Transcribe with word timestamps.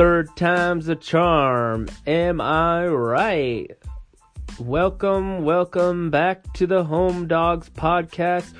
Third 0.00 0.34
time's 0.34 0.88
a 0.88 0.96
charm. 0.96 1.86
Am 2.06 2.40
I 2.40 2.86
right? 2.86 3.70
Welcome, 4.58 5.44
welcome 5.44 6.08
back 6.08 6.50
to 6.54 6.66
the 6.66 6.84
Home 6.84 7.28
Dawgs 7.28 7.68
podcast. 7.68 8.54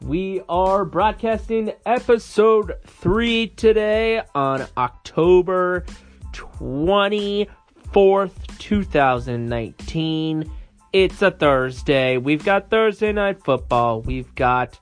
We 0.00 0.40
are 0.48 0.86
broadcasting 0.86 1.74
episode 1.84 2.76
3 2.86 3.48
today 3.48 4.22
on 4.34 4.66
October 4.78 5.84
24th, 6.32 8.58
2019. 8.58 10.50
It's 10.94 11.20
a 11.20 11.30
Thursday. 11.30 12.16
We've 12.16 12.42
got 12.42 12.70
Thursday 12.70 13.12
night 13.12 13.44
football. 13.44 14.00
We've 14.00 14.34
got 14.34 14.80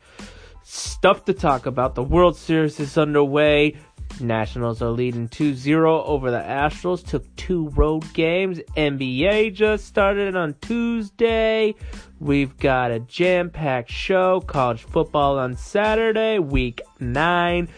stuff 0.62 1.24
to 1.24 1.32
talk 1.32 1.66
about. 1.66 1.96
The 1.96 2.04
World 2.04 2.36
Series 2.36 2.78
is 2.78 2.96
underway. 2.96 3.74
Nationals 4.20 4.80
are 4.80 4.90
leading 4.90 5.28
2-0 5.28 6.04
over 6.06 6.30
the 6.30 6.38
Astros. 6.38 7.06
Took 7.06 7.34
two 7.36 7.68
road 7.70 8.04
games. 8.14 8.58
NBA 8.76 9.54
just 9.54 9.86
started 9.86 10.36
on 10.36 10.54
Tuesday. 10.60 11.74
We've 12.20 12.56
got 12.56 12.90
a 12.90 13.00
jam-packed 13.00 13.90
show. 13.90 14.40
College 14.40 14.84
football 14.84 15.38
on 15.38 15.56
Saturday, 15.56 16.38
week 16.38 16.80
9. 17.00 17.68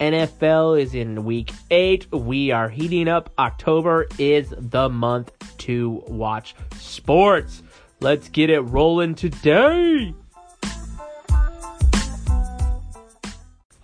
NFL 0.00 0.80
is 0.80 0.94
in 0.94 1.24
week 1.24 1.52
8. 1.70 2.12
We 2.12 2.52
are 2.52 2.68
heating 2.68 3.08
up. 3.08 3.30
October 3.38 4.06
is 4.18 4.54
the 4.56 4.88
month 4.88 5.32
to 5.58 6.04
watch 6.06 6.54
sports. 6.76 7.62
Let's 8.00 8.28
get 8.28 8.50
it 8.50 8.60
rolling 8.60 9.16
today. 9.16 10.14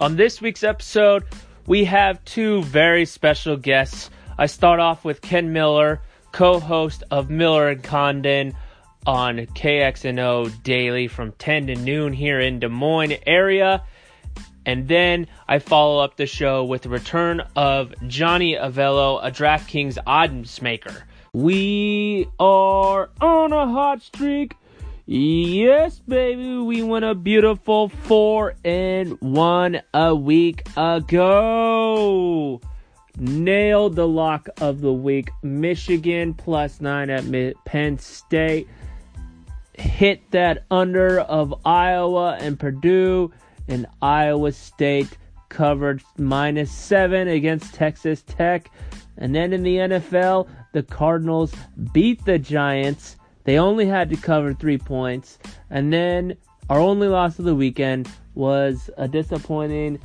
On 0.00 0.16
this 0.16 0.40
week's 0.40 0.62
episode, 0.62 1.24
we 1.66 1.84
have 1.84 2.24
two 2.24 2.62
very 2.62 3.04
special 3.06 3.56
guests. 3.56 4.10
I 4.36 4.46
start 4.46 4.80
off 4.80 5.04
with 5.04 5.20
Ken 5.20 5.52
Miller, 5.52 6.00
co-host 6.32 7.02
of 7.10 7.30
Miller 7.30 7.68
and 7.68 7.82
Condon 7.82 8.54
on 9.06 9.38
KXNO 9.38 10.62
Daily 10.62 11.08
from 11.08 11.32
10 11.32 11.68
to 11.68 11.74
noon 11.76 12.12
here 12.12 12.40
in 12.40 12.60
Des 12.60 12.68
Moines 12.68 13.14
area. 13.26 13.82
And 14.66 14.88
then 14.88 15.26
I 15.46 15.58
follow 15.58 16.02
up 16.02 16.16
the 16.16 16.26
show 16.26 16.64
with 16.64 16.82
the 16.82 16.88
return 16.88 17.42
of 17.54 17.94
Johnny 18.08 18.54
Avello, 18.54 19.20
a 19.22 19.30
DraftKings 19.30 19.98
odds 20.06 20.62
maker. 20.62 21.04
We 21.32 22.28
are 22.38 23.10
on 23.20 23.52
a 23.52 23.66
hot 23.66 24.02
streak. 24.02 24.54
Yes, 25.06 25.98
baby, 25.98 26.56
we 26.56 26.82
won 26.82 27.04
a 27.04 27.14
beautiful 27.14 27.90
four 27.90 28.54
and 28.64 29.20
one 29.20 29.82
a 29.92 30.14
week 30.14 30.66
ago. 30.78 32.58
Nailed 33.18 33.96
the 33.96 34.08
lock 34.08 34.48
of 34.62 34.80
the 34.80 34.94
week. 34.94 35.28
Michigan 35.42 36.32
plus 36.32 36.80
nine 36.80 37.10
at 37.10 37.26
Penn 37.66 37.98
State. 37.98 38.66
Hit 39.74 40.22
that 40.30 40.64
under 40.70 41.20
of 41.20 41.52
Iowa 41.66 42.38
and 42.40 42.58
Purdue. 42.58 43.30
And 43.68 43.84
Iowa 44.00 44.52
State 44.52 45.18
covered 45.50 46.02
minus 46.16 46.72
seven 46.72 47.28
against 47.28 47.74
Texas 47.74 48.22
Tech. 48.22 48.70
And 49.18 49.34
then 49.34 49.52
in 49.52 49.64
the 49.64 49.76
NFL, 49.76 50.48
the 50.72 50.82
Cardinals 50.82 51.54
beat 51.92 52.24
the 52.24 52.38
Giants 52.38 53.16
they 53.44 53.58
only 53.58 53.86
had 53.86 54.10
to 54.10 54.16
cover 54.16 54.52
three 54.52 54.78
points. 54.78 55.38
And 55.70 55.92
then 55.92 56.36
our 56.68 56.80
only 56.80 57.08
loss 57.08 57.38
of 57.38 57.44
the 57.44 57.54
weekend 57.54 58.08
was 58.34 58.90
a 58.96 59.06
disappointing 59.06 60.00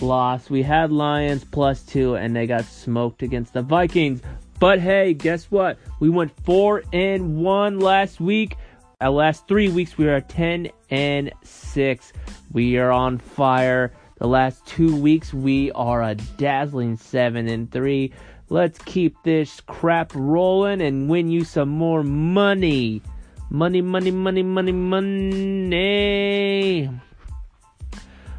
loss. 0.00 0.50
We 0.50 0.62
had 0.62 0.92
Lions 0.92 1.44
plus 1.44 1.82
two, 1.82 2.16
and 2.16 2.36
they 2.36 2.46
got 2.46 2.64
smoked 2.64 3.22
against 3.22 3.54
the 3.54 3.62
Vikings. 3.62 4.20
But 4.58 4.80
hey, 4.80 5.14
guess 5.14 5.50
what? 5.50 5.78
We 6.00 6.08
went 6.08 6.32
four 6.44 6.82
and 6.92 7.36
one 7.36 7.80
last 7.80 8.20
week. 8.20 8.56
Our 9.00 9.10
last 9.10 9.46
three 9.46 9.68
weeks, 9.68 9.98
we 9.98 10.08
are 10.08 10.22
10 10.22 10.70
and 10.90 11.30
6. 11.42 12.12
We 12.52 12.78
are 12.78 12.90
on 12.90 13.18
fire. 13.18 13.92
The 14.18 14.26
last 14.26 14.64
two 14.66 14.96
weeks, 14.96 15.34
we 15.34 15.70
are 15.72 16.02
a 16.02 16.14
dazzling 16.14 16.96
7 16.96 17.46
and 17.48 17.70
3. 17.70 18.12
Let's 18.48 18.78
keep 18.78 19.16
this 19.24 19.60
crap 19.60 20.12
rolling 20.14 20.80
and 20.80 21.08
win 21.08 21.30
you 21.30 21.42
some 21.44 21.68
more 21.68 22.04
money. 22.04 23.02
Money, 23.50 23.82
money, 23.82 24.12
money, 24.12 24.42
money, 24.44 24.72
money. 24.72 26.10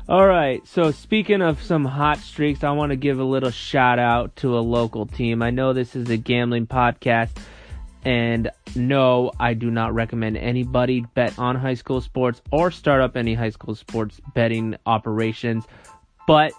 Alright, 0.10 0.66
so 0.66 0.92
speaking 0.92 1.42
of 1.42 1.62
some 1.62 1.84
hot 1.84 2.20
streaks, 2.20 2.64
I 2.64 2.72
want 2.72 2.92
to 2.92 2.96
give 2.96 3.20
a 3.20 3.26
little 3.26 3.52
shout 3.52 4.00
out 4.00 4.38
to 4.38 4.58
a 4.58 4.62
local 4.62 5.06
team. 5.06 5.42
I 5.42 5.50
know 5.50 5.74
this 5.74 5.98
is 5.98 6.10
a 6.10 6.16
gambling 6.16 6.68
podcast, 6.68 7.32
and 8.06 8.50
no, 8.74 9.34
I 9.38 9.54
do 9.54 9.70
not 9.70 9.94
recommend 9.94 10.38
anybody 10.38 11.02
bet 11.14 11.38
on 11.38 11.58
high 11.58 11.74
school 11.74 12.00
sports 12.00 12.42
or 12.52 12.72
start 12.72 13.02
up 13.02 13.18
any 13.18 13.34
high 13.34 13.50
school 13.50 13.76
sports 13.76 14.22
betting 14.34 14.78
operations, 14.86 15.66
but 16.26 16.54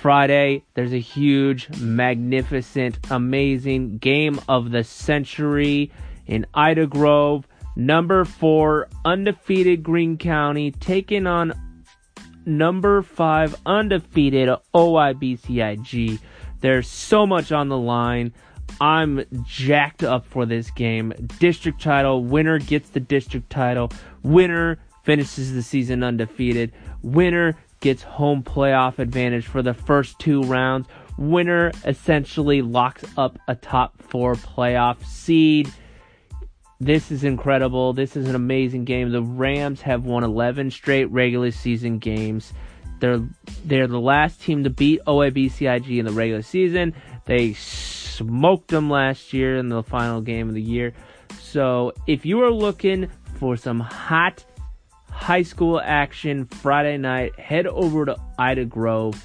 Friday, 0.00 0.64
there's 0.72 0.94
a 0.94 0.98
huge, 0.98 1.68
magnificent, 1.78 2.98
amazing 3.10 3.98
game 3.98 4.40
of 4.48 4.70
the 4.70 4.82
century 4.82 5.92
in 6.26 6.46
Ida 6.54 6.86
Grove. 6.86 7.46
Number 7.76 8.24
four, 8.24 8.88
undefeated 9.04 9.82
Greene 9.82 10.16
County 10.16 10.70
taking 10.70 11.26
on 11.26 11.52
number 12.46 13.02
five, 13.02 13.54
undefeated 13.66 14.48
OABCIG. 14.74 16.18
There's 16.62 16.88
so 16.88 17.26
much 17.26 17.52
on 17.52 17.68
the 17.68 17.76
line. 17.76 18.32
I'm 18.80 19.22
jacked 19.44 20.02
up 20.02 20.24
for 20.24 20.46
this 20.46 20.70
game. 20.70 21.12
District 21.38 21.78
title, 21.78 22.24
winner 22.24 22.58
gets 22.58 22.88
the 22.88 23.00
district 23.00 23.50
title. 23.50 23.92
Winner 24.22 24.78
finishes 25.02 25.52
the 25.52 25.62
season 25.62 26.02
undefeated. 26.02 26.72
Winner 27.02 27.58
gets 27.80 28.02
home 28.02 28.42
playoff 28.42 28.98
advantage 28.98 29.46
for 29.46 29.62
the 29.62 29.74
first 29.74 30.18
two 30.18 30.42
rounds. 30.42 30.86
Winner 31.18 31.72
essentially 31.84 32.62
locks 32.62 33.04
up 33.16 33.38
a 33.48 33.54
top 33.54 34.00
four 34.02 34.34
playoff 34.34 35.04
seed. 35.04 35.70
This 36.78 37.10
is 37.10 37.24
incredible. 37.24 37.92
This 37.92 38.16
is 38.16 38.28
an 38.28 38.34
amazing 38.34 38.84
game. 38.84 39.12
The 39.12 39.22
Rams 39.22 39.82
have 39.82 40.04
won 40.04 40.24
11 40.24 40.70
straight 40.70 41.06
regular 41.06 41.50
season 41.50 41.98
games. 41.98 42.54
They're 43.00 43.20
they're 43.64 43.86
the 43.86 44.00
last 44.00 44.40
team 44.40 44.64
to 44.64 44.70
beat 44.70 45.00
OABCIG 45.06 45.98
in 45.98 46.04
the 46.04 46.12
regular 46.12 46.42
season. 46.42 46.94
They 47.24 47.54
smoked 47.54 48.68
them 48.68 48.90
last 48.90 49.32
year 49.32 49.56
in 49.56 49.68
the 49.68 49.82
final 49.82 50.20
game 50.20 50.48
of 50.48 50.54
the 50.54 50.62
year. 50.62 50.92
So 51.40 51.92
if 52.06 52.24
you 52.24 52.42
are 52.42 52.50
looking 52.50 53.10
for 53.38 53.56
some 53.56 53.80
hot 53.80 54.44
high 55.20 55.42
school 55.42 55.78
action 55.78 56.46
Friday 56.46 56.96
night. 56.96 57.38
Head 57.38 57.66
over 57.66 58.06
to 58.06 58.16
Ida 58.38 58.64
Grove 58.64 59.22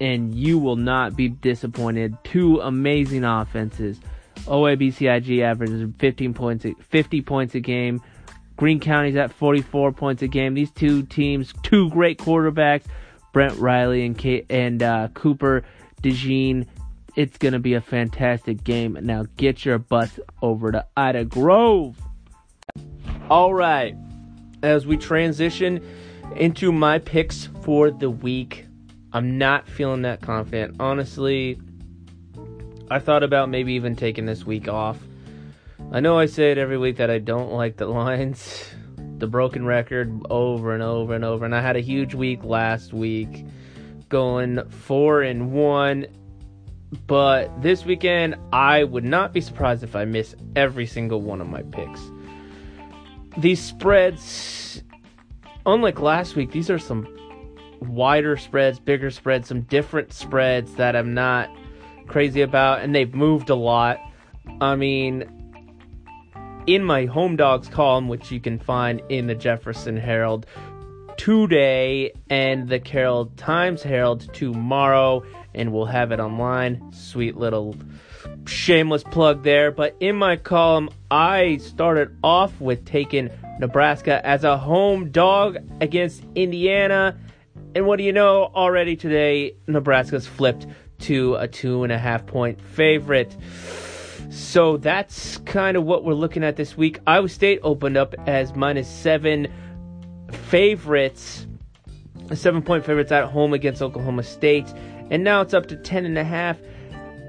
and 0.00 0.34
you 0.34 0.58
will 0.58 0.76
not 0.76 1.14
be 1.14 1.28
disappointed. 1.28 2.16
Two 2.24 2.58
amazing 2.60 3.22
offenses. 3.22 4.00
OABCIG 4.46 5.40
averages 5.42 5.88
15 5.98 6.34
points, 6.34 6.66
50 6.88 7.22
points 7.22 7.54
a 7.54 7.60
game. 7.60 8.02
Greene 8.56 8.80
County's 8.80 9.14
at 9.14 9.32
44 9.32 9.92
points 9.92 10.22
a 10.22 10.28
game. 10.28 10.54
These 10.54 10.72
two 10.72 11.04
teams, 11.04 11.54
two 11.62 11.88
great 11.90 12.18
quarterbacks, 12.18 12.84
Brent 13.32 13.56
Riley 13.58 14.04
and 14.04 14.44
and 14.50 14.82
uh, 14.82 15.08
Cooper 15.14 15.62
DeJean. 16.02 16.66
It's 17.14 17.38
gonna 17.38 17.60
be 17.60 17.74
a 17.74 17.80
fantastic 17.80 18.64
game. 18.64 18.98
Now 19.02 19.26
get 19.36 19.64
your 19.64 19.78
bus 19.78 20.18
over 20.42 20.72
to 20.72 20.84
Ida 20.96 21.26
Grove. 21.26 21.96
All 23.30 23.54
right 23.54 23.94
as 24.62 24.86
we 24.86 24.96
transition 24.96 25.84
into 26.36 26.72
my 26.72 26.98
picks 26.98 27.46
for 27.62 27.90
the 27.90 28.10
week. 28.10 28.66
I'm 29.12 29.36
not 29.36 29.68
feeling 29.68 30.02
that 30.02 30.20
confident. 30.20 30.76
Honestly, 30.80 31.60
I 32.90 32.98
thought 32.98 33.22
about 33.22 33.48
maybe 33.48 33.74
even 33.74 33.96
taking 33.96 34.26
this 34.26 34.46
week 34.46 34.68
off. 34.68 34.98
I 35.90 36.00
know 36.00 36.18
I 36.18 36.26
say 36.26 36.52
it 36.52 36.58
every 36.58 36.78
week 36.78 36.96
that 36.96 37.10
I 37.10 37.18
don't 37.18 37.52
like 37.52 37.76
the 37.76 37.86
Lions, 37.88 38.64
the 39.18 39.26
broken 39.26 39.66
record 39.66 40.10
over 40.30 40.72
and 40.72 40.82
over 40.82 41.14
and 41.14 41.24
over. 41.24 41.44
And 41.44 41.54
I 41.54 41.60
had 41.60 41.76
a 41.76 41.80
huge 41.80 42.14
week 42.14 42.44
last 42.44 42.92
week, 42.92 43.44
going 44.08 44.66
four 44.70 45.22
and 45.22 45.52
one. 45.52 46.06
But 47.06 47.62
this 47.62 47.84
weekend, 47.84 48.36
I 48.52 48.84
would 48.84 49.04
not 49.04 49.32
be 49.32 49.40
surprised 49.40 49.82
if 49.82 49.96
I 49.96 50.04
miss 50.04 50.34
every 50.56 50.86
single 50.86 51.22
one 51.22 51.40
of 51.40 51.48
my 51.48 51.62
picks 51.62 52.11
these 53.36 53.62
spreads, 53.62 54.82
unlike 55.66 56.00
last 56.00 56.36
week, 56.36 56.52
these 56.52 56.70
are 56.70 56.78
some 56.78 57.06
wider 57.80 58.36
spreads, 58.36 58.78
bigger 58.78 59.10
spreads, 59.10 59.48
some 59.48 59.62
different 59.62 60.12
spreads 60.12 60.74
that 60.74 60.94
I'm 60.94 61.14
not 61.14 61.50
crazy 62.06 62.42
about, 62.42 62.80
and 62.80 62.94
they've 62.94 63.14
moved 63.14 63.50
a 63.50 63.54
lot. 63.54 63.98
I 64.60 64.76
mean, 64.76 65.24
in 66.66 66.84
my 66.84 67.06
home 67.06 67.36
dogs 67.36 67.68
column, 67.68 68.08
which 68.08 68.30
you 68.30 68.40
can 68.40 68.58
find 68.58 69.02
in 69.08 69.26
the 69.26 69.34
Jefferson 69.34 69.96
Herald, 69.96 70.46
today 71.16 72.12
and 72.30 72.68
the 72.68 72.80
Carroll 72.80 73.26
Times 73.36 73.82
Herald 73.82 74.32
tomorrow, 74.34 75.24
and 75.54 75.72
we'll 75.72 75.86
have 75.86 76.12
it 76.12 76.20
online. 76.20 76.92
Sweet 76.92 77.36
little 77.36 77.76
shameless 78.46 79.04
plug 79.04 79.42
there. 79.42 79.70
But 79.70 79.96
in 80.00 80.16
my 80.16 80.36
column, 80.36 80.90
I 81.10 81.58
started 81.58 82.16
off 82.22 82.60
with 82.60 82.84
taking 82.84 83.30
Nebraska 83.58 84.24
as 84.26 84.44
a 84.44 84.56
home 84.56 85.10
dog 85.10 85.58
against 85.80 86.24
Indiana. 86.34 87.18
And 87.74 87.86
what 87.86 87.96
do 87.96 88.04
you 88.04 88.12
know? 88.12 88.50
Already 88.54 88.96
today, 88.96 89.54
Nebraska's 89.66 90.26
flipped 90.26 90.66
to 91.00 91.34
a 91.36 91.48
two 91.48 91.82
and 91.84 91.92
a 91.92 91.98
half 91.98 92.26
point 92.26 92.60
favorite. 92.60 93.36
So 94.30 94.76
that's 94.78 95.36
kind 95.38 95.76
of 95.76 95.84
what 95.84 96.04
we're 96.04 96.14
looking 96.14 96.42
at 96.42 96.56
this 96.56 96.76
week. 96.76 97.00
Iowa 97.06 97.28
State 97.28 97.60
opened 97.62 97.96
up 97.96 98.14
as 98.26 98.54
minus 98.54 98.88
seven 98.88 99.52
favorites, 100.30 101.46
seven 102.32 102.62
point 102.62 102.84
favorites 102.84 103.12
at 103.12 103.24
home 103.24 103.52
against 103.52 103.82
Oklahoma 103.82 104.22
State, 104.22 104.68
and 105.10 105.22
now 105.22 105.42
it's 105.42 105.52
up 105.52 105.66
to 105.66 105.76
ten 105.76 106.06
and 106.06 106.16
a 106.16 106.24
half. 106.24 106.58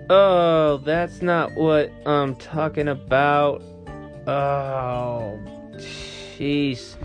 Oh, 0.09 0.77
that's 0.77 1.21
not 1.21 1.53
what 1.53 1.91
I'm 2.05 2.35
talking 2.35 2.87
about. 2.87 3.61
Oh, 4.27 5.39
jeez. 5.75 6.95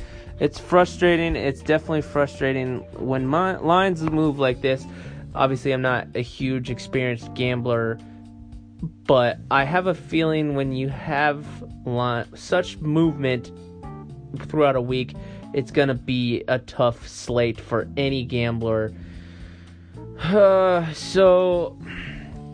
It's 0.40 0.58
frustrating. 0.58 1.36
It's 1.36 1.60
definitely 1.60 2.02
frustrating 2.02 2.78
when 2.98 3.26
my 3.26 3.56
lines 3.56 4.02
move 4.02 4.38
like 4.38 4.60
this. 4.62 4.84
Obviously, 5.34 5.72
I'm 5.72 5.82
not 5.82 6.08
a 6.14 6.20
huge 6.20 6.70
experienced 6.70 7.34
gambler, 7.34 7.98
but 9.06 9.38
I 9.50 9.64
have 9.64 9.86
a 9.86 9.94
feeling 9.94 10.54
when 10.54 10.72
you 10.72 10.88
have 10.88 11.46
such 12.34 12.78
movement 12.78 13.52
throughout 14.46 14.76
a 14.76 14.80
week, 14.80 15.14
it's 15.54 15.70
going 15.70 15.88
to 15.88 15.94
be 15.94 16.44
a 16.48 16.58
tough 16.58 17.06
slate 17.08 17.60
for 17.60 17.88
any 17.96 18.24
gambler. 18.24 18.92
Uh, 20.20 20.92
so 20.92 21.78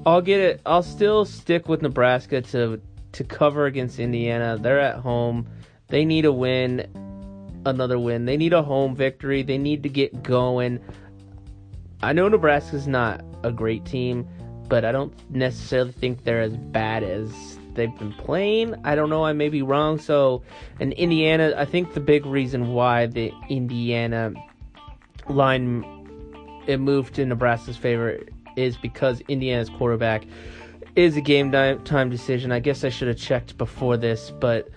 I'll 0.07 0.21
get 0.21 0.41
it. 0.41 0.61
I'll 0.67 0.83
still 0.83 1.25
stick 1.25 1.69
with 1.69 1.83
Nebraska 1.83 2.43
to 2.43 2.81
to 3.13 3.25
cover 3.25 3.67
against 3.67 3.99
Indiana. 3.99 4.59
They're 4.61 4.81
at 4.81 4.97
home. 4.97 5.49
They 5.89 6.05
need 6.05 6.25
a 6.25 6.33
win, 6.33 7.63
another 7.65 7.99
win. 7.99 8.25
They 8.25 8.37
need 8.37 8.53
a 8.53 8.63
home 8.63 8.97
victory. 8.97 9.43
They 9.43 9.59
need 9.59 9.83
to 9.85 9.89
get 9.89 10.23
going. 10.23 10.81
I 12.03 12.13
know 12.13 12.29
Nebraska's 12.29 12.87
not 12.87 13.25
a 13.45 13.53
great 13.53 13.85
team, 13.85 14.29
but 14.69 14.85
I 14.85 14.93
don't 14.93 15.15
necessarily 15.31 15.93
think 15.93 16.25
they're 16.25 16.43
as 16.43 16.57
bad 16.57 17.03
as 17.03 17.59
they've 17.75 17.97
been 17.99 18.13
playing. 18.13 18.75
I 18.85 18.95
don't 18.95 19.11
know. 19.11 19.25
I 19.25 19.33
may 19.33 19.49
be 19.49 19.63
wrong. 19.63 19.99
So, 19.99 20.43
in 20.81 20.93
Indiana, 20.93 21.55
I 21.57 21.65
think 21.65 21.95
the 21.95 22.01
big 22.01 22.27
reason 22.27 22.73
why 22.73 23.07
the 23.07 23.33
Indiana 23.49 24.33
line 25.29 25.85
it 26.67 26.79
moved 26.79 27.15
to 27.15 27.25
Nebraska's 27.25 27.77
favor 27.77 28.19
is 28.57 28.77
because 28.77 29.21
Indiana's 29.29 29.71
quarterback 29.71 30.25
is 30.97 31.17
a 31.17 31.21
game 31.21 31.51
time 31.85 32.11
decision. 32.11 32.53
I 32.53 32.61
guess 32.61 32.85
I 32.85 32.89
should 32.89 33.09
have 33.09 33.17
checked 33.17 33.59
before 33.59 33.97
this, 33.97 34.31
but 34.31 34.69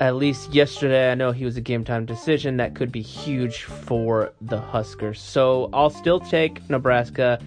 at 0.00 0.16
least 0.16 0.52
yesterday 0.52 1.10
I 1.10 1.14
know 1.14 1.32
he 1.32 1.44
was 1.44 1.56
a 1.56 1.60
game 1.60 1.84
time 1.84 2.04
decision 2.04 2.58
that 2.58 2.74
could 2.74 2.92
be 2.92 3.02
huge 3.02 3.62
for 3.62 4.32
the 4.40 4.60
Huskers. 4.60 5.20
So 5.20 5.70
I'll 5.72 5.90
still 5.90 6.20
take 6.20 6.68
Nebraska 6.68 7.40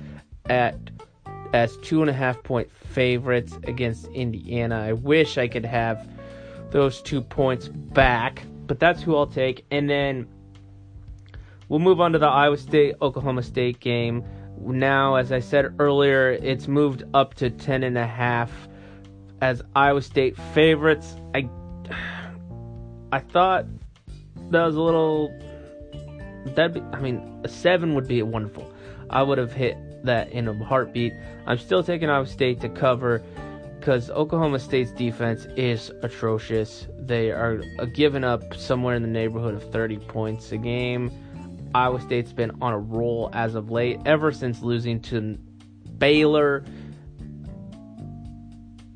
at 0.50 0.76
as 1.54 1.78
two 1.78 2.02
and 2.02 2.10
a 2.10 2.14
half 2.14 2.42
point 2.44 2.72
favorites 2.72 3.58
against 3.64 4.08
Indiana. 4.08 4.80
I 4.80 4.94
wish 4.94 5.38
I 5.38 5.48
could 5.48 5.66
have 5.66 6.08
those 6.72 7.02
two 7.02 7.22
points 7.22 7.68
back, 7.68 8.44
but 8.68 8.80
that's 8.80 9.02
who 9.02 9.16
I'll 9.16 9.28
take. 9.28 9.66
And 9.72 9.90
then 9.90 10.28
we'll 11.68 11.80
move 11.80 12.00
on 12.00 12.12
to 12.14 12.20
the 12.20 12.28
Iowa 12.28 12.58
State 12.58 12.96
Oklahoma 13.02 13.44
State 13.44 13.80
game 13.80 14.24
now, 14.62 15.16
as 15.16 15.32
I 15.32 15.40
said 15.40 15.76
earlier, 15.80 16.32
it's 16.32 16.68
moved 16.68 17.04
up 17.14 17.34
to 17.36 17.50
ten 17.50 17.84
and 17.84 17.98
a 17.98 18.08
half 18.08 18.52
as 19.42 19.62
Iowa 19.76 20.02
State 20.02 20.38
favorites. 20.54 21.16
I 21.34 21.50
I 23.12 23.20
thought 23.20 23.66
that 24.52 24.66
was 24.66 24.76
a 24.76 24.82
little 24.82 25.30
that 26.56 26.76
I 26.94 27.00
mean 27.00 27.42
a 27.44 27.50
seven 27.50 27.96
would 27.96 28.08
be 28.08 28.22
wonderful. 28.22 28.72
I 29.10 29.24
would 29.24 29.38
have 29.38 29.54
hit 29.54 29.78
that 30.06 30.32
in 30.32 30.48
a 30.48 30.54
heartbeat. 30.64 31.14
I'm 31.46 31.58
still 31.58 31.84
taking 31.84 32.10
Iowa 32.10 32.28
State 32.28 32.62
to 32.62 32.70
cover 32.70 33.24
because 33.80 34.10
Oklahoma 34.12 34.60
State's 34.60 34.92
defense 34.92 35.48
is 35.56 35.92
atrocious. 36.04 36.88
They 37.00 37.32
are 37.32 37.62
uh, 37.80 37.86
giving 37.86 38.24
up 38.24 38.54
somewhere 38.56 38.96
in 38.96 39.02
the 39.02 39.08
neighborhood 39.08 39.56
of 39.56 39.72
30 39.72 39.98
points 40.00 40.52
a 40.52 40.58
game. 40.58 41.12
Iowa 41.76 42.02
State's 42.02 42.34
been 42.34 42.52
on 42.62 42.74
a 42.74 42.80
roll 42.80 43.30
as 43.34 43.56
of 43.56 43.70
late, 43.70 44.00
ever 44.06 44.32
since 44.32 44.62
losing 44.62 45.02
to 45.04 45.38
Baylor. 45.98 46.66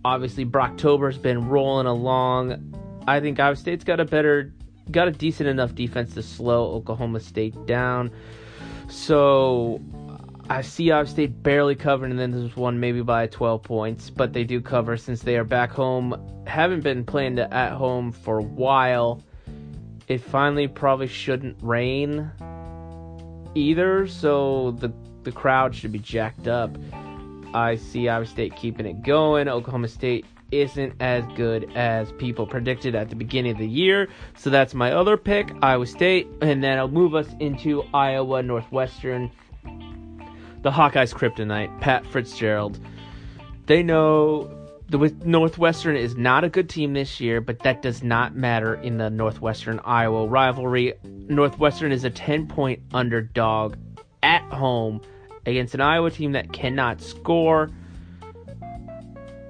Obviously, 0.05 0.45
Brocktober's 0.45 1.17
been 1.17 1.47
rolling 1.47 1.87
along. 1.87 2.75
I 3.07 3.19
think 3.19 3.39
Iowa 3.39 3.55
State's 3.55 3.83
got 3.83 3.99
a 3.99 4.05
better, 4.05 4.53
got 4.91 5.07
a 5.07 5.11
decent 5.11 5.49
enough 5.49 5.75
defense 5.75 6.13
to 6.15 6.23
slow 6.23 6.73
Oklahoma 6.73 7.19
State 7.19 7.65
down. 7.65 8.11
So 8.89 9.79
I 10.49 10.61
see 10.61 10.91
Iowa 10.91 11.05
State 11.05 11.43
barely 11.43 11.75
covering, 11.75 12.11
and 12.11 12.19
then 12.19 12.31
there's 12.31 12.55
one 12.55 12.79
maybe 12.79 13.01
by 13.01 13.27
12 13.27 13.63
points, 13.63 14.09
but 14.09 14.33
they 14.33 14.43
do 14.43 14.59
cover 14.61 14.97
since 14.97 15.21
they 15.21 15.37
are 15.37 15.43
back 15.43 15.71
home. 15.71 16.15
Haven't 16.47 16.81
been 16.81 17.05
playing 17.05 17.39
at 17.39 17.71
home 17.73 18.11
for 18.11 18.39
a 18.39 18.43
while. 18.43 19.23
It 20.07 20.19
finally 20.19 20.67
probably 20.67 21.07
shouldn't 21.07 21.57
rain 21.61 22.29
either, 23.55 24.07
so 24.07 24.71
the 24.79 24.93
the 25.23 25.31
crowd 25.31 25.73
should 25.73 25.91
be 25.91 25.99
jacked 25.99 26.47
up. 26.47 26.77
I 27.53 27.75
see 27.75 28.09
Iowa 28.09 28.25
State 28.25 28.55
keeping 28.55 28.85
it 28.85 29.03
going. 29.03 29.47
Oklahoma 29.47 29.87
State 29.87 30.25
isn't 30.51 30.93
as 30.99 31.25
good 31.35 31.71
as 31.75 32.11
people 32.13 32.45
predicted 32.45 32.93
at 32.93 33.09
the 33.09 33.15
beginning 33.15 33.53
of 33.53 33.57
the 33.57 33.67
year, 33.67 34.09
so 34.37 34.49
that's 34.49 34.73
my 34.73 34.91
other 34.91 35.17
pick, 35.17 35.51
Iowa 35.61 35.87
State, 35.87 36.27
and 36.41 36.63
then 36.63 36.77
I'll 36.77 36.87
move 36.87 37.15
us 37.15 37.27
into 37.39 37.83
Iowa 37.93 38.43
Northwestern. 38.43 39.31
The 39.63 40.71
Hawkeyes 40.71 41.13
kryptonite, 41.13 41.81
Pat 41.81 42.05
Fitzgerald. 42.05 42.79
They 43.65 43.81
know 43.81 44.62
the 44.97 45.15
Northwestern 45.25 45.95
is 45.95 46.15
not 46.15 46.43
a 46.43 46.49
good 46.49 46.69
team 46.69 46.93
this 46.93 47.19
year, 47.19 47.41
but 47.41 47.59
that 47.59 47.81
does 47.81 48.03
not 48.03 48.35
matter 48.35 48.75
in 48.75 48.97
the 48.97 49.09
Northwestern 49.09 49.79
Iowa 49.83 50.27
rivalry. 50.27 50.93
Northwestern 51.03 51.91
is 51.91 52.03
a 52.03 52.11
10 52.11 52.47
point 52.47 52.79
underdog 52.93 53.75
at 54.21 54.43
home 54.43 55.01
against 55.47 55.73
an 55.73 55.81
Iowa 55.81 56.11
team 56.11 56.33
that 56.33 56.53
cannot 56.53 57.01
score. 57.01 57.71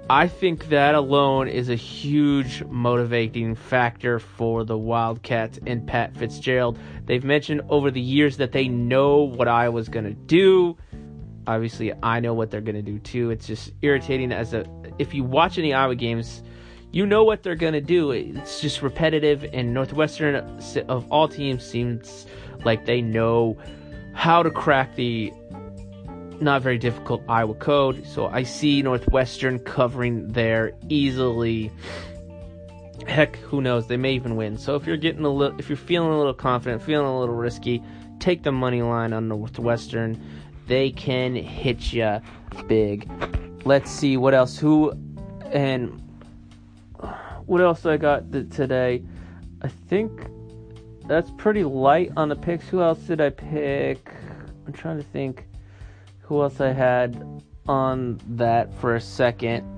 I 0.10 0.28
think 0.28 0.70
that 0.70 0.96
alone 0.96 1.48
is 1.48 1.70
a 1.70 1.76
huge 1.76 2.64
motivating 2.64 3.56
factor 3.56 4.20
for 4.20 4.64
the 4.64 4.78
Wildcats 4.78 5.60
and 5.66 5.86
Pat 5.88 6.16
Fitzgerald. 6.16 6.78
They've 7.06 7.24
mentioned 7.24 7.62
over 7.70 7.92
the 7.92 8.02
years 8.02 8.38
that 8.38 8.52
they 8.52 8.68
know 8.68 9.20
what 9.20 9.48
Iowa's 9.48 9.90
going 9.90 10.06
to 10.06 10.14
do. 10.14 10.78
Obviously, 11.48 11.94
I 12.02 12.20
know 12.20 12.34
what 12.34 12.52
they're 12.52 12.62
going 12.62 12.76
to 12.76 12.82
do 12.82 13.00
too. 13.00 13.32
It's 13.32 13.48
just 13.48 13.72
irritating 13.82 14.32
as 14.32 14.54
a 14.54 14.66
if 15.00 15.14
you 15.14 15.24
watch 15.24 15.58
any 15.58 15.74
Iowa 15.74 15.96
games, 15.96 16.44
you 16.92 17.06
know 17.06 17.24
what 17.24 17.44
they're 17.44 17.56
going 17.56 17.74
to 17.74 17.82
do. 17.82 18.12
It's 18.12 18.62
just 18.62 18.82
repetitive, 18.82 19.44
and 19.52 19.74
Northwestern, 19.74 20.36
of 20.88 21.12
all 21.12 21.28
teams, 21.28 21.66
seems 21.66 22.28
like 22.64 22.86
they 22.86 23.02
know 23.02 23.58
how 24.14 24.44
to 24.44 24.52
crack 24.52 24.96
the 24.96 25.34
not 26.40 26.62
very 26.62 26.78
difficult 26.78 27.24
Iowa 27.28 27.56
code. 27.56 28.06
So 28.06 28.28
I 28.28 28.44
see 28.44 28.82
Northwestern 28.82 29.60
covering 29.60 30.28
there 30.30 30.74
easily. 30.90 31.72
Heck, 33.08 33.38
who 33.38 33.62
knows? 33.62 33.88
They 33.88 33.98
may 33.98 34.14
even 34.14 34.36
win. 34.36 34.58
So 34.58 34.76
if 34.76 34.86
you're 34.86 34.98
getting 34.98 35.26
a 35.26 35.30
little, 35.30 35.58
if 35.60 35.70
you're 35.70 35.78
feeling 35.78 36.12
a 36.12 36.18
little 36.18 36.34
confident, 36.34 36.82
feeling 36.82 37.08
a 37.08 37.20
little 37.20 37.36
risky, 37.36 37.82
take 38.20 38.44
the 38.44 38.52
money 38.52 38.82
line 38.82 39.14
on 39.14 39.28
Northwestern. 39.28 40.22
They 40.68 40.92
can 40.92 41.36
hit 41.36 41.94
you 41.94 42.22
big 42.68 43.10
let's 43.66 43.90
see 43.90 44.18
what 44.18 44.34
else. 44.34 44.58
Who 44.58 44.94
and 45.52 46.02
what 47.46 47.62
else 47.62 47.86
I 47.86 47.98
got 47.98 48.32
today? 48.32 49.04
I 49.62 49.68
think 49.68 50.28
that's 51.08 51.32
pretty 51.38 51.64
light 51.64 52.12
on 52.18 52.30
the 52.30 52.36
picks. 52.36 52.68
Who 52.68 52.82
else 52.82 53.00
did 53.00 53.22
I 53.22 53.30
pick? 53.30 54.10
I'm 54.66 54.74
trying 54.74 54.98
to 54.98 55.04
think 55.04 55.46
who 56.22 56.42
else 56.42 56.62
I 56.62 56.72
had 56.72 57.42
on 57.68 58.20
that 58.28 58.74
for 58.76 58.96
a 58.96 59.02
second. 59.02 59.70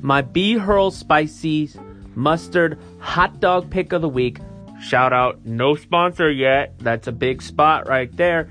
My 0.00 0.20
B 0.20 0.54
Hurl 0.54 0.90
Spicy 0.90 1.70
Mustard 2.14 2.78
Hot 2.98 3.40
Dog 3.40 3.70
Pick 3.70 3.92
of 3.92 4.02
the 4.02 4.08
Week. 4.08 4.38
Shout 4.84 5.12
out, 5.12 5.44
no 5.44 5.74
sponsor 5.74 6.30
yet. 6.30 6.78
That's 6.78 7.06
a 7.06 7.12
big 7.12 7.42
spot 7.42 7.88
right 7.88 8.14
there 8.16 8.48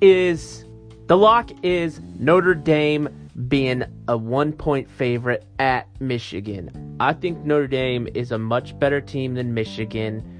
is 0.00 0.64
the 1.06 1.16
lock 1.16 1.50
is 1.64 2.00
Notre 2.18 2.54
Dame 2.54 3.08
being 3.48 3.84
a 4.08 4.16
one 4.16 4.52
point 4.52 4.90
favorite 4.90 5.44
at 5.58 5.88
Michigan. 6.00 6.96
I 7.00 7.12
think 7.12 7.44
Notre 7.44 7.66
Dame 7.66 8.08
is 8.14 8.32
a 8.32 8.38
much 8.38 8.78
better 8.78 9.00
team 9.00 9.34
than 9.34 9.54
Michigan. 9.54 10.32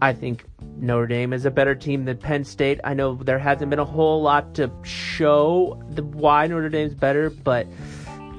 I 0.00 0.12
think 0.12 0.44
Notre 0.78 1.06
Dame 1.06 1.32
is 1.32 1.44
a 1.44 1.50
better 1.50 1.74
team 1.74 2.04
than 2.04 2.16
Penn 2.16 2.44
State. 2.44 2.80
I 2.82 2.94
know 2.94 3.14
there 3.14 3.38
hasn't 3.38 3.70
been 3.70 3.78
a 3.78 3.84
whole 3.84 4.22
lot 4.22 4.54
to 4.54 4.70
show 4.82 5.80
the 5.90 6.02
why 6.02 6.46
Notre 6.46 6.68
Dame's 6.68 6.94
better, 6.94 7.30
but 7.30 7.66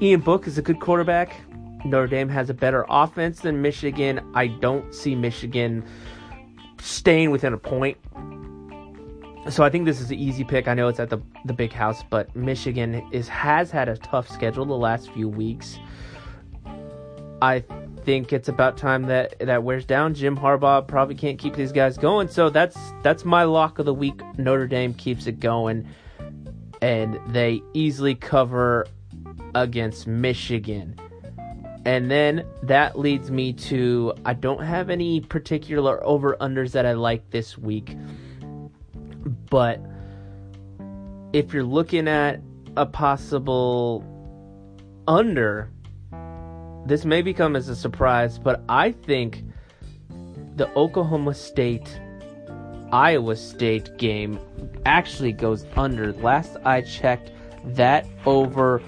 Ian 0.02 0.20
Book 0.20 0.46
is 0.46 0.58
a 0.58 0.62
good 0.62 0.80
quarterback. 0.80 1.34
Notre 1.84 2.06
Dame 2.06 2.28
has 2.28 2.50
a 2.50 2.54
better 2.54 2.86
offense 2.88 3.40
than 3.40 3.60
Michigan. 3.60 4.20
I 4.34 4.46
don't 4.46 4.94
see 4.94 5.14
Michigan 5.14 5.84
staying 6.80 7.30
within 7.30 7.52
a 7.52 7.58
point. 7.58 7.98
So 9.50 9.62
I 9.62 9.68
think 9.68 9.84
this 9.84 10.00
is 10.00 10.10
an 10.10 10.18
easy 10.18 10.42
pick. 10.42 10.68
I 10.68 10.74
know 10.74 10.88
it's 10.88 11.00
at 11.00 11.10
the 11.10 11.18
the 11.44 11.52
big 11.52 11.72
house, 11.72 12.02
but 12.08 12.34
Michigan 12.34 13.06
is 13.12 13.28
has 13.28 13.70
had 13.70 13.88
a 13.88 13.96
tough 13.98 14.28
schedule 14.28 14.64
the 14.64 14.72
last 14.72 15.10
few 15.12 15.28
weeks. 15.28 15.78
I 17.42 17.62
think 18.04 18.32
it's 18.32 18.48
about 18.48 18.78
time 18.78 19.02
that 19.04 19.38
that 19.40 19.62
wears 19.62 19.84
down. 19.84 20.14
Jim 20.14 20.36
Harbaugh 20.36 20.86
probably 20.86 21.14
can't 21.14 21.38
keep 21.38 21.54
these 21.54 21.72
guys 21.72 21.98
going, 21.98 22.28
so 22.28 22.48
that's 22.48 22.78
that's 23.02 23.26
my 23.26 23.44
lock 23.44 23.78
of 23.78 23.84
the 23.84 23.92
week. 23.92 24.20
Notre 24.38 24.66
Dame 24.66 24.94
keeps 24.94 25.26
it 25.26 25.40
going, 25.40 25.86
and 26.80 27.20
they 27.28 27.60
easily 27.74 28.14
cover 28.14 28.86
against 29.54 30.06
Michigan. 30.06 30.98
And 31.84 32.10
then 32.10 32.46
that 32.62 32.98
leads 32.98 33.30
me 33.30 33.52
to 33.52 34.14
I 34.24 34.32
don't 34.34 34.62
have 34.62 34.88
any 34.88 35.20
particular 35.20 36.04
over 36.04 36.36
unders 36.40 36.72
that 36.72 36.86
I 36.86 36.92
like 36.92 37.30
this 37.30 37.58
week. 37.58 37.96
But 39.50 39.80
if 41.32 41.52
you're 41.52 41.64
looking 41.64 42.08
at 42.08 42.40
a 42.76 42.86
possible 42.86 44.04
under, 45.06 45.70
this 46.86 47.04
may 47.04 47.22
become 47.22 47.56
as 47.56 47.68
a 47.68 47.76
surprise, 47.76 48.38
but 48.38 48.62
I 48.68 48.92
think 48.92 49.44
the 50.56 50.72
Oklahoma 50.76 51.34
State 51.34 52.00
Iowa 52.92 53.34
State 53.34 53.96
game 53.98 54.38
actually 54.86 55.32
goes 55.32 55.66
under. 55.74 56.12
Last 56.12 56.56
I 56.64 56.82
checked, 56.82 57.32
that 57.64 58.06
over 58.24 58.80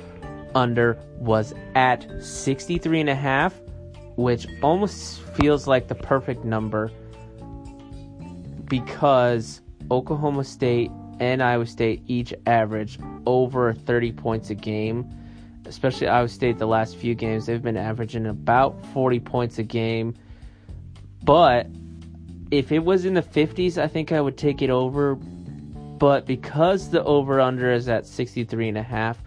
under 0.56 0.98
was 1.18 1.54
at 1.74 2.06
63 2.20 3.00
and 3.00 3.10
a 3.10 3.14
half, 3.14 3.54
which 4.16 4.46
almost 4.62 5.20
feels 5.36 5.66
like 5.68 5.86
the 5.86 5.94
perfect 5.94 6.44
number 6.44 6.90
because 8.64 9.60
Oklahoma 9.90 10.42
State 10.42 10.90
and 11.20 11.42
Iowa 11.42 11.66
State 11.66 12.02
each 12.06 12.34
average 12.46 12.98
over 13.26 13.72
30 13.72 14.12
points 14.12 14.50
a 14.50 14.54
game. 14.54 15.08
Especially 15.66 16.08
Iowa 16.08 16.28
State, 16.28 16.58
the 16.58 16.66
last 16.66 16.96
few 16.96 17.14
games, 17.14 17.46
they've 17.46 17.62
been 17.62 17.76
averaging 17.76 18.26
about 18.26 18.84
40 18.86 19.20
points 19.20 19.58
a 19.58 19.62
game. 19.62 20.14
But 21.22 21.68
if 22.50 22.72
it 22.72 22.80
was 22.80 23.04
in 23.04 23.14
the 23.14 23.22
50s, 23.22 23.76
I 23.76 23.88
think 23.88 24.12
I 24.12 24.20
would 24.20 24.36
take 24.36 24.62
it 24.62 24.70
over. 24.70 25.16
But 25.16 26.24
because 26.26 26.90
the 26.90 27.02
over 27.04 27.40
under 27.40 27.72
is 27.72 27.88
at 27.88 28.06
63 28.06 28.68
and 28.68 28.78
a 28.78 28.82
half, 28.82 29.18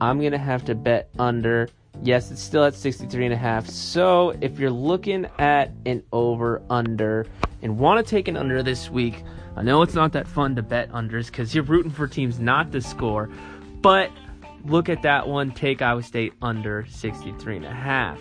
I'm 0.00 0.18
going 0.18 0.32
to 0.32 0.38
have 0.38 0.64
to 0.66 0.74
bet 0.74 1.08
under. 1.18 1.68
Yes, 2.02 2.30
it's 2.30 2.42
still 2.42 2.64
at 2.64 2.74
63 2.74 3.26
and 3.26 3.34
a 3.34 3.36
half. 3.36 3.66
So, 3.68 4.36
if 4.40 4.58
you're 4.58 4.70
looking 4.70 5.26
at 5.38 5.72
an 5.86 6.02
over 6.12 6.62
under 6.68 7.26
and 7.62 7.78
want 7.78 8.04
to 8.04 8.10
take 8.10 8.28
an 8.28 8.36
under 8.36 8.62
this 8.62 8.90
week, 8.90 9.24
I 9.56 9.62
know 9.62 9.80
it's 9.80 9.94
not 9.94 10.12
that 10.12 10.28
fun 10.28 10.54
to 10.56 10.62
bet 10.62 10.90
unders 10.90 11.32
cuz 11.32 11.54
you're 11.54 11.64
rooting 11.64 11.90
for 11.90 12.06
teams 12.06 12.38
not 12.38 12.70
to 12.72 12.82
score, 12.82 13.30
but 13.80 14.10
look 14.64 14.90
at 14.90 15.00
that 15.02 15.26
one, 15.26 15.50
take 15.50 15.80
Iowa 15.80 16.02
State 16.02 16.34
under 16.42 16.84
63 16.90 17.56
and 17.56 17.64
a 17.64 17.72
half. 17.72 18.20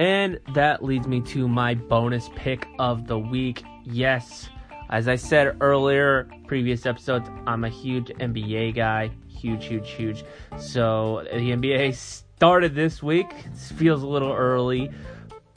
And 0.00 0.40
that 0.54 0.82
leads 0.82 1.06
me 1.06 1.20
to 1.20 1.46
my 1.46 1.74
bonus 1.74 2.28
pick 2.34 2.66
of 2.80 3.06
the 3.06 3.18
week. 3.18 3.62
Yes, 3.84 4.48
as 4.90 5.06
I 5.06 5.14
said 5.14 5.56
earlier, 5.60 6.28
previous 6.48 6.84
episodes, 6.86 7.30
I'm 7.46 7.62
a 7.62 7.68
huge 7.68 8.08
NBA 8.08 8.74
guy 8.74 9.12
huge, 9.42 9.66
huge, 9.66 9.90
huge. 9.90 10.24
So 10.58 11.26
the 11.32 11.50
NBA 11.50 11.94
started 11.94 12.74
this 12.74 13.02
week. 13.02 13.26
It 13.44 13.74
feels 13.74 14.02
a 14.02 14.06
little 14.06 14.32
early, 14.32 14.90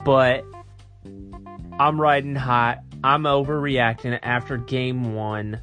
but 0.04 0.44
I'm 1.80 2.02
riding 2.02 2.36
hot. 2.36 2.80
I'm 3.04 3.24
overreacting 3.24 4.20
after 4.24 4.58
game 4.58 5.14
one. 5.14 5.62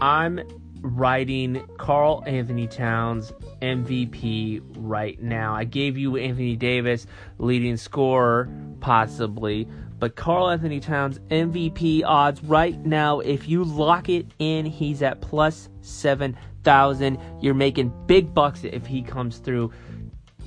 I'm 0.00 0.40
riding 0.80 1.66
Karl-Anthony 1.76 2.68
Towns 2.68 3.32
MVP 3.60 4.62
right 4.76 5.20
now. 5.20 5.54
I 5.54 5.64
gave 5.64 5.98
you 5.98 6.16
Anthony 6.16 6.54
Davis 6.54 7.06
leading 7.38 7.76
scorer, 7.76 8.48
possibly, 8.80 9.66
but 9.98 10.14
Karl-Anthony 10.14 10.78
Towns 10.78 11.18
MVP 11.30 12.04
odds 12.04 12.42
right 12.44 12.78
now, 12.84 13.18
if 13.18 13.48
you 13.48 13.64
lock 13.64 14.08
it 14.08 14.26
in, 14.38 14.64
he's 14.66 15.02
at 15.02 15.20
plus 15.20 15.68
seven 15.80 16.36
thousand. 16.62 17.18
You're 17.40 17.54
making 17.54 17.92
big 18.06 18.34
bucks 18.34 18.64
if 18.64 18.86
he 18.86 19.02
comes 19.02 19.38
through. 19.38 19.72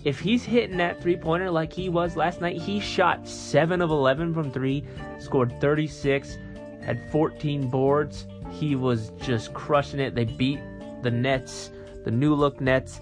If 0.04 0.20
he's 0.20 0.44
hitting 0.44 0.78
that 0.78 1.02
three 1.02 1.16
pointer 1.16 1.52
like 1.52 1.72
he 1.72 1.90
was 1.90 2.16
last 2.16 2.42
night, 2.42 2.60
he 2.60 2.80
shot 2.80 3.28
seven 3.28 3.82
of 3.82 3.92
eleven 3.92 4.34
from 4.34 4.52
three, 4.52 4.84
scored 5.20 5.60
36, 5.62 6.38
had 6.84 7.12
14 7.12 7.70
boards. 7.70 8.26
He 8.50 8.76
was 8.76 9.12
just 9.18 9.54
crushing 9.54 10.00
it. 10.00 10.16
They 10.16 10.26
beat 10.26 10.60
the 11.04 11.12
Nets, 11.12 11.72
the 12.04 12.12
new 12.12 12.34
look 12.34 12.60
Nets, 12.60 13.00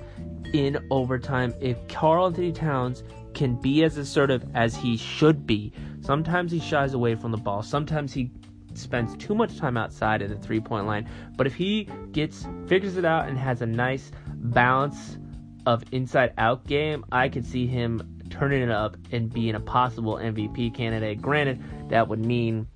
in 0.54 0.78
overtime. 0.92 1.54
If 1.62 1.88
Karl-Anthony 1.88 2.52
Towns 2.52 3.04
can 3.34 3.56
be 3.56 3.84
as 3.84 3.98
assertive 3.98 4.44
as 4.54 4.76
he 4.76 4.98
should 4.98 5.48
be, 5.48 5.72
sometimes 6.02 6.52
he 6.52 6.60
shies 6.60 6.94
away 6.94 7.16
from 7.16 7.32
the 7.32 7.38
ball. 7.38 7.64
Sometimes 7.64 8.14
he 8.14 8.32
spends 8.74 9.16
too 9.18 9.36
much 9.36 9.58
time 9.58 9.78
outside 9.78 10.22
of 10.22 10.30
the 10.30 10.38
three 10.38 10.60
point 10.60 10.86
line. 10.86 11.10
But 11.38 11.48
if 11.48 11.56
he 11.56 11.88
gets 12.12 12.46
figures 12.68 12.98
it 12.98 13.06
out 13.06 13.28
and 13.28 13.38
has 13.38 13.62
a 13.62 13.66
nice 13.66 14.12
balance 14.36 15.18
of 15.66 15.84
inside 15.92 16.34
out 16.38 16.66
game, 16.66 17.06
I 17.12 17.30
could 17.30 17.46
see 17.46 17.68
him 17.68 18.20
turning 18.30 18.62
it 18.62 18.72
up 18.72 18.96
and 19.12 19.32
being 19.32 19.56
a 19.56 19.60
possible 19.60 20.16
MVP 20.16 20.74
candidate. 20.74 21.22
Granted, 21.22 21.62
that 21.90 22.08
would 22.08 22.24
mean 22.24 22.68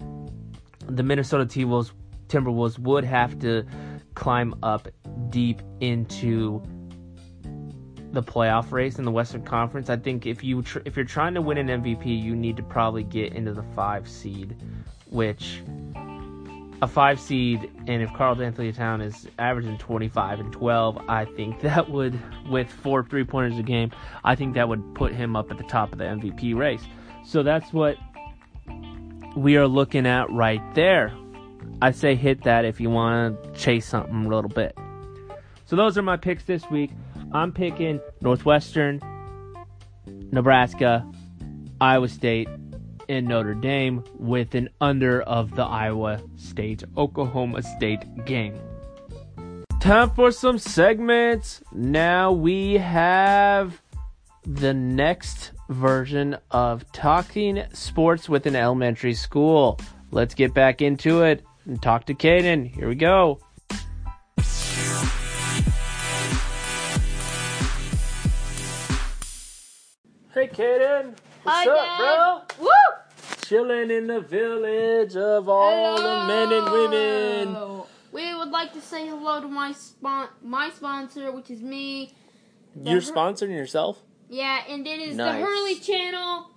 the 0.87 1.03
Minnesota 1.03 1.45
Timberwolves, 1.45 1.91
Timberwolves 2.27 2.79
would 2.79 3.03
have 3.03 3.39
to 3.39 3.65
climb 4.15 4.55
up 4.63 4.87
deep 5.29 5.61
into 5.79 6.61
the 8.11 8.21
playoff 8.21 8.71
race 8.71 8.99
in 8.99 9.05
the 9.05 9.11
Western 9.11 9.43
Conference. 9.43 9.89
I 9.89 9.97
think 9.97 10.25
if 10.25 10.43
you 10.43 10.61
tr- 10.61 10.79
if 10.85 10.95
you're 10.95 11.05
trying 11.05 11.33
to 11.33 11.41
win 11.41 11.57
an 11.57 11.67
MVP, 11.67 12.05
you 12.05 12.35
need 12.35 12.57
to 12.57 12.63
probably 12.63 13.03
get 13.03 13.33
into 13.33 13.53
the 13.53 13.63
five 13.75 14.07
seed, 14.07 14.55
which 15.13 15.61
a 16.83 16.87
five 16.87 17.17
seed, 17.17 17.71
and 17.87 18.03
if 18.03 18.11
Karl-Anthony 18.13 18.73
Town 18.73 18.99
is 18.99 19.25
averaging 19.39 19.77
25 19.77 20.41
and 20.41 20.51
12, 20.51 20.97
I 21.07 21.23
think 21.23 21.59
that 21.61 21.89
would, 21.89 22.19
with 22.49 22.69
four 22.69 23.03
three 23.03 23.23
pointers 23.23 23.57
a 23.57 23.63
game, 23.63 23.91
I 24.23 24.35
think 24.35 24.55
that 24.55 24.67
would 24.67 24.93
put 24.93 25.13
him 25.13 25.35
up 25.35 25.49
at 25.49 25.57
the 25.57 25.63
top 25.63 25.93
of 25.93 25.97
the 25.97 26.03
MVP 26.03 26.55
race. 26.55 26.83
So 27.25 27.41
that's 27.41 27.71
what 27.71 27.95
we 29.37 29.55
are 29.55 29.67
looking 29.67 30.05
at 30.05 30.29
right 30.29 30.61
there. 30.75 31.13
I 31.81 31.91
say 31.91 32.15
hit 32.15 32.43
that 32.43 32.65
if 32.65 32.81
you 32.81 32.89
want 32.89 33.41
to 33.43 33.51
chase 33.59 33.87
something 33.87 34.25
a 34.25 34.27
little 34.27 34.49
bit. 34.49 34.77
So 35.65 35.77
those 35.77 35.97
are 35.97 36.01
my 36.01 36.17
picks 36.17 36.43
this 36.43 36.69
week. 36.69 36.91
I'm 37.31 37.53
picking 37.53 38.01
Northwestern, 38.21 39.01
Nebraska, 40.05 41.09
Iowa 41.79 42.09
State, 42.09 42.49
in 43.07 43.25
Notre 43.25 43.53
Dame 43.53 44.03
with 44.17 44.55
an 44.55 44.69
under 44.81 45.21
of 45.21 45.55
the 45.55 45.63
Iowa 45.63 46.21
State 46.37 46.83
Oklahoma 46.97 47.61
State 47.63 48.25
game. 48.25 48.59
Time 49.79 50.09
for 50.11 50.31
some 50.31 50.57
segments. 50.57 51.61
Now 51.73 52.31
we 52.31 52.75
have 52.75 53.81
the 54.45 54.73
next 54.73 55.51
version 55.69 56.37
of 56.51 56.89
talking 56.91 57.63
sports 57.73 58.29
with 58.29 58.45
an 58.45 58.55
elementary 58.55 59.13
school. 59.13 59.79
Let's 60.11 60.35
get 60.35 60.53
back 60.53 60.81
into 60.81 61.23
it 61.23 61.43
and 61.65 61.81
talk 61.81 62.05
to 62.05 62.13
Caden. 62.13 62.67
Here 62.73 62.87
we 62.87 62.95
go. 62.95 63.39
Hey, 70.33 70.47
Caden. 70.47 71.15
What's 71.43 71.67
Hi, 71.67 72.41
up, 72.41 72.47
bro? 72.57 72.65
Woo! 72.65 72.69
Chilling 73.45 73.91
in 73.91 74.07
the 74.07 74.21
village 74.21 75.15
of 75.15 75.49
all 75.49 75.97
the 75.97 76.27
men 76.27 76.51
and 76.53 76.71
women. 76.71 77.47
Hello. 77.53 77.87
We 78.11 78.33
would 78.35 78.49
like 78.51 78.71
to 78.73 78.81
say 78.81 79.07
hello 79.07 79.41
to 79.41 79.47
my 79.47 79.71
spon- 79.73 80.29
my 80.41 80.69
sponsor, 80.69 81.31
which 81.31 81.49
is 81.49 81.61
me. 81.61 82.13
You're 82.75 82.99
The 83.01 83.05
Hur- 83.07 83.13
sponsoring 83.13 83.49
yourself? 83.55 83.99
Yeah, 84.29 84.61
and 84.69 84.87
it 84.87 84.99
is 84.99 85.15
Nice. 85.17 85.35
the 85.39 85.45
Hurley 85.45 85.75
channel. 85.75 86.49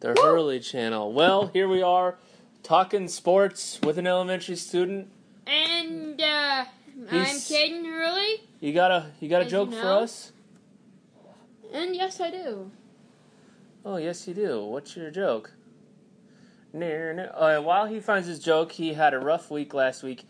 The 0.00 0.14
Hurley 0.20 0.58
channel. 0.60 1.12
Well, 1.12 1.46
here 1.48 1.68
we 1.68 1.80
are 1.82 2.16
talking 2.62 3.06
sports 3.08 3.78
with 3.82 3.98
an 3.98 4.06
elementary 4.06 4.56
student. 4.56 5.08
And 5.46 6.20
uh, 6.20 6.64
I'm 7.10 7.24
He's- 7.26 7.50
Caden 7.50 7.84
Hurley, 7.84 8.40
You 8.60 8.72
got 8.72 8.90
a 8.90 9.06
you 9.20 9.28
got 9.28 9.42
a 9.42 9.44
As 9.44 9.50
joke 9.50 9.70
you 9.70 9.80
for 9.80 9.86
us? 9.88 10.32
and 11.72 11.94
yes, 11.94 12.20
I 12.20 12.30
do. 12.30 12.70
Oh 13.84 13.96
yes, 13.96 14.28
you 14.28 14.34
do. 14.34 14.64
What's 14.64 14.96
your 14.96 15.10
joke? 15.10 15.52
Near, 16.72 17.12
near. 17.12 17.32
Uh, 17.34 17.60
while 17.60 17.86
he 17.86 17.98
finds 17.98 18.28
his 18.28 18.38
joke, 18.38 18.72
he 18.72 18.94
had 18.94 19.12
a 19.12 19.18
rough 19.18 19.50
week 19.50 19.74
last 19.74 20.04
week, 20.04 20.24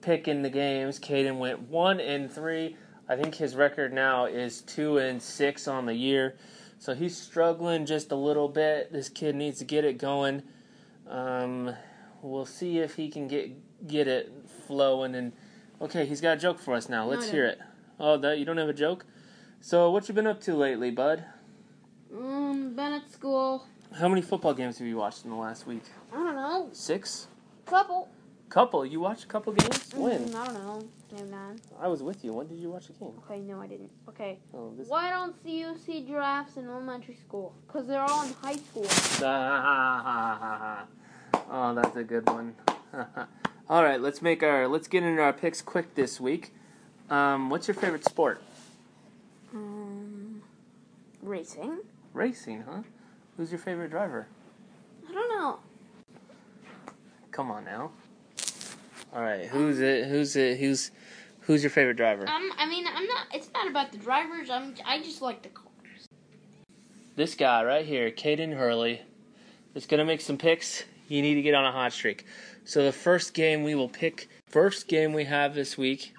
picking 0.00 0.42
the 0.42 0.50
games. 0.50 1.00
Caden 1.00 1.38
went 1.38 1.68
one 1.68 1.98
and 1.98 2.30
three. 2.30 2.76
I 3.08 3.16
think 3.16 3.34
his 3.34 3.56
record 3.56 3.92
now 3.92 4.26
is 4.26 4.60
two 4.60 4.98
and 4.98 5.20
six 5.20 5.66
on 5.66 5.86
the 5.86 5.94
year, 5.94 6.36
so 6.78 6.94
he's 6.94 7.16
struggling 7.20 7.84
just 7.84 8.12
a 8.12 8.16
little 8.16 8.48
bit. 8.48 8.92
This 8.92 9.08
kid 9.08 9.34
needs 9.34 9.58
to 9.58 9.64
get 9.64 9.84
it 9.84 9.98
going. 9.98 10.42
Um, 11.08 11.74
we'll 12.22 12.46
see 12.46 12.78
if 12.78 12.94
he 12.94 13.08
can 13.08 13.26
get 13.26 13.50
get 13.88 14.06
it 14.06 14.32
flowing. 14.68 15.16
And 15.16 15.32
okay, 15.80 16.06
he's 16.06 16.20
got 16.20 16.36
a 16.36 16.40
joke 16.40 16.60
for 16.60 16.74
us 16.74 16.88
now. 16.88 17.06
Let's 17.06 17.28
hear 17.28 17.44
it. 17.44 17.58
Oh, 17.98 18.16
that 18.18 18.38
you 18.38 18.44
don't 18.44 18.56
have 18.56 18.68
a 18.68 18.72
joke? 18.72 19.04
So 19.60 19.90
what 19.90 20.08
you 20.08 20.14
been 20.14 20.28
up 20.28 20.40
to 20.42 20.54
lately, 20.54 20.92
bud? 20.92 21.24
Um, 22.14 22.41
been 22.76 22.92
at 22.92 23.10
school. 23.10 23.66
How 23.98 24.08
many 24.08 24.22
football 24.22 24.54
games 24.54 24.78
have 24.78 24.86
you 24.86 24.96
watched 24.96 25.24
in 25.24 25.30
the 25.30 25.36
last 25.36 25.66
week? 25.66 25.82
I 26.12 26.16
don't 26.16 26.34
know. 26.34 26.68
Six? 26.72 27.28
Couple. 27.66 28.08
Couple. 28.48 28.84
You 28.86 29.00
watched 29.00 29.24
a 29.24 29.26
couple 29.26 29.52
games? 29.52 29.78
Mm, 29.90 29.98
When? 29.98 30.34
I 30.34 30.44
don't 30.46 30.54
know. 30.54 30.84
Maybe 31.12 31.30
nine. 31.30 31.60
I 31.80 31.88
was 31.88 32.02
with 32.02 32.24
you. 32.24 32.32
When 32.32 32.46
did 32.48 32.58
you 32.58 32.70
watch 32.70 32.88
a 32.88 32.92
game? 32.92 33.12
Okay, 33.24 33.40
no, 33.40 33.60
I 33.60 33.66
didn't. 33.66 33.90
Okay. 34.08 34.38
Oh. 34.54 34.72
Why 34.88 35.10
don't 35.10 35.36
you 35.44 35.76
see 35.84 36.02
giraffes 36.06 36.56
in 36.56 36.66
elementary 36.66 37.16
school? 37.16 37.54
Because 37.66 37.86
they're 37.86 38.00
all 38.02 38.24
in 38.26 38.32
high 38.42 38.56
school. 38.56 38.86
oh, 41.50 41.74
that's 41.74 41.96
a 41.96 42.04
good 42.04 42.26
one. 42.28 42.54
All 43.70 43.82
right, 43.82 44.00
let's 44.00 44.20
make 44.20 44.42
our 44.42 44.68
let's 44.68 44.86
get 44.88 45.02
into 45.02 45.22
our 45.22 45.32
picks 45.32 45.62
quick 45.62 45.94
this 45.94 46.20
week. 46.20 46.52
Um, 47.08 47.48
what's 47.48 47.68
your 47.68 47.74
favorite 47.74 48.04
sport? 48.04 48.42
Um, 49.54 50.42
racing? 51.22 51.78
Racing, 52.12 52.64
huh? 52.68 52.82
Who's 53.36 53.50
your 53.50 53.58
favorite 53.58 53.90
driver? 53.90 54.26
I 55.08 55.12
don't 55.12 55.28
know. 55.28 55.58
Come 57.30 57.50
on 57.50 57.64
now. 57.64 57.90
All 59.14 59.22
right, 59.22 59.46
who's 59.46 59.80
it? 59.80 60.08
Who's 60.08 60.36
it? 60.36 60.58
Who's 60.58 60.90
who's 61.40 61.62
your 61.62 61.70
favorite 61.70 61.96
driver? 61.96 62.28
Um, 62.28 62.50
I 62.58 62.66
mean, 62.66 62.86
I'm 62.86 63.06
not. 63.06 63.26
It's 63.32 63.50
not 63.54 63.68
about 63.68 63.92
the 63.92 63.98
drivers. 63.98 64.50
I'm. 64.50 64.74
I 64.86 64.98
just 65.02 65.22
like 65.22 65.42
the 65.42 65.48
cars. 65.48 66.08
this 67.16 67.34
guy 67.34 67.64
right 67.64 67.84
here, 67.84 68.10
Caden 68.10 68.56
Hurley, 68.56 69.02
is 69.74 69.86
gonna 69.86 70.04
make 70.04 70.20
some 70.20 70.36
picks. 70.36 70.84
You 71.08 71.22
need 71.22 71.34
to 71.34 71.42
get 71.42 71.54
on 71.54 71.64
a 71.64 71.72
hot 71.72 71.92
streak. 71.92 72.26
So 72.64 72.84
the 72.84 72.92
first 72.92 73.34
game 73.34 73.64
we 73.64 73.74
will 73.74 73.88
pick, 73.88 74.28
first 74.46 74.86
game 74.86 75.12
we 75.12 75.24
have 75.24 75.54
this 75.54 75.76
week 75.76 76.14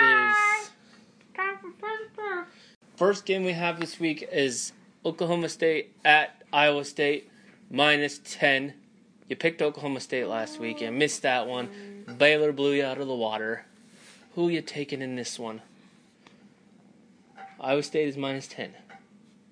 is 0.00 0.70
for 1.34 1.66
first 1.78 2.48
first 2.96 3.24
game 3.24 3.44
we 3.44 3.52
have 3.52 3.78
this 3.78 4.00
week 4.00 4.28
is 4.32 4.72
Oklahoma 5.04 5.48
State 5.48 5.94
at 6.04 6.42
Iowa 6.52 6.84
State 6.84 7.30
minus 7.70 8.20
ten. 8.24 8.74
You 9.28 9.36
picked 9.36 9.60
Oklahoma 9.62 10.00
State 10.00 10.26
last 10.26 10.58
week 10.58 10.80
and 10.80 10.98
missed 10.98 11.22
that 11.22 11.46
one. 11.46 12.04
Baylor 12.18 12.52
blew 12.52 12.72
you 12.72 12.84
out 12.84 12.98
of 12.98 13.06
the 13.06 13.14
water. 13.14 13.66
Who 14.34 14.48
you 14.48 14.62
taking 14.62 15.02
in 15.02 15.16
this 15.16 15.38
one? 15.38 15.62
Iowa 17.60 17.82
State 17.82 18.08
is 18.08 18.16
minus 18.16 18.46
ten. 18.46 18.74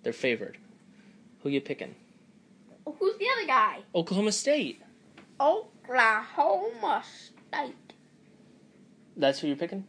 They're 0.02 0.12
favored. 0.12 0.58
Who 1.42 1.48
you 1.48 1.60
picking? 1.60 1.94
Who's 2.84 3.16
the 3.18 3.26
other 3.36 3.46
guy? 3.46 3.80
Oklahoma 3.94 4.32
State. 4.32 4.82
Oklahoma 5.40 7.02
State. 7.04 7.74
That's 9.16 9.40
who 9.40 9.48
you're 9.48 9.56
picking? 9.56 9.84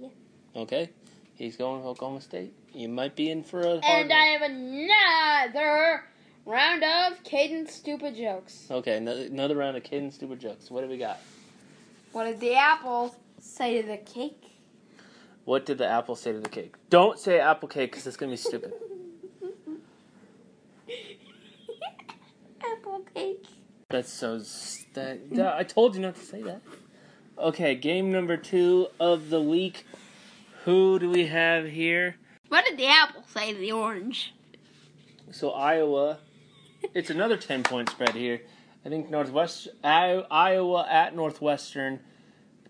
Yeah. 0.00 0.08
Okay. 0.54 0.90
He's 1.34 1.56
going 1.56 1.78
with 1.78 1.86
Oklahoma 1.86 2.20
State. 2.20 2.52
You 2.76 2.88
might 2.90 3.16
be 3.16 3.30
in 3.30 3.42
for 3.42 3.60
a 3.62 3.80
hard 3.80 3.84
And 3.84 4.10
one. 4.10 4.18
I 4.18 4.26
have 4.26 4.42
another 4.42 6.04
round 6.44 6.84
of 6.84 7.22
Caden 7.24 7.70
stupid 7.70 8.14
jokes. 8.14 8.66
Okay, 8.70 8.98
another, 8.98 9.22
another 9.22 9.56
round 9.56 9.78
of 9.78 9.82
Caden 9.82 10.12
stupid 10.12 10.40
jokes. 10.40 10.70
What 10.70 10.82
do 10.82 10.88
we 10.90 10.98
got? 10.98 11.18
What 12.12 12.24
did 12.24 12.38
the 12.38 12.54
apple 12.54 13.16
say 13.40 13.80
to 13.80 13.88
the 13.88 13.96
cake? 13.96 14.42
What 15.46 15.64
did 15.64 15.78
the 15.78 15.86
apple 15.88 16.16
say 16.16 16.32
to 16.32 16.38
the 16.40 16.50
cake? 16.50 16.74
Don't 16.90 17.18
say 17.18 17.40
apple 17.40 17.68
cake 17.68 17.92
because 17.92 18.06
it's 18.06 18.18
gonna 18.18 18.32
be 18.32 18.36
stupid. 18.36 18.74
apple 22.72 23.06
cake. 23.14 23.46
That's 23.88 24.12
so. 24.12 24.36
s- 24.36 24.84
That, 24.92 25.30
that- 25.34 25.54
I 25.56 25.62
told 25.62 25.94
you 25.94 26.02
not 26.02 26.16
to 26.16 26.24
say 26.24 26.42
that. 26.42 26.60
Okay, 27.38 27.74
game 27.74 28.12
number 28.12 28.36
two 28.36 28.88
of 29.00 29.30
the 29.30 29.40
week. 29.40 29.86
Who 30.64 30.98
do 30.98 31.08
we 31.08 31.26
have 31.28 31.66
here? 31.68 32.16
What 32.48 32.64
did 32.64 32.78
the 32.78 32.86
apple 32.86 33.24
say 33.32 33.52
to 33.52 33.58
the 33.58 33.72
orange? 33.72 34.34
So 35.30 35.50
Iowa. 35.50 36.18
It's 36.94 37.10
another 37.10 37.36
ten 37.36 37.62
point 37.62 37.90
spread 37.90 38.14
here. 38.14 38.42
I 38.84 38.88
think 38.88 39.10
Northwest 39.10 39.68
Iowa 39.82 40.86
at 40.88 41.16
Northwestern. 41.16 42.00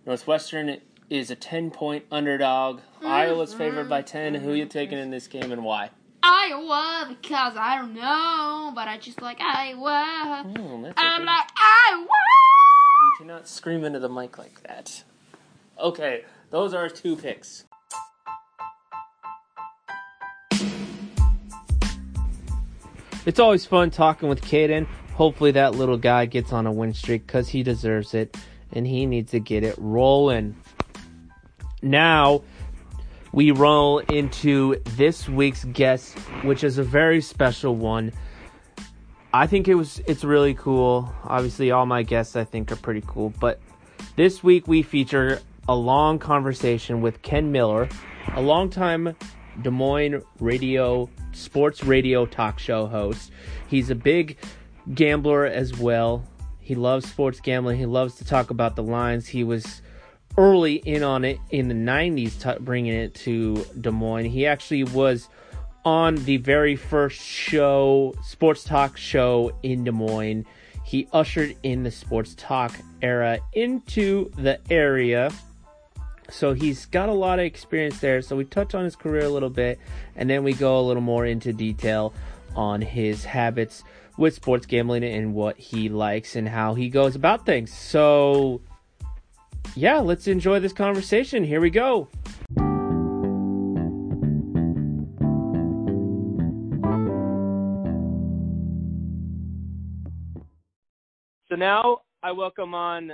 Northwestern 0.07 0.81
is 1.11 1.31
a 1.31 1.37
ten 1.37 1.71
point 1.71 2.05
underdog. 2.11 2.79
Mm-hmm. 2.79 3.07
Iowa's 3.07 3.53
favored 3.53 3.89
by 3.89 4.03
ten. 4.03 4.35
Who 4.35 4.53
you 4.53 4.67
taking 4.67 4.99
in 4.99 5.11
this 5.11 5.27
game 5.27 5.53
and 5.53 5.65
why? 5.65 5.91
Iowa, 6.23 7.07
because 7.09 7.57
I 7.57 7.77
don't 7.79 7.95
know, 7.95 8.73
but 8.75 8.89
I 8.89 8.99
just 8.99 9.21
like 9.21 9.41
Iowa. 9.41 10.45
Oh, 10.59 10.93
I'm 10.97 11.23
okay. 11.23 11.25
like 11.25 11.49
Iowa. 11.57 12.07
You 12.07 13.13
cannot 13.19 13.47
scream 13.47 13.85
into 13.85 14.01
the 14.01 14.09
mic 14.09 14.39
like 14.39 14.63
that. 14.63 15.05
Okay, 15.79 16.25
those 16.51 16.75
are 16.75 16.89
two 16.89 17.17
picks. 17.17 17.65
It's 23.27 23.41
always 23.41 23.67
fun 23.67 23.91
talking 23.91 24.29
with 24.29 24.41
Caden. 24.41 24.87
Hopefully, 25.15 25.51
that 25.51 25.75
little 25.75 25.97
guy 25.97 26.27
gets 26.27 26.53
on 26.53 26.65
a 26.65 26.71
win 26.71 26.95
streak 26.95 27.27
because 27.27 27.49
he 27.49 27.65
deserves 27.65 28.15
it 28.15 28.37
and 28.73 28.87
he 28.87 29.05
needs 29.05 29.33
to 29.33 29.41
get 29.41 29.65
it 29.65 29.75
rolling. 29.79 30.55
Now, 31.83 32.43
we 33.33 33.51
roll 33.51 33.99
into 33.99 34.77
this 34.97 35.29
week's 35.29 35.65
guest, 35.65 36.17
which 36.45 36.63
is 36.63 36.79
a 36.79 36.85
very 36.85 37.21
special 37.21 37.75
one. 37.75 38.13
I 39.35 39.49
think 39.49 39.67
it 39.67 39.75
was 39.75 40.01
it's 40.07 40.23
really 40.23 40.55
cool. 40.55 41.13
Obviously, 41.25 41.73
all 41.73 41.85
my 41.85 42.05
guests 42.05 42.37
I 42.37 42.45
think 42.45 42.71
are 42.71 42.77
pretty 42.77 43.03
cool, 43.09 43.35
but 43.41 43.61
this 44.15 44.45
week 44.45 44.69
we 44.69 44.83
feature 44.83 45.41
a 45.69 45.75
long 45.75 46.21
conversation 46.21 47.01
with 47.01 47.23
Ken 47.23 47.51
Miller, 47.51 47.89
a 48.35 48.41
longtime 48.41 49.17
Des 49.63 49.71
Moines 49.71 50.23
radio 50.41 51.09
sports 51.33 51.85
radio 51.85 52.27
talk 52.27 52.59
show 52.59 52.87
host. 52.87 53.31
He's 53.69 53.91
a 53.91 53.95
big 53.95 54.39
gambler 54.95 55.47
as 55.47 55.79
well. 55.79 56.25
He 56.61 56.75
loves 56.75 57.09
sports 57.09 57.41
gambling. 57.41 57.79
He 57.79 57.87
loves 57.87 58.17
to 58.17 58.25
talk 58.25 58.51
about 58.51 58.77
the 58.77 58.83
lines. 58.83 59.29
He 59.29 59.45
was 59.45 59.83
early 60.37 60.75
in 60.75 61.03
on 61.03 61.25
it 61.25 61.39
in 61.51 61.69
the 61.69 61.75
90s, 61.75 62.41
t- 62.41 62.61
bringing 62.61 62.95
it 62.95 63.15
to 63.15 63.65
Des 63.81 63.91
Moines. 63.91 64.27
He 64.27 64.47
actually 64.47 64.85
was 64.85 65.29
on 65.85 66.17
the 66.17 66.39
very 66.39 66.75
first 66.75 67.21
show, 67.21 68.15
sports 68.25 68.65
talk 68.65 68.97
show 68.97 69.57
in 69.63 69.85
Des 69.85 69.93
Moines. 69.93 70.45
He 70.85 71.09
ushered 71.13 71.57
in 71.63 71.83
the 71.83 71.91
sports 71.91 72.35
talk 72.37 72.77
era 73.03 73.39
into 73.53 74.31
the 74.37 74.61
area. 74.71 75.31
So 76.29 76.55
he's 76.55 76.87
got 76.87 77.09
a 77.09 77.13
lot 77.13 77.39
of 77.39 77.45
experience 77.45 78.01
there. 78.01 78.21
So 78.23 78.37
we 78.37 78.45
touch 78.45 78.75
on 78.75 78.85
his 78.85 78.97
career 78.97 79.25
a 79.25 79.29
little 79.29 79.51
bit, 79.51 79.79
and 80.17 80.29
then 80.29 80.45
we 80.45 80.53
go 80.53 80.79
a 80.81 80.83
little 80.83 81.03
more 81.03 81.27
into 81.27 81.53
detail 81.53 82.13
on 82.55 82.81
his 82.81 83.25
habits 83.25 83.85
with 84.17 84.35
sports 84.35 84.67
gambling 84.67 85.05
and 85.05 85.35
what 85.35 85.59
he 85.59 85.89
likes 85.89 86.37
and 86.37 86.49
how 86.49 86.75
he 86.75 86.89
goes 86.89 87.15
about 87.15 87.45
things. 87.45 87.73
So, 87.73 88.61
yeah, 89.75 89.99
let's 89.99 90.27
enjoy 90.27 90.61
this 90.61 90.73
conversation. 90.73 91.45
Here 91.45 91.61
we 91.61 91.71
go. 91.71 92.09
So 101.49 101.55
now 101.55 102.01
I 102.23 102.33
welcome 102.33 102.75
on 102.75 103.13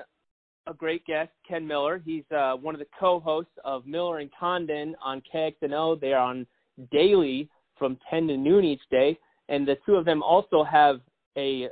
a 0.67 0.75
great 0.75 1.05
guest, 1.07 1.31
Ken 1.47 1.67
Miller. 1.67 2.01
He's 2.05 2.25
uh, 2.37 2.55
one 2.55 2.75
of 2.75 2.79
the 2.79 2.87
co-hosts 2.99 3.53
of 3.65 3.87
Miller 3.87 4.19
and 4.19 4.31
Condon 4.39 4.95
on 5.03 5.23
KXNO. 5.33 6.01
They 6.01 6.13
are 6.13 6.21
on 6.21 6.47
daily 6.91 7.49
from 7.79 7.99
10 8.11 8.29
to 8.29 8.37
noon 8.37 8.65
each 8.65 8.83
day, 8.91 9.19
and 9.49 9.67
the 9.67 9.77
two 9.85 9.97
of 9.97 10.05
them 10.05 10.23
also 10.23 10.63
have 10.65 11.01
a 11.37 11.69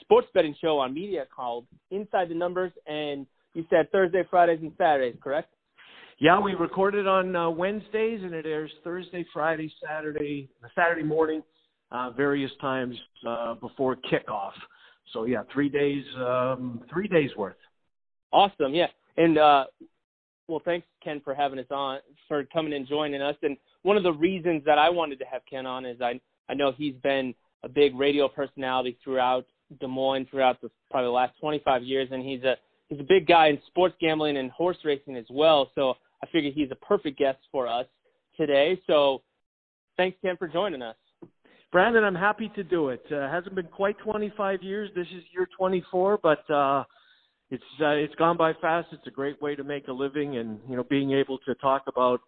sports 0.00 0.28
betting 0.34 0.54
show 0.60 0.78
on 0.78 0.92
media 0.92 1.24
called 1.34 1.66
Inside 1.90 2.28
the 2.28 2.34
Numbers. 2.34 2.72
And 2.86 3.26
you 3.54 3.64
said 3.70 3.90
Thursday, 3.92 4.22
Fridays, 4.28 4.58
and 4.60 4.72
Saturdays, 4.76 5.16
correct? 5.22 5.52
Yeah, 6.18 6.40
we 6.40 6.54
record 6.54 6.94
it 6.94 7.06
on 7.06 7.36
uh, 7.36 7.50
Wednesdays 7.50 8.22
and 8.22 8.32
it 8.32 8.46
airs 8.46 8.70
Thursday, 8.82 9.24
Friday, 9.32 9.70
Saturday, 9.86 10.48
Saturday 10.74 11.02
morning, 11.02 11.42
uh, 11.92 12.10
various 12.10 12.50
times 12.60 12.96
uh, 13.26 13.54
before 13.54 13.96
kickoff. 13.96 14.52
So 15.12 15.24
yeah, 15.24 15.42
three 15.52 15.68
days, 15.68 16.04
um, 16.16 16.82
three 16.90 17.06
days 17.06 17.30
worth. 17.36 17.56
Awesome, 18.32 18.74
yeah. 18.74 18.88
And 19.16 19.38
uh, 19.38 19.64
well, 20.48 20.62
thanks 20.64 20.86
Ken 21.02 21.20
for 21.24 21.34
having 21.34 21.58
us 21.58 21.66
on, 21.70 21.98
for 22.28 22.44
coming 22.44 22.72
and 22.74 22.86
joining 22.86 23.22
us. 23.22 23.36
And 23.42 23.56
one 23.82 23.96
of 23.96 24.02
the 24.02 24.12
reasons 24.12 24.62
that 24.66 24.78
I 24.78 24.90
wanted 24.90 25.18
to 25.20 25.24
have 25.26 25.42
Ken 25.48 25.66
on 25.66 25.84
is 25.84 26.00
I 26.00 26.20
I 26.48 26.54
know 26.54 26.72
he's 26.76 26.94
been 27.02 27.34
a 27.62 27.68
big 27.68 27.98
radio 27.98 28.28
personality 28.28 28.96
throughout 29.02 29.46
Des 29.80 29.86
Moines 29.86 30.26
throughout 30.30 30.60
the 30.60 30.70
probably 30.90 31.06
the 31.06 31.12
last 31.12 31.38
25 31.40 31.82
years, 31.82 32.08
and 32.12 32.24
he's 32.24 32.42
a 32.44 32.56
he's 32.88 33.00
a 33.00 33.04
big 33.04 33.26
guy 33.26 33.48
in 33.48 33.58
sports 33.66 33.94
gambling 34.00 34.36
and 34.36 34.50
horse 34.50 34.78
racing 34.84 35.16
as 35.16 35.26
well. 35.30 35.70
So 35.74 35.94
I 36.22 36.26
figured 36.26 36.54
he's 36.54 36.70
a 36.70 36.76
perfect 36.76 37.18
guest 37.18 37.38
for 37.50 37.66
us 37.66 37.86
today. 38.36 38.80
So 38.86 39.22
thanks, 39.96 40.16
Ken, 40.22 40.36
for 40.36 40.48
joining 40.48 40.82
us. 40.82 40.96
Brandon, 41.72 42.04
I'm 42.04 42.14
happy 42.14 42.50
to 42.54 42.62
do 42.62 42.90
it. 42.90 43.04
Uh, 43.10 43.28
hasn't 43.28 43.54
been 43.54 43.66
quite 43.66 43.98
25 43.98 44.62
years. 44.62 44.90
This 44.94 45.06
is 45.08 45.24
year 45.34 45.48
24, 45.58 46.20
but 46.22 46.48
uh, 46.48 46.84
it's 47.50 47.64
uh, 47.80 47.90
it's 47.90 48.14
gone 48.16 48.36
by 48.36 48.52
fast. 48.54 48.88
It's 48.92 49.06
a 49.06 49.10
great 49.10 49.40
way 49.40 49.54
to 49.54 49.64
make 49.64 49.88
a 49.88 49.92
living, 49.92 50.38
and 50.38 50.58
you 50.68 50.76
know, 50.76 50.84
being 50.84 51.12
able 51.12 51.38
to 51.38 51.54
talk 51.56 51.84
about 51.86 52.20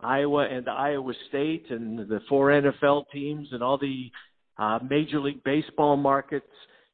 Iowa 0.00 0.48
and 0.48 0.68
Iowa 0.68 1.12
State 1.28 1.66
and 1.70 1.98
the 1.98 2.20
four 2.28 2.48
NFL 2.48 3.04
teams 3.12 3.48
and 3.52 3.62
all 3.62 3.78
the 3.78 4.10
uh, 4.58 4.78
Major 4.88 5.20
League 5.20 5.44
Baseball 5.44 5.96
markets. 5.96 6.46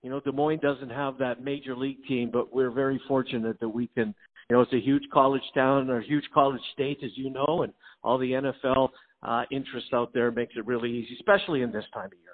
You 0.02 0.10
know, 0.10 0.20
Des 0.20 0.32
Moines 0.32 0.60
doesn't 0.60 0.90
have 0.90 1.18
that 1.18 1.42
major 1.42 1.76
league 1.76 2.04
team, 2.06 2.30
but 2.32 2.54
we're 2.54 2.70
very 2.70 3.00
fortunate 3.08 3.58
that 3.60 3.68
we 3.68 3.88
can. 3.88 4.14
You 4.48 4.56
know, 4.56 4.62
it's 4.62 4.72
a 4.72 4.80
huge 4.80 5.02
college 5.12 5.42
town 5.54 5.90
or 5.90 5.98
a 5.98 6.04
huge 6.04 6.24
college 6.32 6.62
state, 6.72 6.98
as 7.04 7.10
you 7.14 7.30
know, 7.30 7.62
and 7.62 7.72
all 8.02 8.16
the 8.16 8.32
NFL 8.32 8.88
uh, 9.22 9.42
interest 9.50 9.88
out 9.92 10.12
there 10.14 10.30
makes 10.30 10.54
it 10.56 10.66
really 10.66 10.90
easy, 10.90 11.14
especially 11.14 11.62
in 11.62 11.70
this 11.70 11.84
time 11.92 12.06
of 12.06 12.12
year. 12.12 12.32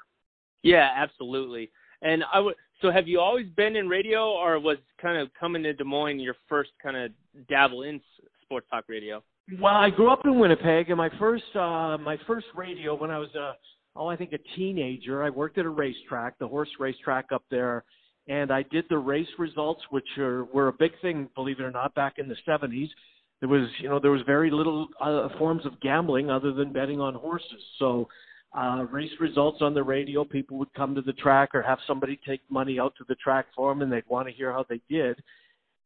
Yeah, 0.62 0.90
absolutely. 0.96 1.70
And 2.04 2.22
I 2.32 2.38
would. 2.38 2.54
So, 2.82 2.90
have 2.90 3.08
you 3.08 3.18
always 3.18 3.46
been 3.56 3.76
in 3.76 3.88
radio, 3.88 4.30
or 4.30 4.60
was 4.60 4.76
kind 5.00 5.18
of 5.18 5.28
coming 5.38 5.62
to 5.62 5.72
Des 5.72 5.84
Moines 5.84 6.20
your 6.20 6.36
first 6.48 6.70
kind 6.82 6.96
of 6.96 7.10
dabble 7.48 7.82
in 7.82 8.00
sports 8.42 8.66
talk 8.70 8.84
radio? 8.88 9.22
Well, 9.60 9.74
I 9.74 9.90
grew 9.90 10.10
up 10.10 10.20
in 10.24 10.38
Winnipeg, 10.38 10.90
and 10.90 10.98
my 10.98 11.10
first 11.18 11.44
uh, 11.54 11.98
my 11.98 12.18
first 12.26 12.46
radio 12.54 12.94
when 12.94 13.10
I 13.10 13.18
was 13.18 13.34
a 13.34 13.54
oh 13.96 14.06
I 14.06 14.16
think 14.16 14.32
a 14.32 14.38
teenager. 14.56 15.22
I 15.22 15.30
worked 15.30 15.58
at 15.58 15.64
a 15.64 15.70
racetrack, 15.70 16.38
the 16.38 16.48
horse 16.48 16.68
racetrack 16.78 17.26
up 17.32 17.42
there, 17.50 17.84
and 18.28 18.50
I 18.50 18.62
did 18.70 18.84
the 18.90 18.98
race 18.98 19.28
results, 19.38 19.82
which 19.90 20.06
are, 20.18 20.44
were 20.44 20.68
a 20.68 20.72
big 20.72 20.92
thing, 21.00 21.28
believe 21.34 21.60
it 21.60 21.62
or 21.62 21.70
not, 21.70 21.94
back 21.94 22.14
in 22.18 22.28
the 22.28 22.36
70s. 22.46 22.88
There 23.40 23.48
was 23.48 23.68
you 23.80 23.88
know 23.88 23.98
there 23.98 24.10
was 24.10 24.22
very 24.26 24.50
little 24.50 24.88
uh, 25.00 25.28
forms 25.38 25.64
of 25.64 25.80
gambling 25.80 26.30
other 26.30 26.52
than 26.52 26.72
betting 26.72 27.00
on 27.00 27.14
horses, 27.14 27.62
so 27.78 28.08
uh, 28.56 28.86
race 28.90 29.10
results 29.20 29.58
on 29.60 29.74
the 29.74 29.82
radio. 29.82 30.24
People 30.24 30.58
would 30.58 30.72
come 30.74 30.94
to 30.94 31.02
the 31.02 31.12
track 31.14 31.50
or 31.54 31.62
have 31.62 31.78
somebody 31.86 32.18
take 32.26 32.40
money 32.50 32.78
out 32.78 32.94
to 32.98 33.04
the 33.08 33.16
track 33.16 33.46
for 33.54 33.70
them, 33.70 33.82
and 33.82 33.92
they'd 33.92 34.06
want 34.08 34.28
to 34.28 34.34
hear 34.34 34.52
how 34.52 34.64
they 34.68 34.80
did. 34.88 35.20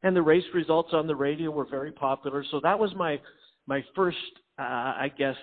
And 0.02 0.14
the 0.14 0.22
race 0.22 0.44
results 0.54 0.90
on 0.92 1.06
the 1.06 1.16
radio 1.16 1.50
were 1.50 1.66
very 1.66 1.92
popular. 1.92 2.44
So 2.50 2.60
that 2.62 2.78
was 2.78 2.94
my 2.94 3.20
my 3.66 3.84
first, 3.94 4.16
uh, 4.58 4.62
I 4.62 5.12
guess, 5.16 5.34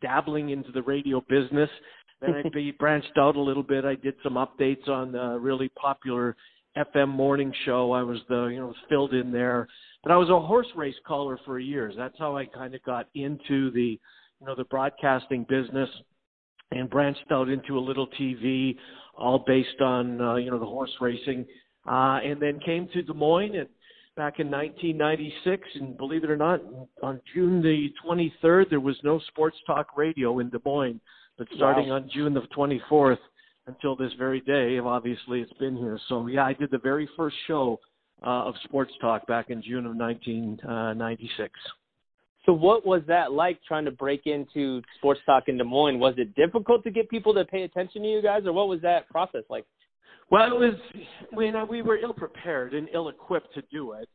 dabbling 0.00 0.50
into 0.50 0.70
the 0.72 0.82
radio 0.82 1.22
business. 1.28 1.70
Then 2.20 2.34
I 2.44 2.48
be 2.54 2.72
branched 2.72 3.18
out 3.18 3.36
a 3.36 3.40
little 3.40 3.62
bit. 3.62 3.84
I 3.84 3.94
did 3.94 4.14
some 4.22 4.34
updates 4.34 4.88
on 4.88 5.12
the 5.12 5.38
really 5.40 5.70
popular 5.70 6.36
FM 6.76 7.08
morning 7.08 7.52
show. 7.64 7.92
I 7.92 8.02
was 8.02 8.18
the 8.28 8.46
you 8.46 8.60
know 8.60 8.74
filled 8.90 9.14
in 9.14 9.32
there, 9.32 9.66
but 10.02 10.12
I 10.12 10.16
was 10.16 10.28
a 10.28 10.38
horse 10.38 10.68
race 10.76 10.94
caller 11.06 11.38
for 11.46 11.58
years. 11.58 11.94
That's 11.96 12.18
how 12.18 12.36
I 12.36 12.44
kind 12.44 12.74
of 12.74 12.82
got 12.82 13.08
into 13.14 13.70
the 13.70 13.98
you 14.40 14.46
know 14.46 14.54
the 14.54 14.64
broadcasting 14.64 15.46
business 15.48 15.88
and 16.72 16.90
branched 16.90 17.30
out 17.30 17.48
into 17.48 17.78
a 17.78 17.80
little 17.80 18.08
TV, 18.20 18.76
all 19.16 19.44
based 19.46 19.80
on 19.80 20.20
uh, 20.20 20.34
you 20.36 20.50
know 20.50 20.58
the 20.58 20.66
horse 20.66 20.90
racing, 21.00 21.46
uh, 21.86 22.18
and 22.24 22.40
then 22.40 22.58
came 22.64 22.88
to 22.92 23.02
Des 23.02 23.12
Moines 23.12 23.54
and 23.54 23.68
back 24.16 24.40
in 24.40 24.50
1996. 24.50 25.68
And 25.74 25.96
believe 25.96 26.24
it 26.24 26.30
or 26.30 26.36
not, 26.36 26.60
on 27.02 27.20
June 27.34 27.62
the 27.62 27.88
23rd, 28.04 28.70
there 28.70 28.80
was 28.80 28.96
no 29.04 29.20
sports 29.28 29.56
talk 29.66 29.96
radio 29.96 30.38
in 30.40 30.50
Des 30.50 30.58
Moines. 30.64 31.00
But 31.38 31.48
starting 31.54 31.90
wow. 31.90 31.96
on 31.96 32.10
June 32.12 32.32
the 32.32 32.40
24th 32.56 33.18
until 33.66 33.94
this 33.94 34.12
very 34.18 34.40
day, 34.40 34.78
obviously 34.78 35.40
it's 35.40 35.52
been 35.54 35.76
here. 35.76 35.98
So 36.08 36.26
yeah, 36.26 36.44
I 36.44 36.54
did 36.54 36.70
the 36.70 36.78
very 36.78 37.08
first 37.16 37.36
show 37.46 37.78
uh, 38.24 38.44
of 38.44 38.54
sports 38.64 38.92
talk 39.00 39.26
back 39.26 39.50
in 39.50 39.62
June 39.62 39.84
of 39.86 39.94
1996. 39.96 41.52
So 42.46 42.52
what 42.52 42.86
was 42.86 43.02
that 43.08 43.32
like 43.32 43.58
trying 43.66 43.84
to 43.84 43.90
break 43.90 44.22
into 44.26 44.80
sports 44.96 45.20
talk 45.26 45.44
in 45.48 45.58
Des 45.58 45.64
Moines? 45.64 45.98
Was 45.98 46.14
it 46.16 46.34
difficult 46.36 46.84
to 46.84 46.90
get 46.90 47.10
people 47.10 47.34
to 47.34 47.44
pay 47.44 47.62
attention 47.62 48.02
to 48.02 48.08
you 48.08 48.22
guys, 48.22 48.42
or 48.46 48.52
what 48.52 48.68
was 48.68 48.80
that 48.82 49.08
process 49.10 49.42
like? 49.50 49.66
Well, 50.30 50.46
it 50.46 50.58
was 50.58 50.74
you 51.32 51.52
know, 51.52 51.64
we 51.64 51.82
were 51.82 51.98
ill 51.98 52.14
prepared 52.14 52.72
and 52.72 52.88
ill 52.94 53.08
equipped 53.08 53.52
to 53.54 53.62
do 53.70 53.92
it 53.92 54.08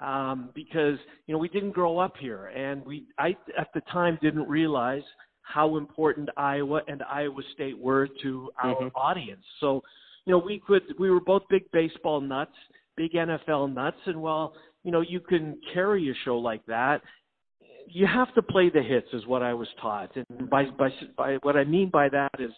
um, 0.00 0.50
because 0.54 0.98
you 1.26 1.32
know 1.32 1.38
we 1.38 1.48
didn't 1.48 1.72
grow 1.72 1.98
up 1.98 2.14
here, 2.20 2.46
and 2.46 2.84
we 2.84 3.06
I 3.18 3.34
at 3.58 3.68
the 3.74 3.80
time 3.92 4.18
didn't 4.20 4.48
realize 4.48 5.02
how 5.42 5.76
important 5.76 6.28
Iowa 6.36 6.82
and 6.88 7.02
Iowa 7.02 7.40
State 7.54 7.78
were 7.78 8.06
to 8.22 8.50
our 8.62 8.74
mm-hmm. 8.74 8.88
audience. 8.94 9.44
So, 9.60 9.82
you 10.26 10.32
know, 10.32 10.38
we 10.38 10.60
could 10.66 10.82
we 10.98 11.10
were 11.10 11.20
both 11.20 11.42
big 11.48 11.70
baseball 11.72 12.20
nuts, 12.20 12.52
big 12.96 13.12
NFL 13.12 13.74
nuts, 13.74 13.96
and 14.04 14.20
while 14.20 14.52
you 14.84 14.92
know 14.92 15.00
you 15.00 15.20
can 15.20 15.58
carry 15.72 16.10
a 16.10 16.14
show 16.24 16.36
like 16.36 16.64
that 16.66 17.00
you 17.90 18.06
have 18.06 18.34
to 18.34 18.42
play 18.42 18.70
the 18.70 18.82
hits, 18.82 19.08
is 19.12 19.26
what 19.26 19.42
I 19.42 19.54
was 19.54 19.68
taught. 19.80 20.14
And 20.16 20.50
by 20.50 20.64
by 20.78 20.90
by 21.16 21.38
what 21.42 21.56
I 21.56 21.64
mean 21.64 21.90
by 21.90 22.08
that 22.10 22.30
is 22.38 22.50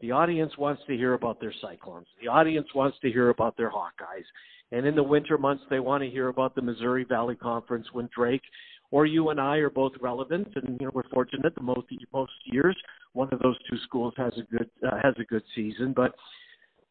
the 0.00 0.10
audience 0.10 0.52
wants 0.58 0.82
to 0.88 0.96
hear 0.96 1.14
about 1.14 1.40
their 1.40 1.54
Cyclones. 1.60 2.06
The 2.20 2.28
audience 2.28 2.66
wants 2.74 2.98
to 3.02 3.10
hear 3.10 3.30
about 3.30 3.56
their 3.56 3.70
Hawkeyes. 3.70 4.24
And 4.72 4.86
in 4.86 4.94
the 4.96 5.02
winter 5.02 5.38
months, 5.38 5.62
they 5.70 5.80
want 5.80 6.02
to 6.02 6.10
hear 6.10 6.28
about 6.28 6.54
the 6.54 6.62
Missouri 6.62 7.04
Valley 7.04 7.36
Conference 7.36 7.86
when 7.92 8.08
Drake 8.14 8.42
or 8.90 9.06
UNI 9.06 9.60
are 9.60 9.70
both 9.70 9.92
relevant. 10.00 10.48
And 10.56 10.78
you 10.80 10.86
know 10.86 10.92
we're 10.94 11.08
fortunate 11.12 11.54
the 11.54 11.62
most 11.62 11.86
most 12.12 12.32
years 12.46 12.76
one 13.12 13.28
of 13.32 13.40
those 13.40 13.56
two 13.68 13.76
schools 13.84 14.14
has 14.16 14.32
a 14.38 14.56
good 14.56 14.70
uh, 14.86 14.96
has 15.02 15.14
a 15.18 15.24
good 15.24 15.42
season, 15.54 15.92
but 15.94 16.14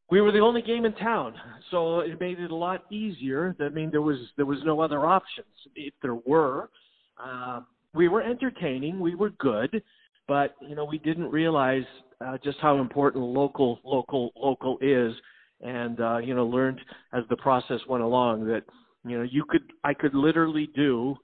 we 0.09 0.21
were 0.21 0.31
the 0.31 0.39
only 0.39 0.61
game 0.61 0.85
in 0.85 0.93
town, 0.93 1.33
so 1.71 2.01
it 2.01 2.19
made 2.19 2.39
it 2.39 2.51
a 2.51 2.55
lot 2.55 2.83
easier. 2.91 3.55
I 3.59 3.69
mean, 3.69 3.89
there 3.91 4.01
was 4.01 4.17
there 4.37 4.45
was 4.45 4.59
no 4.65 4.81
other 4.81 5.05
options. 5.05 5.47
If 5.75 5.93
there 6.01 6.15
were, 6.15 6.69
uh, 7.23 7.61
we 7.93 8.07
were 8.07 8.21
entertaining, 8.21 8.99
we 8.99 9.15
were 9.15 9.31
good, 9.31 9.81
but 10.27 10.55
you 10.61 10.75
know 10.75 10.85
we 10.85 10.97
didn't 10.99 11.29
realize 11.29 11.83
uh, 12.25 12.37
just 12.43 12.57
how 12.59 12.79
important 12.79 13.23
local 13.23 13.79
local 13.83 14.31
local 14.35 14.77
is, 14.81 15.13
and 15.61 15.99
uh, 15.99 16.17
you 16.17 16.35
know 16.35 16.45
learned 16.45 16.79
as 17.13 17.23
the 17.29 17.37
process 17.37 17.79
went 17.87 18.03
along 18.03 18.45
that 18.47 18.63
you 19.05 19.17
know 19.17 19.23
you 19.23 19.43
could 19.47 19.63
I 19.83 19.93
could 19.93 20.13
literally 20.13 20.69
do 20.75 21.15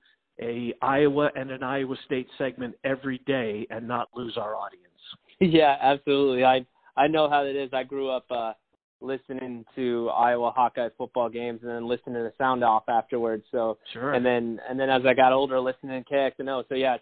a 0.41 0.73
Iowa 0.82 1.32
and 1.36 1.51
an 1.51 1.63
Iowa 1.63 1.95
State 2.06 2.27
segment 2.38 2.75
every 2.84 3.19
day 3.25 3.65
and 3.69 3.88
not 3.88 4.10
lose 4.15 4.38
our 4.38 4.56
audience. 4.56 4.84
Yeah, 5.39 5.77
absolutely. 5.80 6.43
I 6.43 6.65
I 6.95 7.06
know 7.06 7.30
how 7.30 7.43
it 7.43 7.56
is. 7.56 7.69
I 7.71 7.84
grew 7.84 8.10
up 8.10 8.25
uh 8.32 8.53
listening 9.01 9.65
to 9.75 10.10
Iowa 10.10 10.51
Hawkeye 10.55 10.89
football 10.97 11.29
games 11.29 11.60
and 11.62 11.71
then 11.71 11.88
listening 11.88 12.15
to 12.15 12.23
the 12.23 12.33
sound 12.38 12.63
off 12.63 12.83
afterwards. 12.88 13.43
So 13.51 13.77
sure. 13.93 14.13
and 14.13 14.25
then 14.25 14.60
and 14.69 14.79
then 14.79 14.89
as 14.89 15.03
I 15.05 15.13
got 15.13 15.33
older, 15.33 15.60
listening 15.60 16.03
to 16.03 16.13
KXNO. 16.13 16.65
So 16.69 16.75
yeah, 16.75 16.97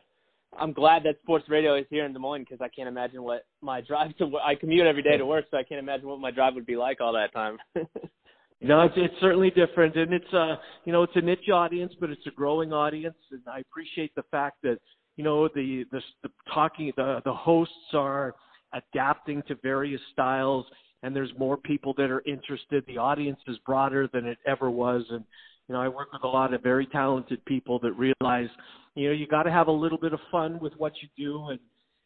I'm 0.60 0.74
glad 0.74 1.04
that 1.04 1.18
sports 1.24 1.46
radio 1.50 1.76
is 1.76 1.86
here 1.90 2.06
in 2.06 2.14
Des 2.14 2.20
Moines 2.20 2.44
because 2.44 2.62
I 2.62 2.70
can't 2.70 2.88
imagine 2.88 3.24
what 3.24 3.46
my 3.62 3.82
drive 3.82 4.16
to 4.18 4.38
I 4.38 4.56
commute 4.56 4.88
every 4.88 5.04
day 5.04 5.18
to 5.18 5.26
work, 5.26 5.46
so 5.52 5.58
I 5.58 5.64
can't 5.64 5.80
imagine 5.80 6.08
what 6.08 6.20
my 6.20 6.32
drive 6.32 6.56
would 6.56 6.66
be 6.66 6.76
like 6.76 7.02
all 7.02 7.14
that 7.14 7.34
time. 7.34 7.58
No, 8.62 8.82
it's 8.82 8.96
it's 8.98 9.14
certainly 9.20 9.52
different, 9.52 9.96
and 9.96 10.14
it's 10.14 10.34
uh 10.34 10.56
you 10.86 10.94
know 10.94 11.04
it's 11.04 11.16
a 11.16 11.22
niche 11.22 11.50
audience, 11.54 11.94
but 12.00 12.10
it's 12.10 12.26
a 12.26 12.32
growing 12.32 12.74
audience, 12.74 13.18
and 13.32 13.42
I 13.48 13.60
appreciate 13.60 14.16
the 14.16 14.24
fact 14.32 14.58
that 14.64 14.80
you 15.18 15.24
know 15.24 15.48
the 15.50 15.86
the, 15.92 16.02
the 16.24 16.30
talking 16.54 16.92
the 16.96 17.22
the 17.26 17.34
hosts 17.34 17.94
are 17.94 18.34
adapting 18.74 19.44
to 19.50 19.56
various 19.62 20.02
styles 20.14 20.66
and 21.06 21.16
there's 21.16 21.32
more 21.38 21.56
people 21.56 21.94
that 21.98 22.10
are 22.10 22.24
interested. 22.26 22.84
The 22.88 22.98
audience 22.98 23.40
is 23.48 23.58
broader 23.66 24.10
than 24.12 24.26
it 24.26 24.40
ever 24.48 24.72
was, 24.72 25.04
and 25.12 25.24
you 25.68 25.74
know 25.74 25.82
I 25.82 25.88
work 25.88 26.12
with 26.12 26.24
a 26.24 26.28
lot 26.28 26.54
of 26.54 26.64
very 26.64 26.88
talented 26.88 27.46
people 27.46 27.78
that 27.80 27.92
realize 27.94 28.50
you 28.96 29.08
know 29.08 29.14
you 29.14 29.28
got 29.28 29.44
to 29.44 29.52
have 29.52 29.68
a 29.68 29.72
little 29.72 30.00
bit 30.00 30.14
of 30.14 30.20
fun 30.32 30.60
with 30.60 30.74
what 30.78 30.94
you 31.02 31.08
do, 31.16 31.50
and 31.50 31.60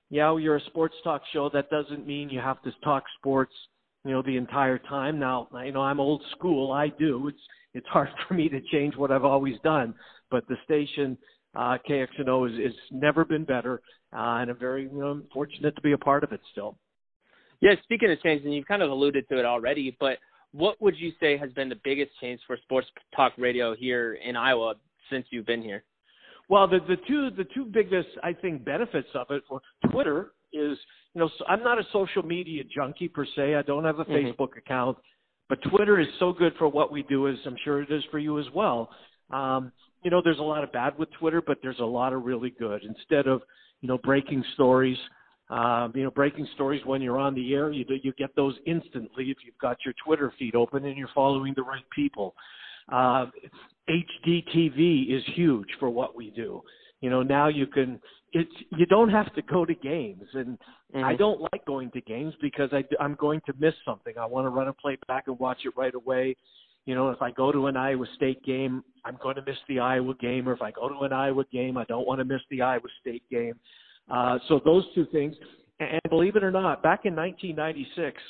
yeah, 0.10 0.36
you're 0.38 0.58
a 0.58 0.66
sports 0.66 0.96
talk 1.04 1.22
show. 1.32 1.50
That 1.50 1.70
doesn't 1.70 2.06
mean 2.06 2.30
you 2.30 2.42
have 2.42 2.62
to 2.64 2.72
talk 2.84 3.04
sports 3.18 3.54
you 4.04 4.12
know 4.12 4.22
the 4.22 4.36
entire 4.36 4.78
time. 4.78 5.18
Now 5.18 5.48
you 5.64 5.72
know 5.72 5.82
I'm 5.82 6.02
old 6.02 6.22
school. 6.32 6.74
I 6.74 6.90
do. 6.90 7.30
It's 7.30 7.42
it's 7.74 7.88
hard 7.88 8.10
for 8.28 8.34
me 8.34 8.50
to 8.50 8.60
change 8.72 8.98
what 8.98 9.12
I've 9.12 9.26
always 9.26 9.56
done, 9.64 9.96
but 10.30 10.46
the 10.50 10.58
station 10.66 11.18
uh, 11.56 11.78
KXNO 11.90 12.50
is, 12.50 12.74
is 12.74 12.78
never 12.92 13.24
been 13.24 13.46
better, 13.46 13.82
uh, 14.14 14.42
and 14.42 14.52
I'm 14.52 14.60
very 14.60 14.84
you 14.84 15.00
know, 15.00 15.22
fortunate 15.34 15.76
to 15.76 15.82
be 15.82 15.94
a 15.94 15.98
part 15.98 16.24
of 16.26 16.34
it 16.34 16.42
still. 16.52 16.78
Yeah, 17.62 17.72
speaking 17.84 18.12
of 18.12 18.22
change, 18.22 18.44
and 18.46 18.54
you've 18.54 18.68
kind 18.68 18.82
of 18.82 18.90
alluded 18.90 19.28
to 19.30 19.40
it 19.40 19.46
already, 19.46 19.96
but 20.00 20.18
what 20.52 20.82
would 20.82 20.98
you 20.98 21.12
say 21.20 21.38
has 21.38 21.52
been 21.52 21.70
the 21.70 21.80
biggest 21.84 22.12
change 22.22 22.40
for 22.48 22.58
sports 22.64 22.88
talk 23.16 23.34
radio 23.38 23.76
here 23.76 24.18
in 24.26 24.36
Iowa 24.36 24.76
since 25.10 25.26
you've 25.30 25.46
been 25.46 25.62
here? 25.62 25.84
Well, 26.50 26.68
the 26.68 26.80
the 26.88 26.98
two 27.08 27.30
the 27.30 27.46
two 27.54 27.66
biggest 27.66 28.10
I 28.24 28.34
think 28.34 28.66
benefits 28.66 29.10
of 29.14 29.28
it 29.30 29.44
for 29.48 29.62
Twitter 29.92 30.32
is 30.52 30.78
you 31.14 31.22
know 31.22 31.30
I'm 31.48 31.64
not 31.64 31.78
a 31.78 31.84
social 31.94 32.24
media 32.24 32.64
junkie 32.76 33.08
per 33.08 33.26
se. 33.36 33.56
I 33.56 33.62
don't 33.62 33.84
have 33.84 34.00
a 34.00 34.06
mm-hmm. 34.06 34.42
Facebook 34.42 34.58
account, 34.58 34.98
but 35.48 35.60
Twitter 35.70 36.00
is 36.00 36.08
so 36.18 36.34
good 36.34 36.54
for 36.58 36.68
what 36.68 36.92
we 36.92 37.04
do 37.04 37.28
as 37.28 37.36
I'm 37.46 37.58
sure 37.64 37.84
it 37.84 37.92
is 37.92 38.04
for 38.10 38.18
you 38.18 38.40
as 38.40 38.46
well. 38.56 38.90
Um, 39.32 39.72
you 40.04 40.10
know, 40.10 40.22
there's 40.24 40.40
a 40.40 40.44
lot 40.44 40.64
of 40.64 40.72
bad 40.72 40.98
with 40.98 41.10
Twitter, 41.20 41.42
but 41.46 41.58
there's 41.62 41.80
a 41.80 41.86
lot 41.86 42.14
of 42.14 42.24
really 42.24 42.52
good. 42.58 42.84
Instead 42.84 43.28
of, 43.28 43.42
you 43.82 43.88
know, 43.88 43.98
breaking 43.98 44.44
stories, 44.54 44.98
um, 45.50 45.92
you 45.96 46.04
know, 46.04 46.12
breaking 46.12 46.48
stories 46.54 46.82
when 46.86 47.02
you're 47.02 47.18
on 47.18 47.34
the 47.34 47.54
air, 47.54 47.72
you 47.72 47.84
you 48.04 48.14
get 48.18 48.36
those 48.36 48.56
instantly 48.66 49.26
if 49.32 49.38
you've 49.44 49.58
got 49.60 49.78
your 49.84 49.94
Twitter 50.06 50.32
feed 50.38 50.56
open 50.56 50.86
and 50.86 50.98
you're 50.98 51.10
following 51.16 51.54
the 51.56 51.64
right 51.64 51.84
people. 51.96 52.36
Uh, 52.92 53.28
HDTV 53.90 55.16
is 55.16 55.24
huge 55.36 55.68
for 55.80 55.90
what 55.90 56.16
we 56.16 56.30
do. 56.32 56.62
You 57.02 57.10
know, 57.10 57.24
now 57.24 57.48
you 57.48 57.66
can 57.66 58.00
it's 58.32 58.52
you 58.78 58.86
don't 58.86 59.10
have 59.10 59.34
to 59.34 59.42
go 59.42 59.66
to 59.66 59.74
games 59.74 60.26
and 60.34 60.58
mm-hmm. 60.94 61.04
I 61.04 61.16
don't 61.16 61.42
like 61.52 61.66
going 61.66 61.90
to 61.92 62.02
games 62.02 62.34
because 62.42 62.70
I 62.72 62.84
I'm 63.00 63.16
going 63.16 63.42
to 63.48 63.54
miss 63.60 63.74
something. 63.86 64.14
I 64.20 64.26
want 64.26 64.46
to 64.46 64.50
run 64.50 64.68
a 64.68 64.74
play 64.74 64.98
back 65.08 65.24
and 65.28 65.40
watch 65.40 65.60
it 65.66 65.74
right 65.76 65.96
away. 65.96 66.36
You 66.86 66.96
know, 66.96 67.10
if 67.10 67.22
I 67.22 67.32
go 67.32 67.52
to 67.52 67.68
an 67.68 67.78
Iowa 67.78 68.06
State 68.16 68.44
game, 68.44 68.84
I'm 69.06 69.18
going 69.22 69.36
to 69.36 69.44
miss 69.44 69.58
the 69.68 69.80
Iowa 69.80 70.14
game, 70.20 70.48
or 70.48 70.54
if 70.54 70.62
I 70.62 70.72
go 70.72 70.90
to 70.90 71.00
an 71.02 71.14
Iowa 71.14 71.44
game, 71.52 71.78
I 71.78 71.86
don't 71.86 72.08
want 72.08 72.20
to 72.20 72.26
miss 72.26 72.42
the 72.50 72.62
Iowa 72.62 72.88
State 73.02 73.24
game. 73.30 73.54
Uh, 74.10 74.38
so 74.48 74.60
those 74.64 74.86
two 74.96 75.06
things. 75.12 75.36
And 75.80 76.02
believe 76.10 76.36
it 76.36 76.44
or 76.44 76.52
not, 76.52 76.84
back 76.84 77.02
in 77.06 77.16
1996, 77.16 78.22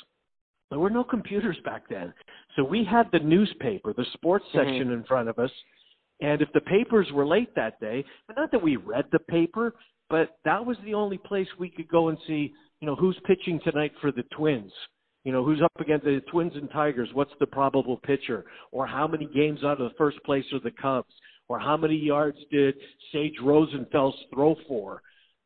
there 0.70 0.78
were 0.78 0.90
no 0.90 1.02
computers 1.02 1.56
back 1.64 1.88
then. 1.88 2.14
So 2.56 2.64
we 2.64 2.84
had 2.84 3.08
the 3.12 3.18
newspaper, 3.18 3.92
the 3.92 4.06
sports 4.14 4.44
mm-hmm. 4.48 4.58
section 4.58 4.84
mm-hmm. 4.84 5.00
in 5.00 5.04
front 5.04 5.28
of 5.28 5.38
us. 5.38 5.50
And 6.20 6.42
if 6.42 6.48
the 6.52 6.60
papers 6.60 7.08
were 7.12 7.26
late 7.26 7.54
that 7.56 7.80
day, 7.80 8.04
not 8.36 8.52
that 8.52 8.62
we 8.62 8.76
read 8.76 9.06
the 9.10 9.18
paper, 9.18 9.74
but 10.08 10.36
that 10.44 10.64
was 10.64 10.76
the 10.84 10.94
only 10.94 11.18
place 11.18 11.48
we 11.58 11.70
could 11.70 11.88
go 11.88 12.08
and 12.08 12.18
see, 12.26 12.52
you 12.80 12.86
know, 12.86 12.94
who's 12.94 13.18
pitching 13.26 13.60
tonight 13.64 13.92
for 14.00 14.12
the 14.12 14.24
Twins. 14.36 14.72
You 15.24 15.32
know, 15.32 15.44
who's 15.44 15.62
up 15.62 15.72
against 15.78 16.04
the 16.04 16.20
Twins 16.30 16.52
and 16.54 16.70
Tigers? 16.70 17.10
What's 17.12 17.32
the 17.40 17.46
probable 17.46 17.98
pitcher? 17.98 18.44
Or 18.72 18.86
how 18.86 19.06
many 19.06 19.26
games 19.26 19.60
out 19.64 19.80
of 19.80 19.90
the 19.90 19.96
first 19.98 20.22
place 20.24 20.44
are 20.52 20.60
the 20.60 20.70
Cubs? 20.70 21.12
Or 21.48 21.58
how 21.58 21.76
many 21.76 21.96
yards 21.96 22.38
did 22.50 22.74
Sage 23.12 23.34
Rosenfels 23.42 24.14
throw 24.32 24.56
for? 24.66 25.02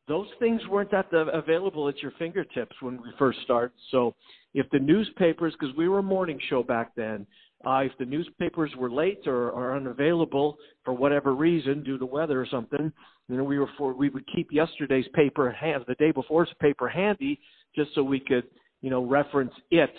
Those 0.07 0.27
things 0.39 0.61
weren't 0.69 0.93
at 0.93 1.09
the, 1.09 1.27
available 1.33 1.89
at 1.89 1.99
your 1.99 2.11
fingertips 2.19 2.75
when 2.81 3.01
we 3.01 3.09
first 3.17 3.39
started. 3.43 3.75
So 3.91 4.15
if 4.53 4.69
the 4.69 4.79
newspapers, 4.79 5.53
because 5.59 5.75
we 5.75 5.89
were 5.89 5.99
a 5.99 6.03
morning 6.03 6.39
show 6.49 6.61
back 6.61 6.95
then, 6.95 7.25
uh, 7.65 7.79
if 7.79 7.91
the 7.97 8.05
newspapers 8.05 8.71
were 8.77 8.91
late 8.91 9.21
or, 9.25 9.49
or 9.49 9.75
unavailable 9.75 10.57
for 10.83 10.93
whatever 10.93 11.33
reason, 11.33 11.83
due 11.83 11.97
to 11.97 12.05
weather 12.05 12.39
or 12.39 12.45
something, 12.45 12.91
you 13.27 13.37
know, 13.37 13.43
we 13.43 13.57
were 13.57 13.69
for 13.77 13.93
we 13.93 14.09
would 14.09 14.25
keep 14.33 14.49
yesterday's 14.51 15.07
paper 15.15 15.49
hand, 15.51 15.83
the 15.87 15.95
day 15.95 16.11
before's 16.11 16.49
paper 16.59 16.87
handy, 16.87 17.39
just 17.75 17.95
so 17.95 18.03
we 18.03 18.19
could, 18.19 18.43
you 18.81 18.91
know, 18.91 19.03
reference 19.03 19.53
it. 19.71 19.93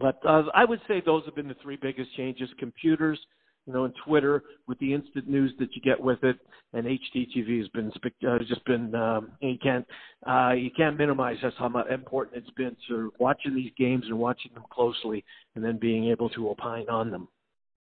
But 0.00 0.18
uh, 0.26 0.44
I 0.54 0.64
would 0.64 0.80
say 0.88 1.00
those 1.04 1.24
have 1.26 1.36
been 1.36 1.46
the 1.46 1.56
three 1.62 1.78
biggest 1.80 2.14
changes: 2.16 2.48
computers, 2.58 3.20
you 3.66 3.72
know, 3.72 3.84
and 3.84 3.94
Twitter 4.04 4.42
with 4.66 4.78
the 4.78 4.92
instant 4.92 5.28
news 5.28 5.52
that 5.58 5.74
you 5.74 5.82
get 5.82 6.00
with 6.00 6.22
it, 6.24 6.36
and 6.72 6.86
HDTV 6.86 7.58
has 7.58 7.68
been 7.68 7.92
uh, 8.28 8.38
just 8.40 8.64
been 8.64 8.94
um, 8.94 9.32
you 9.40 9.58
can't 9.62 9.86
uh, 10.26 10.52
you 10.52 10.70
can't 10.76 10.98
minimize 10.98 11.36
just 11.40 11.56
how 11.58 11.66
important 11.90 12.36
it's 12.36 12.50
been 12.56 12.76
to 12.88 13.12
watching 13.18 13.54
these 13.54 13.70
games 13.78 14.04
and 14.06 14.18
watching 14.18 14.52
them 14.54 14.64
closely, 14.70 15.24
and 15.54 15.64
then 15.64 15.78
being 15.78 16.06
able 16.06 16.28
to 16.30 16.48
opine 16.48 16.88
on 16.88 17.10
them. 17.10 17.28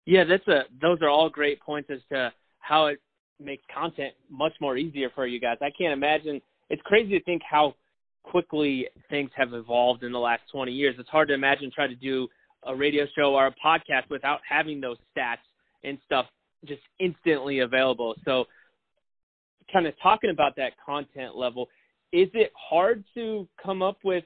Yeah, 0.06 0.24
that's 0.24 0.46
a 0.48 0.62
those 0.80 0.98
are 1.02 1.08
all 1.08 1.28
great 1.28 1.60
points 1.60 1.90
as 1.92 2.00
to 2.10 2.32
how 2.58 2.86
it 2.86 3.00
makes 3.38 3.62
content 3.72 4.14
much 4.28 4.52
more 4.60 4.76
easier 4.76 5.10
for 5.14 5.26
you 5.26 5.40
guys. 5.40 5.58
I 5.60 5.70
can't 5.70 5.92
imagine. 5.92 6.40
It's 6.68 6.82
crazy 6.82 7.18
to 7.18 7.24
think 7.24 7.42
how 7.48 7.74
quickly 8.22 8.86
things 9.08 9.30
have 9.34 9.54
evolved 9.54 10.02
in 10.02 10.12
the 10.12 10.18
last 10.18 10.42
20 10.52 10.70
years. 10.70 10.94
It's 10.98 11.08
hard 11.08 11.28
to 11.28 11.34
imagine 11.34 11.70
trying 11.74 11.88
to 11.88 11.96
do 11.96 12.28
a 12.64 12.74
radio 12.74 13.06
show 13.16 13.34
or 13.34 13.46
a 13.46 13.54
podcast 13.64 14.08
without 14.10 14.40
having 14.48 14.80
those 14.80 14.98
stats 15.16 15.38
and 15.84 15.98
stuff 16.04 16.26
just 16.64 16.82
instantly 16.98 17.60
available. 17.60 18.14
So, 18.24 18.44
kind 19.72 19.86
of 19.86 19.94
talking 20.02 20.30
about 20.30 20.56
that 20.56 20.72
content 20.84 21.36
level, 21.36 21.68
is 22.12 22.28
it 22.34 22.52
hard 22.56 23.04
to 23.14 23.48
come 23.62 23.82
up 23.82 23.98
with 24.04 24.24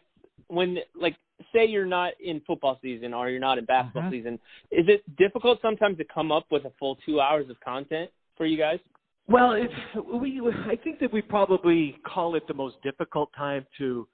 when, 0.49 0.79
like, 0.95 1.17
say 1.53 1.67
you're 1.67 1.87
not 1.87 2.13
in 2.23 2.41
football 2.47 2.79
season 2.83 3.13
or 3.13 3.29
you're 3.29 3.41
not 3.41 3.59
in 3.59 3.65
basketball 3.65 4.03
uh-huh. 4.03 4.11
season, 4.11 4.35
is 4.71 4.87
it 4.89 5.03
difficult 5.17 5.59
sometimes 5.61 5.99
to 5.99 6.05
come 6.13 6.33
up 6.33 6.47
with 6.51 6.65
a 6.65 6.73
full 6.79 6.97
two 7.05 7.21
hours 7.21 7.49
of 7.51 7.61
content 7.61 8.11
for 8.37 8.47
you 8.47 8.57
guys? 8.57 8.79
Well, 9.27 9.53
it, 9.53 9.71
we 10.13 10.41
I 10.67 10.77
think 10.77 11.01
that 11.01 11.13
we 11.13 11.23
probably 11.23 11.97
call 12.07 12.35
it 12.35 12.47
the 12.47 12.55
most 12.55 12.77
difficult 12.83 13.31
time 13.37 13.67
to 13.79 14.07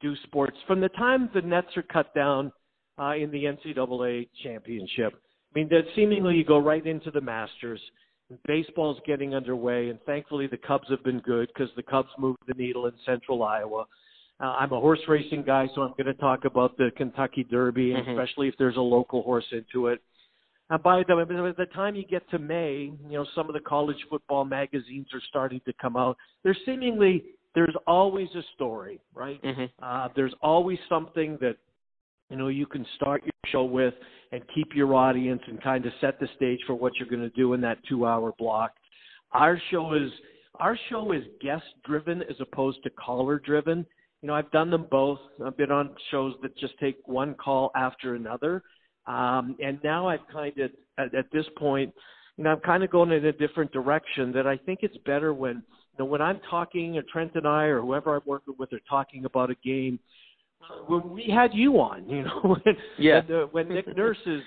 do 0.00 0.14
sports 0.24 0.56
from 0.66 0.80
the 0.80 0.90
time 0.90 1.30
the 1.34 1.40
nets 1.40 1.68
are 1.76 1.82
cut 1.82 2.14
down 2.14 2.52
uh, 2.98 3.14
in 3.14 3.30
the 3.30 3.44
NCAA 3.44 4.28
championship 4.42 5.20
I 5.54 5.58
mean, 5.58 5.68
that 5.70 5.82
seemingly 5.96 6.36
you 6.36 6.44
go 6.44 6.58
right 6.58 6.86
into 6.86 7.10
the 7.10 7.20
Masters. 7.20 7.80
Baseball's 8.46 8.98
getting 9.06 9.34
underway, 9.34 9.88
and 9.88 9.98
thankfully 10.04 10.46
the 10.46 10.58
Cubs 10.58 10.88
have 10.90 11.02
been 11.02 11.20
good 11.20 11.48
because 11.48 11.70
the 11.76 11.82
Cubs 11.82 12.10
moved 12.18 12.38
the 12.46 12.54
needle 12.54 12.86
in 12.86 12.92
Central 13.06 13.42
Iowa. 13.42 13.86
Uh, 14.40 14.44
I'm 14.44 14.72
a 14.72 14.80
horse 14.80 15.00
racing 15.08 15.42
guy, 15.44 15.66
so 15.74 15.82
I'm 15.82 15.94
going 15.96 16.06
to 16.06 16.14
talk 16.14 16.44
about 16.44 16.76
the 16.76 16.90
Kentucky 16.96 17.44
Derby, 17.44 17.90
mm-hmm. 17.90 18.10
especially 18.10 18.48
if 18.48 18.54
there's 18.58 18.76
a 18.76 18.80
local 18.80 19.22
horse 19.22 19.46
into 19.50 19.88
it. 19.88 20.00
And 20.70 20.82
by 20.82 21.02
the, 21.08 21.14
by 21.14 21.64
the 21.64 21.70
time 21.72 21.94
you 21.94 22.04
get 22.04 22.28
to 22.30 22.38
May, 22.38 22.92
you 23.08 23.18
know 23.18 23.26
some 23.34 23.48
of 23.48 23.54
the 23.54 23.60
college 23.60 23.96
football 24.10 24.44
magazines 24.44 25.06
are 25.14 25.22
starting 25.28 25.60
to 25.64 25.72
come 25.80 25.96
out. 25.96 26.18
There's 26.44 26.58
seemingly 26.66 27.24
there's 27.54 27.74
always 27.86 28.28
a 28.36 28.42
story, 28.54 29.00
right? 29.14 29.42
Mm-hmm. 29.42 29.64
Uh, 29.82 30.08
there's 30.14 30.34
always 30.42 30.78
something 30.88 31.38
that 31.40 31.56
you 32.30 32.36
know 32.36 32.48
you 32.48 32.66
can 32.66 32.84
start 32.96 33.22
your 33.22 33.32
show 33.46 33.64
with 33.64 33.94
and 34.32 34.42
keep 34.54 34.74
your 34.74 34.94
audience 34.94 35.40
and 35.46 35.62
kind 35.62 35.84
of 35.86 35.92
set 36.00 36.20
the 36.20 36.28
stage 36.36 36.60
for 36.66 36.74
what 36.74 36.92
you're 36.96 37.08
going 37.08 37.22
to 37.22 37.36
do 37.36 37.54
in 37.54 37.60
that 37.62 37.78
two 37.88 38.06
hour 38.06 38.32
block. 38.38 38.72
Our 39.32 39.60
show 39.70 39.94
is 39.94 40.10
our 40.56 40.78
show 40.90 41.12
is 41.12 41.22
guest 41.40 41.64
driven 41.84 42.22
as 42.22 42.36
opposed 42.40 42.82
to 42.82 42.90
caller 42.90 43.38
driven 43.38 43.86
you 44.22 44.26
know 44.26 44.34
i've 44.34 44.50
done 44.50 44.70
them 44.70 44.86
both. 44.90 45.20
I've 45.44 45.56
been 45.56 45.70
on 45.70 45.90
shows 46.10 46.34
that 46.42 46.56
just 46.58 46.78
take 46.78 46.96
one 47.06 47.34
call 47.34 47.70
after 47.76 48.14
another. 48.14 48.62
Um, 49.06 49.56
and 49.62 49.78
now 49.82 50.08
i've 50.08 50.26
kind 50.30 50.58
of 50.58 50.70
at, 50.98 51.14
at 51.14 51.32
this 51.32 51.46
point 51.56 51.94
you 52.36 52.44
know 52.44 52.50
i'm 52.50 52.60
kind 52.60 52.82
of 52.82 52.90
going 52.90 53.10
in 53.12 53.24
a 53.24 53.32
different 53.32 53.72
direction 53.72 54.32
that 54.32 54.46
i 54.46 54.56
think 54.56 54.80
it's 54.82 54.96
better 55.06 55.32
when 55.32 55.56
you 55.56 55.98
know 55.98 56.04
when 56.04 56.20
i'm 56.20 56.40
talking 56.50 56.98
or 56.98 57.02
trent 57.10 57.32
and 57.34 57.46
i 57.46 57.64
or 57.64 57.80
whoever 57.80 58.14
i'm 58.14 58.22
working 58.26 58.54
with 58.58 58.72
are 58.72 58.80
talking 58.88 59.24
about 59.24 59.50
a 59.50 59.54
game 59.64 59.98
when 60.86 61.10
we 61.10 61.30
had 61.32 61.52
you 61.54 61.74
on, 61.80 62.08
you 62.08 62.22
know, 62.22 62.40
when, 62.42 62.76
yeah. 62.98 63.20
when, 63.26 63.36
uh, 63.36 63.46
when 63.46 63.68
Nick 63.68 63.96
Nurse 63.96 64.18
is 64.26 64.42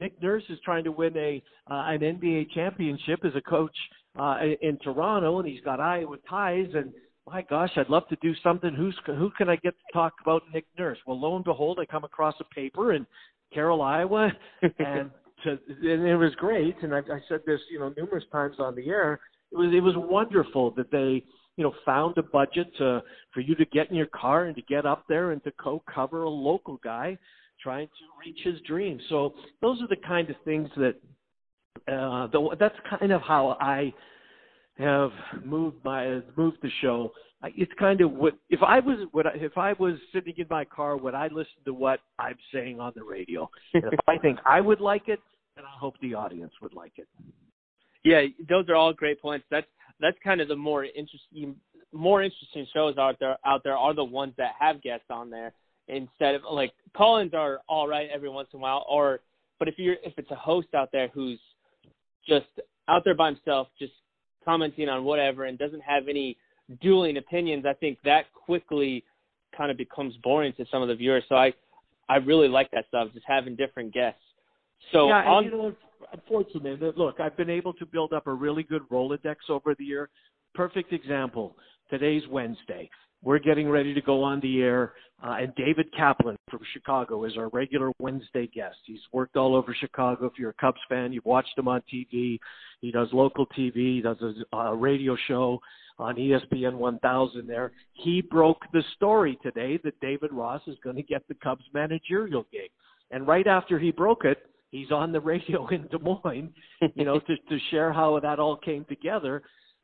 Nick 0.00 0.20
Nurse 0.22 0.44
is 0.48 0.58
trying 0.64 0.84
to 0.84 0.92
win 0.92 1.16
a 1.16 1.42
uh, 1.70 1.84
an 1.88 2.00
NBA 2.00 2.50
championship 2.54 3.24
as 3.24 3.32
a 3.34 3.40
coach 3.40 3.76
uh, 4.18 4.38
in 4.60 4.78
Toronto, 4.82 5.38
and 5.38 5.48
he's 5.48 5.62
got 5.62 5.80
Iowa 5.80 6.16
ties. 6.28 6.68
And 6.74 6.92
my 7.26 7.42
gosh, 7.42 7.70
I'd 7.76 7.88
love 7.88 8.08
to 8.08 8.16
do 8.22 8.34
something. 8.42 8.74
Who's 8.74 8.96
who 9.06 9.30
can 9.36 9.48
I 9.48 9.56
get 9.56 9.74
to 9.74 9.92
talk 9.92 10.14
about 10.22 10.42
Nick 10.52 10.66
Nurse? 10.78 10.98
Well, 11.06 11.20
lo 11.20 11.36
and 11.36 11.44
behold, 11.44 11.78
I 11.80 11.86
come 11.86 12.04
across 12.04 12.34
a 12.40 12.54
paper 12.54 12.92
in 12.92 13.06
Carroll, 13.52 13.82
Iowa, 13.82 14.32
and 14.62 15.10
to, 15.44 15.50
and 15.50 16.06
it 16.06 16.16
was 16.16 16.34
great. 16.36 16.76
And 16.82 16.94
I, 16.94 16.98
I 16.98 17.20
said 17.28 17.40
this, 17.46 17.60
you 17.70 17.78
know, 17.78 17.92
numerous 17.96 18.24
times 18.32 18.56
on 18.58 18.74
the 18.74 18.88
air. 18.88 19.20
It 19.52 19.56
was 19.56 19.72
it 19.74 19.80
was 19.80 19.94
wonderful 19.96 20.72
that 20.72 20.90
they 20.90 21.24
you 21.56 21.64
know, 21.64 21.74
found 21.84 22.16
a 22.18 22.22
budget 22.22 22.70
to, 22.78 23.02
for 23.32 23.40
you 23.40 23.54
to 23.54 23.64
get 23.66 23.90
in 23.90 23.96
your 23.96 24.06
car 24.06 24.44
and 24.44 24.54
to 24.56 24.62
get 24.62 24.84
up 24.84 25.04
there 25.08 25.30
and 25.32 25.42
to 25.44 25.50
co-cover 25.52 26.22
a 26.24 26.28
local 26.28 26.78
guy 26.84 27.16
trying 27.62 27.86
to 27.86 28.04
reach 28.24 28.38
his 28.44 28.60
dreams. 28.66 29.02
So 29.08 29.34
those 29.62 29.80
are 29.80 29.88
the 29.88 29.96
kind 29.96 30.28
of 30.28 30.36
things 30.44 30.68
that, 30.76 30.96
uh, 31.88 32.26
the, 32.28 32.56
that's 32.60 32.74
kind 32.98 33.10
of 33.10 33.22
how 33.22 33.56
I 33.60 33.92
have 34.78 35.12
moved 35.44 35.76
my, 35.82 36.20
moved 36.36 36.58
the 36.62 36.70
show. 36.82 37.12
It's 37.42 37.72
kind 37.78 38.00
of 38.00 38.12
what, 38.12 38.34
if 38.50 38.62
I 38.62 38.80
was, 38.80 39.06
what, 39.12 39.26
if 39.36 39.56
I 39.56 39.72
was 39.74 39.94
sitting 40.12 40.34
in 40.36 40.46
my 40.50 40.64
car, 40.64 40.96
would 40.96 41.14
I 41.14 41.28
listen 41.28 41.62
to 41.64 41.72
what 41.72 42.00
I'm 42.18 42.36
saying 42.52 42.80
on 42.80 42.92
the 42.94 43.04
radio? 43.04 43.48
And 43.72 43.84
if 43.84 44.00
I 44.06 44.18
think 44.18 44.38
I 44.44 44.60
would 44.60 44.80
like 44.80 45.08
it, 45.08 45.20
then 45.54 45.64
I 45.64 45.78
hope 45.78 45.94
the 46.02 46.14
audience 46.14 46.52
would 46.60 46.74
like 46.74 46.92
it. 46.96 47.08
Yeah, 48.04 48.22
those 48.48 48.68
are 48.68 48.74
all 48.74 48.92
great 48.92 49.22
points. 49.22 49.46
That's 49.50 49.66
that's 50.00 50.16
kind 50.22 50.40
of 50.40 50.48
the 50.48 50.56
more 50.56 50.84
interesting 50.84 51.56
more 51.92 52.22
interesting 52.22 52.66
shows 52.74 52.96
out 52.98 53.16
there 53.20 53.36
out 53.44 53.62
there 53.64 53.76
are 53.76 53.94
the 53.94 54.04
ones 54.04 54.32
that 54.36 54.52
have 54.58 54.82
guests 54.82 55.06
on 55.10 55.30
there 55.30 55.52
instead 55.88 56.34
of 56.34 56.42
like 56.50 56.72
call-ins 56.96 57.32
are 57.32 57.60
all 57.68 57.88
right 57.88 58.08
every 58.12 58.28
once 58.28 58.48
in 58.52 58.58
a 58.58 58.62
while 58.62 58.84
or 58.88 59.20
but 59.58 59.68
if 59.68 59.78
you're 59.78 59.96
if 60.04 60.12
it's 60.16 60.30
a 60.30 60.36
host 60.36 60.68
out 60.74 60.90
there 60.92 61.08
who's 61.08 61.38
just 62.26 62.46
out 62.88 63.02
there 63.04 63.14
by 63.14 63.28
himself 63.28 63.68
just 63.78 63.92
commenting 64.44 64.88
on 64.88 65.04
whatever 65.04 65.44
and 65.44 65.58
doesn't 65.58 65.82
have 65.82 66.08
any 66.08 66.36
dueling 66.82 67.16
opinions 67.16 67.64
i 67.66 67.72
think 67.74 67.98
that 68.04 68.24
quickly 68.32 69.04
kind 69.56 69.70
of 69.70 69.76
becomes 69.76 70.14
boring 70.22 70.52
to 70.54 70.66
some 70.70 70.82
of 70.82 70.88
the 70.88 70.94
viewers. 70.94 71.24
So 71.28 71.36
i 71.36 71.52
i 72.08 72.16
really 72.16 72.48
like 72.48 72.70
that 72.72 72.86
stuff 72.88 73.08
just 73.14 73.26
having 73.26 73.56
different 73.56 73.92
guests. 73.92 74.20
So 74.92 75.08
yeah, 75.08 75.24
on, 75.24 75.44
you 75.44 75.50
know, 75.50 75.74
unfortunately, 76.12 76.92
look, 76.96 77.20
I've 77.20 77.36
been 77.36 77.50
able 77.50 77.72
to 77.74 77.86
build 77.86 78.12
up 78.12 78.26
a 78.26 78.32
really 78.32 78.62
good 78.62 78.82
Rolodex 78.90 79.36
over 79.48 79.74
the 79.74 79.84
year. 79.84 80.08
Perfect 80.54 80.92
example. 80.92 81.56
Today's 81.90 82.22
Wednesday. 82.30 82.90
we're 83.22 83.38
getting 83.38 83.68
ready 83.68 83.94
to 83.94 84.00
go 84.00 84.22
on 84.22 84.40
the 84.40 84.62
air, 84.62 84.92
uh, 85.24 85.36
and 85.40 85.54
David 85.54 85.92
Kaplan 85.96 86.36
from 86.50 86.60
Chicago 86.72 87.24
is 87.24 87.36
our 87.36 87.48
regular 87.48 87.90
Wednesday 87.98 88.46
guest. 88.46 88.76
He's 88.84 89.00
worked 89.12 89.36
all 89.36 89.54
over 89.54 89.74
Chicago. 89.78 90.26
If 90.26 90.32
you're 90.38 90.50
a 90.50 90.54
Cubs 90.54 90.80
fan, 90.88 91.12
you've 91.12 91.24
watched 91.24 91.56
him 91.56 91.68
on 91.68 91.82
TV. 91.92 92.38
He 92.80 92.90
does 92.92 93.08
local 93.12 93.46
TV. 93.46 93.96
He 93.96 94.00
does 94.02 94.18
a 94.20 94.56
uh, 94.56 94.72
radio 94.72 95.16
show 95.26 95.60
on 95.98 96.16
ESPN 96.16 96.74
1000 96.74 97.46
there. 97.46 97.72
He 97.94 98.20
broke 98.20 98.60
the 98.72 98.82
story 98.94 99.38
today 99.42 99.78
that 99.84 99.98
David 100.00 100.32
Ross 100.32 100.60
is 100.66 100.76
going 100.84 100.96
to 100.96 101.02
get 101.02 101.26
the 101.28 101.34
Cubs 101.42 101.64
managerial 101.72 102.46
gig. 102.52 102.70
And 103.10 103.26
right 103.26 103.46
after 103.46 103.78
he 103.78 103.90
broke 103.90 104.24
it, 104.24 104.38
he's 104.70 104.90
on 104.90 105.12
the 105.12 105.20
radio 105.20 105.66
in 105.68 105.86
Des 105.88 105.98
Moines, 105.98 106.52
you 106.94 107.04
know, 107.04 107.18
to, 107.20 107.36
to 107.36 107.58
share 107.70 107.92
how 107.92 108.18
that 108.20 108.38
all 108.38 108.56
came 108.56 108.84
together. 108.86 109.42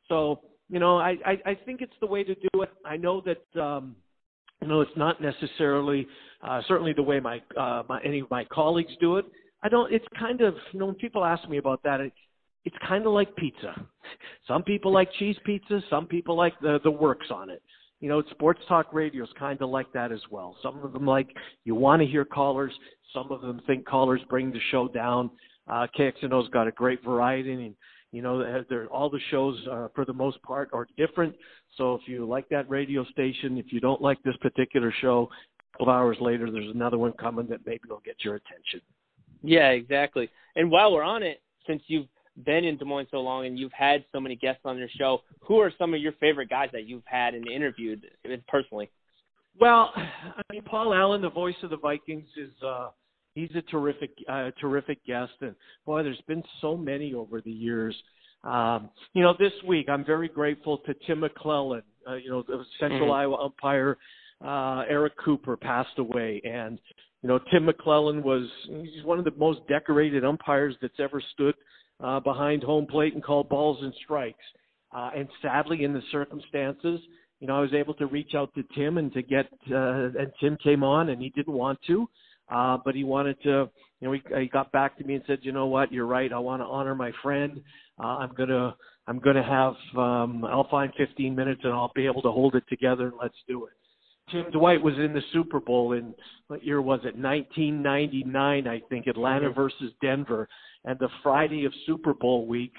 So, 0.09 0.41
you 0.69 0.79
know, 0.79 0.99
I, 0.99 1.17
I, 1.25 1.51
I 1.51 1.59
think 1.67 1.81
it's 1.81 1.93
the 2.01 2.07
way 2.07 2.25
to 2.25 2.35
do 2.35 2.63
it. 2.63 2.71
I 2.85 2.97
know 2.97 3.23
that, 3.23 3.61
um, 3.61 3.97
you 4.61 4.69
know, 4.69 4.81
it's 4.81 4.97
not 4.97 5.21
necessarily, 5.21 6.07
uh, 6.43 6.61
certainly 6.69 6.93
the 6.93 7.03
way 7.03 7.21
my, 7.21 7.43
uh, 7.59 7.83
my, 7.89 8.01
any 8.03 8.21
of 8.21 8.31
my 8.31 8.45
colleagues 8.45 8.93
do 9.01 9.17
it. 9.17 9.27
I 9.63 9.69
don't, 9.69 9.93
it's 9.93 10.07
kind 10.19 10.41
of, 10.41 10.55
you 10.73 10.81
know, 10.81 10.87
when 10.87 10.95
people 10.97 11.25
ask 11.25 11.49
me 11.49 11.59
about 11.59 11.83
that, 11.85 12.01
it, 12.01 12.13
it's 12.65 12.77
kind 12.87 13.07
of 13.07 13.13
like 13.13 13.35
pizza. 13.37 13.75
Some 14.49 14.63
people 14.63 14.93
like 14.93 15.09
cheese 15.19 15.37
pizza. 15.45 15.81
Some 15.91 16.07
people 16.07 16.37
like 16.37 16.59
the 16.61 16.79
the 16.85 16.91
works 16.91 17.27
on 17.33 17.51
it. 17.51 17.63
You 18.03 18.09
know, 18.09 18.21
sports 18.33 18.61
talk 18.67 18.93
radio 18.93 19.23
is 19.23 19.31
kind 19.39 19.63
of 19.63 19.71
like 19.71 19.91
that 19.93 20.11
as 20.11 20.21
well. 20.29 20.57
Some 20.61 20.83
of 20.83 20.93
them 20.93 21.07
like 21.07 21.29
you 21.65 21.77
want 21.77 22.03
to 22.03 22.07
hear 22.07 22.25
callers. 22.25 22.73
Some 23.15 23.31
of 23.31 23.43
them 23.43 23.63
think 23.65 23.87
callers 23.87 24.21
bring 24.29 24.51
the 24.51 24.59
show 24.73 24.89
down. 24.89 25.31
Uh, 25.69 25.87
KXNO's 25.97 26.49
got 26.49 26.67
a 26.67 26.73
great 26.73 27.03
variety, 27.05 27.53
and 27.53 27.77
you 28.11 28.21
know, 28.21 28.65
they're, 28.69 28.89
all 28.89 29.09
the 29.09 29.21
shows 29.31 29.57
uh, 29.71 29.87
for 29.95 30.05
the 30.05 30.13
most 30.13 30.43
part 30.43 30.69
are 30.73 30.89
different. 30.97 31.33
So 31.79 31.95
if 31.95 32.03
you 32.07 32.27
like 32.27 32.49
that 32.49 32.69
radio 32.69 33.05
station, 33.05 33.57
if 33.57 33.67
you 33.73 33.79
don't 33.79 34.03
like 34.03 34.21
this 34.25 34.37
particular 34.39 34.93
show, 35.01 35.31
12 35.77 35.89
hours 35.89 36.17
later, 36.21 36.51
there's 36.51 36.75
another 36.75 36.99
one 36.99 37.13
coming 37.13 37.47
that 37.51 37.61
maybe 37.65 37.83
will 37.89 38.03
get 38.05 38.17
your 38.25 38.35
attention. 38.35 38.81
Yeah, 39.45 39.69
exactly. 39.69 40.29
And 40.57 40.73
while 40.73 40.93
we're 40.93 41.05
on 41.05 41.23
it, 41.23 41.41
since 41.69 41.83
you've 41.87 42.09
been 42.45 42.65
in 42.65 42.77
Des 42.77 42.85
Moines 42.85 43.09
so 43.11 43.21
long 43.21 43.47
and 43.47 43.59
you've 43.59 43.73
had 43.73 44.05
so 44.13 44.21
many 44.21 44.37
guests 44.37 44.63
on 44.65 44.79
your 44.79 44.89
show, 44.99 45.23
who 45.41 45.59
are 45.61 45.73
some 45.79 45.95
of 45.95 46.01
your 46.01 46.13
favorite 46.13 46.49
guys 46.49 46.69
that 46.73 46.87
you've 46.87 47.05
had 47.05 47.35
and 47.35 47.49
interviewed 47.49 48.07
personally? 48.49 48.91
Well, 49.61 49.93
I 49.97 50.43
mean, 50.51 50.63
Paul 50.63 50.95
Allen, 50.95 51.23
the 51.23 51.31
voice 51.31 51.55
of 51.63 51.71
the 51.71 51.77
Vikings, 51.77 52.29
is 52.37 52.51
uh, 52.65 52.89
he's 53.35 53.51
a 53.55 53.63
terrific, 53.63 54.11
uh, 54.29 54.51
terrific 54.61 55.05
guest, 55.07 55.33
and 55.41 55.55
boy, 55.85 56.03
there's 56.03 56.23
been 56.27 56.43
so 56.61 56.77
many 56.77 57.15
over 57.15 57.41
the 57.41 57.53
years. 57.53 57.95
Um, 58.45 58.91
you 59.13 59.23
know, 59.23 59.35
this 59.39 59.53
week 59.67 59.89
I'm 59.89 60.05
very 60.05 60.29
grateful 60.29 60.79
to 60.79 60.95
Tim 61.07 61.23
McClelland. 61.23 61.83
Uh, 62.09 62.15
you 62.15 62.31
know, 62.31 62.43
the 62.43 62.65
Central 62.81 63.03
mm-hmm. 63.03 63.13
Iowa 63.13 63.45
umpire 63.45 63.99
uh, 64.45 64.85
Eric 64.89 65.13
Cooper 65.25 65.57
passed 65.57 65.99
away, 65.99 66.41
and 66.45 66.79
you 67.23 67.29
know 67.29 67.39
Tim 67.53 67.67
McClelland 67.67 68.23
was 68.23 68.49
he's 68.67 69.05
one 69.05 69.19
of 69.19 69.25
the 69.25 69.33
most 69.37 69.61
decorated 69.69 70.25
umpires 70.25 70.75
that's 70.83 70.99
ever 70.99 71.23
stood 71.33 71.55
uh, 72.03 72.21
behind 72.21 72.63
home 72.63 72.87
plate 72.87 73.15
and 73.15 73.23
called 73.23 73.49
balls 73.49 73.79
and 73.83 73.93
strikes. 74.05 74.45
Uh, 74.95 75.11
and 75.17 75.29
sadly, 75.41 75.85
in 75.85 75.93
the 75.93 76.03
circumstances, 76.11 77.01
you 77.41 77.47
know, 77.49 77.57
I 77.57 77.61
was 77.61 77.73
able 77.75 77.95
to 77.95 78.07
reach 78.07 78.35
out 78.37 78.55
to 78.55 78.63
Tim 78.75 78.99
and 78.99 79.13
to 79.15 79.23
get, 79.23 79.47
uh, 79.71 80.11
and 80.19 80.33
Tim 80.41 80.57
came 80.63 80.85
on 80.85 81.09
and 81.09 81.21
he 81.21 81.31
didn't 81.31 81.55
want 81.55 81.79
to, 81.87 82.09
uh, 82.51 82.79
but 82.85 82.95
he 82.95 83.05
wanted 83.05 83.41
to, 83.43 83.71
you 84.01 84.09
know, 84.09 84.13
he, 84.13 84.23
he 84.39 84.47
got 84.49 84.71
back 84.73 84.97
to 84.99 85.05
me 85.05 85.15
and 85.15 85.25
said, 85.27 85.39
you 85.43 85.53
know 85.53 85.67
what, 85.67 85.91
you're 85.91 86.07
right. 86.07 86.33
I 86.33 86.39
want 86.39 86.61
to 86.61 86.67
honor 86.67 86.95
my 86.95 87.11
friend. 87.23 87.61
Uh, 87.99 88.19
I'm 88.19 88.35
gonna, 88.35 88.77
I'm 89.07 89.19
gonna 89.19 89.43
have, 89.43 89.75
um, 89.99 90.45
I'll 90.45 90.69
find 90.71 90.93
15 90.97 91.35
minutes 91.35 91.63
and 91.65 91.73
I'll 91.73 91.93
be 91.95 92.07
able 92.07 92.23
to 92.23 92.31
hold 92.31 92.55
it 92.55 92.65
together 92.69 93.07
and 93.07 93.15
let's 93.21 93.35
do 93.49 93.67
it. 93.67 93.73
Tim 94.33 94.51
Dwight 94.51 94.83
was 94.83 94.95
in 94.95 95.13
the 95.13 95.23
Super 95.33 95.61
Bowl 95.61 95.93
in 95.93 96.15
what 96.49 96.65
year 96.65 96.81
was 96.81 97.01
it? 97.01 97.17
1999, 97.17 98.67
I 98.67 98.81
think. 98.89 99.07
Atlanta 99.07 99.47
mm-hmm. 99.47 99.55
versus 99.55 99.93
Denver, 100.01 100.49
and 100.85 100.99
the 100.99 101.09
Friday 101.23 101.65
of 101.67 101.73
Super 101.87 102.15
Bowl 102.15 102.47
week, 102.47 102.73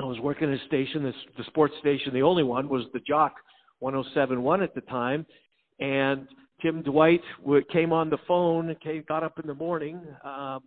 I 0.00 0.04
was 0.04 0.18
working 0.18 0.52
at 0.52 0.60
a 0.60 0.66
station, 0.66 1.04
the, 1.04 1.12
the 1.38 1.44
sports 1.44 1.74
station. 1.80 2.12
The 2.12 2.22
only 2.22 2.42
one 2.42 2.68
was 2.68 2.84
the 2.92 3.00
Jock 3.00 3.36
107.1 3.82 4.62
at 4.62 4.74
the 4.74 4.80
time, 4.82 5.24
and 5.78 6.26
Tim 6.60 6.82
Dwight 6.82 7.22
came 7.72 7.92
on 7.92 8.10
the 8.10 8.18
phone, 8.26 8.74
came, 8.82 9.04
got 9.06 9.22
up 9.22 9.38
in 9.38 9.46
the 9.46 9.54
morning, 9.54 10.00
um, 10.24 10.60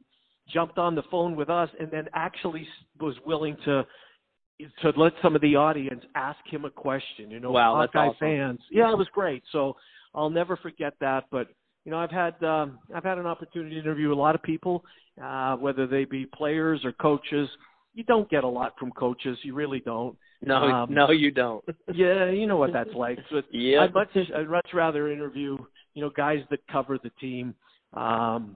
jumped 0.54 0.78
on 0.78 0.96
the 0.96 1.04
phone 1.12 1.36
with 1.36 1.50
us, 1.50 1.70
and 1.80 1.92
then 1.92 2.08
actually 2.14 2.66
was 3.00 3.16
willing 3.26 3.58
to 3.66 3.86
to 4.82 4.94
let 4.96 5.14
some 5.22 5.36
of 5.36 5.42
the 5.42 5.56
audience 5.56 6.04
ask 6.16 6.40
him 6.48 6.66
a 6.66 6.70
question. 6.70 7.30
You 7.30 7.40
know, 7.40 7.52
wow, 7.52 7.76
Hawkeye 7.76 8.08
awesome. 8.08 8.18
fans. 8.20 8.60
Yeah, 8.72 8.92
it 8.92 8.98
was 8.98 9.08
great. 9.14 9.44
So 9.52 9.76
I'll 10.16 10.30
never 10.30 10.58
forget 10.58 10.94
that. 11.00 11.26
But 11.32 11.48
you 11.86 11.92
know, 11.92 12.00
I've 12.00 12.12
had 12.12 12.42
um, 12.44 12.80
I've 12.94 13.04
had 13.04 13.18
an 13.18 13.26
opportunity 13.26 13.76
to 13.76 13.82
interview 13.82 14.14
a 14.14 14.16
lot 14.16 14.36
of 14.36 14.44
people, 14.44 14.84
uh, 15.22 15.56
whether 15.56 15.88
they 15.88 16.06
be 16.06 16.26
players 16.26 16.82
or 16.84 16.92
coaches. 16.94 17.50
You 17.94 18.04
don't 18.04 18.30
get 18.30 18.44
a 18.44 18.48
lot 18.48 18.74
from 18.80 18.92
coaches. 18.92 19.38
You 19.44 19.56
really 19.56 19.80
don't. 19.80 20.16
No, 20.42 20.56
um, 20.56 20.94
no, 20.94 21.10
you 21.12 21.32
don't. 21.32 21.64
yeah, 21.94 22.30
you 22.30 22.46
know 22.46 22.58
what 22.58 22.74
that's 22.74 22.94
like. 22.94 23.18
So 23.32 23.42
yeah, 23.52 23.82
I'd 23.82 23.94
much 23.94 24.10
I'd 24.16 24.50
much 24.50 24.70
rather 24.74 25.12
interview 25.12 25.58
you 25.94 26.02
know 26.02 26.12
guys 26.16 26.40
that 26.50 26.60
cover 26.72 27.00
the 27.02 27.12
team. 27.22 27.56
Um, 27.94 28.56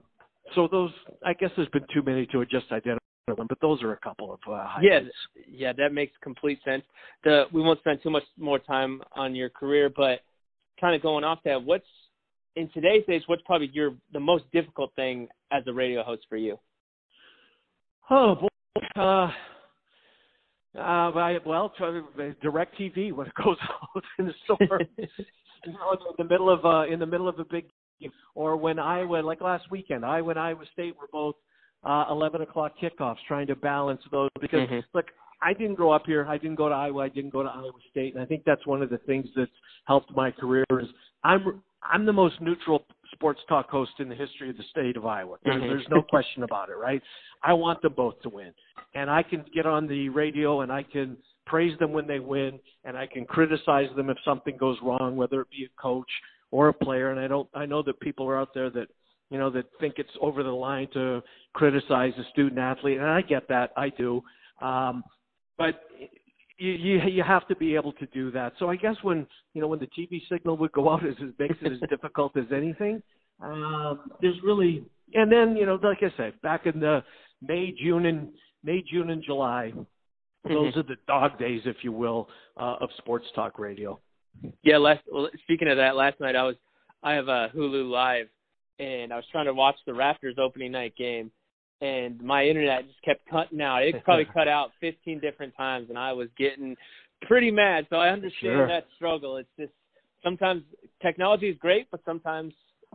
so 0.54 0.68
those, 0.70 0.90
I 1.24 1.32
guess, 1.32 1.50
there's 1.56 1.68
been 1.68 1.86
too 1.92 2.02
many 2.02 2.26
to 2.26 2.44
just 2.44 2.66
identify 2.70 3.01
them, 3.26 3.46
but 3.48 3.58
those 3.60 3.82
are 3.82 3.92
a 3.92 3.96
couple 3.98 4.32
of 4.32 4.40
uh, 4.46 4.66
highlights. 4.66 5.06
Yeah, 5.36 5.42
yeah, 5.48 5.72
that 5.74 5.92
makes 5.92 6.12
complete 6.22 6.58
sense. 6.64 6.82
The 7.24 7.44
we 7.52 7.62
won't 7.62 7.78
spend 7.80 8.00
too 8.02 8.10
much 8.10 8.24
more 8.36 8.58
time 8.58 9.00
on 9.14 9.34
your 9.34 9.48
career, 9.48 9.90
but 9.94 10.20
kind 10.80 10.94
of 10.94 11.02
going 11.02 11.24
off 11.24 11.38
that, 11.44 11.62
what's 11.62 11.86
in 12.56 12.68
today's 12.74 13.04
days, 13.06 13.22
what's 13.26 13.42
probably 13.46 13.70
your 13.72 13.94
the 14.12 14.20
most 14.20 14.44
difficult 14.52 14.92
thing 14.96 15.28
as 15.52 15.62
a 15.66 15.72
radio 15.72 16.02
host 16.02 16.22
for 16.28 16.36
you? 16.36 16.58
Oh 18.10 18.34
boy, 18.34 18.48
uh, 18.96 19.30
uh, 20.76 21.10
I, 21.12 21.38
well, 21.46 21.72
DirecTV 21.78 23.12
when 23.12 23.26
it 23.26 23.34
goes 23.44 23.56
out 23.62 24.02
in 24.18 24.26
the 24.26 24.34
storm, 24.44 24.80
you 24.98 25.72
know, 25.72 25.92
in 25.92 26.14
the 26.18 26.24
middle 26.24 26.50
of 26.50 26.64
uh, 26.64 26.92
in 26.92 26.98
the 26.98 27.06
middle 27.06 27.28
of 27.28 27.38
a 27.38 27.44
big 27.44 27.66
game, 28.00 28.10
or 28.34 28.56
when 28.56 28.80
Iowa, 28.80 29.22
like 29.22 29.40
last 29.40 29.70
weekend, 29.70 30.04
I 30.04 30.22
when 30.22 30.36
Iowa 30.36 30.64
State 30.72 30.96
were 31.00 31.08
both 31.12 31.36
uh, 31.84 32.06
11 32.10 32.42
o'clock 32.42 32.72
kickoffs, 32.80 33.16
trying 33.26 33.46
to 33.48 33.56
balance 33.56 34.00
those 34.10 34.30
because 34.40 34.68
mm-hmm. 34.68 34.80
look, 34.94 35.06
I 35.42 35.52
didn't 35.52 35.74
grow 35.74 35.90
up 35.90 36.04
here. 36.06 36.24
I 36.26 36.38
didn't 36.38 36.54
go 36.54 36.68
to 36.68 36.74
Iowa. 36.74 37.02
I 37.02 37.08
didn't 37.08 37.30
go 37.30 37.42
to 37.42 37.48
Iowa 37.48 37.72
State, 37.90 38.14
and 38.14 38.22
I 38.22 38.26
think 38.26 38.44
that's 38.46 38.64
one 38.66 38.82
of 38.82 38.90
the 38.90 38.98
things 38.98 39.26
that's 39.34 39.50
helped 39.86 40.14
my 40.14 40.30
career. 40.30 40.64
Is 40.80 40.86
I'm 41.24 41.62
I'm 41.82 42.06
the 42.06 42.12
most 42.12 42.40
neutral 42.40 42.84
sports 43.12 43.40
talk 43.48 43.68
host 43.68 43.92
in 43.98 44.08
the 44.08 44.14
history 44.14 44.50
of 44.50 44.56
the 44.56 44.62
state 44.70 44.96
of 44.96 45.04
Iowa. 45.04 45.38
Mm-hmm. 45.46 45.60
There's 45.60 45.86
no 45.90 46.02
question 46.02 46.44
about 46.44 46.70
it, 46.70 46.76
right? 46.76 47.02
I 47.42 47.52
want 47.54 47.82
them 47.82 47.94
both 47.94 48.20
to 48.22 48.28
win, 48.28 48.52
and 48.94 49.10
I 49.10 49.22
can 49.22 49.44
get 49.52 49.66
on 49.66 49.88
the 49.88 50.08
radio 50.10 50.60
and 50.60 50.70
I 50.70 50.84
can 50.84 51.16
praise 51.46 51.76
them 51.80 51.92
when 51.92 52.06
they 52.06 52.20
win, 52.20 52.60
and 52.84 52.96
I 52.96 53.06
can 53.06 53.24
criticize 53.24 53.88
them 53.96 54.10
if 54.10 54.16
something 54.24 54.56
goes 54.56 54.78
wrong, 54.82 55.16
whether 55.16 55.40
it 55.40 55.50
be 55.50 55.64
a 55.64 55.80
coach 55.80 56.10
or 56.52 56.68
a 56.68 56.72
player. 56.72 57.10
And 57.10 57.18
I 57.18 57.26
don't. 57.26 57.48
I 57.54 57.66
know 57.66 57.82
that 57.82 57.98
people 58.00 58.28
are 58.28 58.38
out 58.38 58.54
there 58.54 58.70
that 58.70 58.86
you 59.32 59.38
know 59.38 59.50
that 59.50 59.64
think 59.80 59.94
it's 59.96 60.10
over 60.20 60.42
the 60.42 60.50
line 60.50 60.88
to 60.92 61.22
criticize 61.54 62.12
a 62.18 62.30
student 62.32 62.58
athlete, 62.58 62.98
and 62.98 63.06
I 63.06 63.22
get 63.22 63.48
that. 63.48 63.70
I 63.76 63.88
do. 63.88 64.22
Um, 64.60 65.02
but 65.56 65.80
you, 66.58 66.72
you 66.72 67.00
you 67.08 67.22
have 67.22 67.48
to 67.48 67.56
be 67.56 67.74
able 67.74 67.92
to 67.94 68.06
do 68.06 68.30
that. 68.32 68.52
So 68.58 68.68
I 68.68 68.76
guess 68.76 68.96
when 69.00 69.26
you 69.54 69.62
know 69.62 69.68
when 69.68 69.78
the 69.78 69.88
TV 69.98 70.20
signal 70.30 70.58
would 70.58 70.72
go 70.72 70.90
out, 70.92 71.02
it 71.04 71.16
makes 71.38 71.56
it 71.62 71.72
as 71.72 71.80
difficult 71.90 72.36
as 72.36 72.44
anything. 72.54 73.02
Um, 73.40 74.10
there's 74.20 74.36
really, 74.44 74.84
and 75.14 75.32
then 75.32 75.56
you 75.56 75.64
know, 75.64 75.78
like 75.82 76.02
I 76.02 76.14
said, 76.18 76.40
back 76.42 76.66
in 76.66 76.78
the 76.78 77.02
May, 77.40 77.74
June, 77.82 78.04
and 78.04 78.28
May, 78.62 78.82
June, 78.82 79.08
and 79.08 79.24
July, 79.24 79.72
those 80.44 80.54
mm-hmm. 80.72 80.78
are 80.78 80.82
the 80.82 80.96
dog 81.06 81.38
days, 81.38 81.62
if 81.64 81.76
you 81.82 81.92
will, 81.92 82.28
uh, 82.58 82.76
of 82.80 82.90
sports 82.98 83.26
talk 83.34 83.58
radio. 83.58 83.98
Yeah. 84.62 84.76
Last 84.76 85.00
well, 85.10 85.28
speaking 85.44 85.68
of 85.68 85.78
that, 85.78 85.96
last 85.96 86.20
night 86.20 86.36
I 86.36 86.42
was 86.42 86.56
I 87.02 87.14
have 87.14 87.28
a 87.28 87.50
Hulu 87.54 87.90
Live, 87.90 88.28
and 88.78 89.12
I 89.12 89.16
was 89.16 89.24
trying 89.30 89.46
to 89.46 89.54
watch 89.54 89.76
the 89.86 89.92
Raptors 89.92 90.38
opening 90.38 90.72
night 90.72 90.94
game 90.96 91.30
and 91.82 92.22
my 92.22 92.44
internet 92.44 92.86
just 92.86 93.02
kept 93.02 93.28
cutting 93.28 93.60
out. 93.60 93.82
It 93.82 94.02
probably 94.04 94.26
cut 94.32 94.48
out 94.48 94.70
15 94.80 95.20
different 95.20 95.54
times, 95.56 95.88
and 95.90 95.98
I 95.98 96.12
was 96.12 96.28
getting 96.38 96.76
pretty 97.22 97.50
mad. 97.50 97.86
So 97.90 97.96
I 97.96 98.08
understand 98.08 98.32
sure. 98.40 98.68
that 98.68 98.86
struggle. 98.96 99.36
It's 99.36 99.48
just 99.58 99.72
sometimes 100.22 100.62
technology 101.02 101.50
is 101.50 101.58
great, 101.58 101.88
but 101.90 102.00
sometimes 102.04 102.54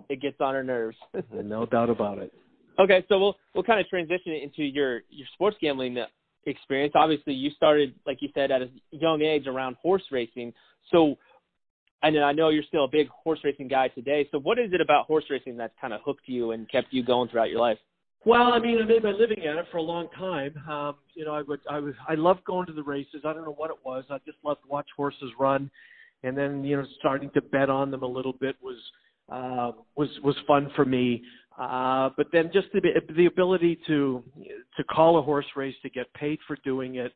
it 0.10 0.22
gets 0.22 0.38
on 0.40 0.56
our 0.56 0.64
nerves. 0.64 0.98
no 1.34 1.66
doubt 1.66 1.90
about 1.90 2.18
it. 2.18 2.34
Okay, 2.80 3.04
so 3.10 3.20
we'll 3.20 3.36
we'll 3.54 3.64
kind 3.64 3.80
of 3.80 3.88
transition 3.88 4.34
into 4.34 4.64
your 4.64 5.02
your 5.10 5.28
sports 5.34 5.58
gambling 5.60 5.98
uh, 5.98 6.06
experience. 6.46 6.94
Obviously, 6.96 7.34
you 7.34 7.50
started 7.52 7.94
like 8.06 8.20
you 8.22 8.30
said 8.34 8.52
at 8.52 8.62
a 8.62 8.70
young 8.92 9.22
age 9.22 9.48
around 9.48 9.76
horse 9.82 10.04
racing. 10.12 10.54
So, 10.92 11.16
and 12.04 12.18
I 12.20 12.32
know 12.32 12.50
you're 12.50 12.64
still 12.64 12.86
a 12.86 12.90
big 12.90 13.08
horse 13.10 13.40
racing 13.44 13.68
guy 13.68 13.88
today. 13.90 14.28
So, 14.32 14.40
what 14.40 14.60
is 14.60 14.72
it 14.74 14.82
about 14.82 15.06
horse 15.06 15.26
racing 15.30 15.58
that's 15.58 15.74
kind 15.80 15.94
of 15.94 16.02
hooked 16.06 16.28
you 16.28 16.52
and 16.52 16.70
kept 16.70 16.88
you 16.92 17.04
going 17.04 17.30
throughout 17.30 17.50
your 17.50 17.60
life? 17.60 17.78
Well, 18.26 18.54
I 18.54 18.60
mean, 18.60 18.80
I 18.82 18.86
made 18.86 19.04
my 19.04 19.12
living 19.12 19.46
at 19.46 19.58
it 19.58 19.66
for 19.72 19.78
a 19.78 19.82
long 19.82 20.10
time. 20.18 20.54
Um, 20.70 20.96
you 21.14 21.24
know, 21.24 21.34
I 21.34 21.44
would, 21.44 21.62
I 21.70 21.80
was, 21.80 21.94
I 22.10 22.16
loved 22.16 22.44
going 22.44 22.66
to 22.68 22.74
the 22.74 22.84
races. 22.84 23.22
I 23.26 23.34
don't 23.34 23.46
know 23.46 23.54
what 23.54 23.70
it 23.70 23.78
was. 23.86 24.04
I 24.10 24.18
just 24.26 24.38
loved 24.44 24.64
to 24.64 24.68
watch 24.70 24.88
horses 24.96 25.32
run, 25.40 25.72
and 26.24 26.38
then 26.38 26.64
you 26.64 26.78
know 26.78 26.86
starting 27.00 27.30
to 27.36 27.42
bet 27.42 27.70
on 27.70 27.90
them 27.92 28.04
a 28.04 28.08
little 28.08 28.34
bit 28.34 28.56
was 28.62 28.78
uh, 29.30 29.72
was 29.96 30.10
was 30.24 30.36
fun 30.46 30.70
for 30.76 30.86
me. 30.86 31.24
Uh, 31.58 32.10
but 32.18 32.28
then 32.32 32.52
just 32.54 32.68
the 32.74 32.82
the 33.16 33.26
ability 33.26 33.80
to 33.88 34.24
to 34.76 34.84
call 34.84 35.18
a 35.18 35.22
horse 35.22 35.48
race 35.56 35.76
to 35.82 35.90
get 35.90 36.12
paid 36.14 36.38
for 36.48 36.58
doing 36.64 36.96
it, 36.96 37.14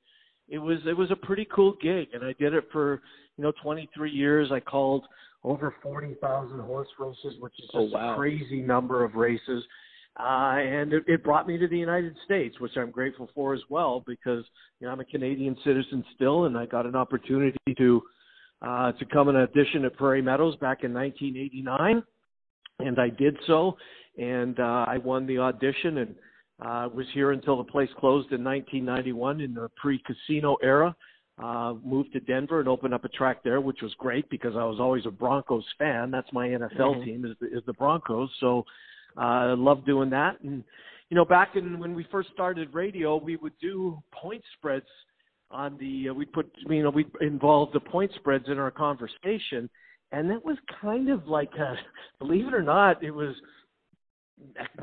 it 0.52 0.60
was 0.60 0.80
it 0.86 0.96
was 0.96 1.10
a 1.10 1.16
pretty 1.16 1.48
cool 1.56 1.76
gig, 1.82 2.10
and 2.14 2.24
I 2.24 2.34
did 2.34 2.54
it 2.54 2.66
for 2.72 3.02
you 3.38 3.44
know 3.44 3.54
23 3.64 4.12
years. 4.12 4.52
I 4.52 4.60
called 4.60 5.06
over 5.44 5.74
40,000 5.82 6.60
horse 6.60 6.90
races, 7.00 7.40
which 7.40 7.54
is 7.58 7.70
Oh, 7.74 7.86
just 7.86 7.96
wow. 7.96 8.14
a 8.14 8.16
crazy 8.16 8.62
number 8.62 9.04
of 9.04 9.16
races. 9.16 9.64
Uh, 10.20 10.58
and 10.60 10.94
it, 10.94 11.04
it 11.08 11.24
brought 11.24 11.48
me 11.48 11.58
to 11.58 11.68
the 11.68 11.78
United 11.78 12.14
States, 12.26 12.60
which 12.60 12.74
I'm 12.76 12.92
grateful 12.92 13.30
for 13.34 13.54
as 13.54 13.62
well, 13.70 14.04
because 14.06 14.44
you 14.80 14.86
know 14.86 14.92
I'm 14.92 15.00
a 15.00 15.06
Canadian 15.06 15.56
citizen 15.64 16.04
still, 16.16 16.46
and 16.46 16.58
I 16.58 16.66
got 16.66 16.86
an 16.86 16.98
opportunity 16.98 17.58
to 17.78 18.02
uh, 18.62 18.92
to 18.92 19.06
come 19.06 19.30
and 19.30 19.38
audition 19.38 19.86
at 19.86 19.96
Prairie 19.96 20.22
Meadows 20.22 20.58
back 20.58 20.84
in 20.84 20.94
1989, 20.94 22.04
and 22.80 23.00
I 23.00 23.10
did 23.10 23.38
so, 23.48 23.78
and 24.18 24.60
uh, 24.60 24.86
I 24.86 24.98
won 24.98 25.26
the 25.26 25.38
audition 25.40 26.00
and 26.00 26.16
uh, 26.62 26.90
was 26.94 27.08
here 27.14 27.32
until 27.32 27.58
the 27.58 27.64
place 27.64 27.90
closed 27.98 28.32
in 28.32 28.44
1991 28.44 29.42
in 29.42 29.54
the 29.54 29.70
pre-casino 29.82 30.58
era. 30.62 30.96
Uh, 31.42 31.74
moved 31.84 32.14
to 32.14 32.20
Denver 32.20 32.60
and 32.60 32.70
opened 32.70 32.94
up 32.94 33.04
a 33.04 33.10
track 33.10 33.42
there, 33.44 33.62
which 33.62 33.82
was 33.82 33.92
great 33.98 34.30
because 34.30 34.56
I 34.56 34.64
was 34.64 34.80
always 34.80 35.06
a 35.08 35.12
Broncos 35.12 35.66
fan. 35.80 36.12
That's 36.12 36.32
my 36.34 36.50
NFL 36.50 36.96
Mhm. 36.96 37.04
team 37.04 37.26
is 37.26 37.36
the, 37.40 37.48
is 37.48 37.64
the 37.66 37.74
Broncos. 37.74 38.30
So 38.40 38.66
uh, 39.18 39.22
I 39.22 39.54
love 39.54 39.84
doing 39.86 40.10
that. 40.12 40.40
And 40.42 40.64
you 41.10 41.16
know, 41.16 41.26
back 41.26 41.56
in 41.56 41.80
when 41.80 41.96
we 41.96 42.04
first 42.12 42.30
started 42.32 42.74
radio, 42.74 43.18
we 43.18 43.38
would 43.38 43.58
do 43.60 44.02
point 44.12 44.44
spreads 44.58 44.86
on 45.50 45.78
the. 45.78 46.10
Uh, 46.10 46.14
we 46.14 46.26
put 46.26 46.52
you 46.70 46.84
know 46.84 46.92
we 46.92 47.06
involved 47.22 47.74
the 47.74 47.80
point 47.80 48.12
spreads 48.16 48.48
in 48.48 48.60
our 48.60 48.72
conversation, 48.72 49.70
and 50.12 50.30
that 50.30 50.46
was 50.46 50.58
kind 50.80 51.10
of 51.10 51.28
like 51.28 51.54
a, 51.56 51.76
believe 52.20 52.48
it 52.48 52.54
or 52.54 52.62
not, 52.62 53.04
it 53.04 53.12
was 53.12 53.36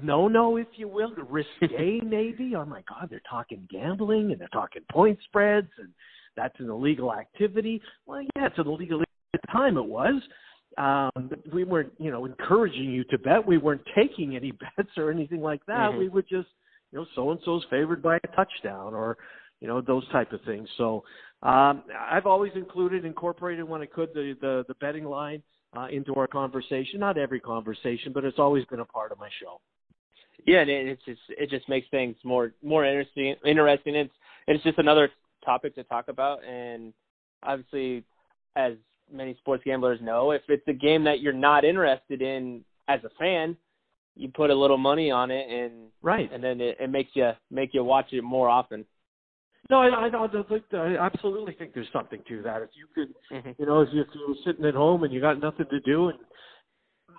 no 0.02 0.28
no 0.28 0.56
if 0.56 0.66
you 0.76 0.88
will 0.88 1.12
risque 1.28 2.00
maybe. 2.04 2.54
Oh 2.56 2.64
my 2.64 2.82
god 2.88 3.08
they're 3.10 3.20
talking 3.28 3.66
gambling 3.70 4.32
and 4.32 4.40
they're 4.40 4.48
talking 4.48 4.82
point 4.90 5.18
spreads 5.24 5.68
and 5.78 5.88
that's 6.36 6.58
an 6.60 6.70
illegal 6.70 7.12
activity. 7.12 7.80
Well 8.06 8.22
yeah 8.36 8.46
it's 8.46 8.58
an 8.58 8.66
illegal 8.66 9.00
at 9.02 9.40
the 9.40 9.52
time 9.52 9.76
it 9.76 9.84
was. 9.84 10.22
Um 10.76 11.30
we 11.52 11.64
weren't 11.64 11.92
you 11.98 12.10
know 12.10 12.24
encouraging 12.24 12.90
you 12.90 13.04
to 13.04 13.18
bet. 13.18 13.46
We 13.46 13.58
weren't 13.58 13.82
taking 13.94 14.36
any 14.36 14.52
bets 14.76 14.90
or 14.96 15.10
anything 15.10 15.40
like 15.40 15.64
that. 15.66 15.90
Mhm. 15.90 15.98
we 15.98 16.08
would 16.08 16.28
just 16.28 16.48
you 16.92 16.98
know 16.98 17.06
so 17.14 17.30
and 17.30 17.40
so's 17.44 17.64
favored 17.70 18.02
by 18.02 18.16
a 18.16 18.28
touchdown 18.36 18.94
or 18.94 19.18
you 19.60 19.66
know 19.66 19.80
those 19.80 20.08
type 20.10 20.32
of 20.32 20.40
things. 20.42 20.68
So 20.76 21.04
um 21.44 21.84
i've 22.10 22.26
always 22.26 22.50
included 22.56 23.04
incorporated 23.04 23.64
when 23.64 23.80
i 23.80 23.86
could 23.86 24.08
the 24.12 24.36
the, 24.40 24.64
the 24.66 24.74
betting 24.80 25.04
line 25.04 25.40
uh, 25.76 25.86
into 25.90 26.14
our 26.14 26.26
conversation. 26.26 27.00
Not 27.00 27.18
every 27.18 27.40
conversation, 27.40 28.12
but 28.12 28.24
it's 28.24 28.38
always 28.38 28.64
been 28.66 28.80
a 28.80 28.84
part 28.84 29.12
of 29.12 29.18
my 29.18 29.28
show. 29.40 29.60
Yeah, 30.46 30.60
and 30.60 30.70
it, 30.70 30.86
it's 30.88 31.04
just 31.04 31.20
it 31.28 31.50
just 31.50 31.68
makes 31.68 31.88
things 31.90 32.16
more 32.24 32.52
more 32.62 32.84
interesting. 32.84 33.34
Interesting. 33.44 33.94
It's 33.96 34.12
it's 34.46 34.62
just 34.64 34.78
another 34.78 35.10
topic 35.44 35.74
to 35.74 35.84
talk 35.84 36.08
about, 36.08 36.44
and 36.44 36.92
obviously, 37.42 38.04
as 38.56 38.74
many 39.12 39.34
sports 39.40 39.62
gamblers 39.64 40.00
know, 40.00 40.30
if 40.30 40.42
it's 40.48 40.66
a 40.68 40.72
game 40.72 41.04
that 41.04 41.20
you're 41.20 41.32
not 41.32 41.64
interested 41.64 42.22
in 42.22 42.64
as 42.88 43.00
a 43.04 43.10
fan, 43.18 43.56
you 44.16 44.28
put 44.28 44.50
a 44.50 44.54
little 44.54 44.78
money 44.78 45.10
on 45.10 45.30
it, 45.30 45.48
and 45.50 45.88
Right. 46.02 46.30
and 46.32 46.42
then 46.42 46.60
it, 46.60 46.76
it 46.80 46.90
makes 46.90 47.10
you 47.14 47.32
make 47.50 47.74
you 47.74 47.84
watch 47.84 48.12
it 48.12 48.22
more 48.22 48.48
often. 48.48 48.84
No, 49.70 49.80
I, 49.82 49.88
I, 49.88 50.08
I, 50.08 50.76
I 50.76 51.06
absolutely 51.06 51.54
think 51.58 51.74
there's 51.74 51.88
something 51.92 52.20
to 52.28 52.42
that. 52.42 52.62
If 52.62 52.70
you 52.74 52.86
could, 52.94 53.14
Mhm. 53.30 53.54
you 53.58 53.66
know, 53.66 53.82
if 53.82 53.92
you- 53.92 54.00
if 54.00 54.08
you 54.14 54.28
were 54.28 54.34
sitting 54.44 54.64
at 54.64 54.74
home 54.74 55.04
and 55.04 55.12
you 55.12 55.20
got 55.20 55.38
nothing 55.40 55.66
to 55.66 55.80
do, 55.80 56.08
and 56.08 56.18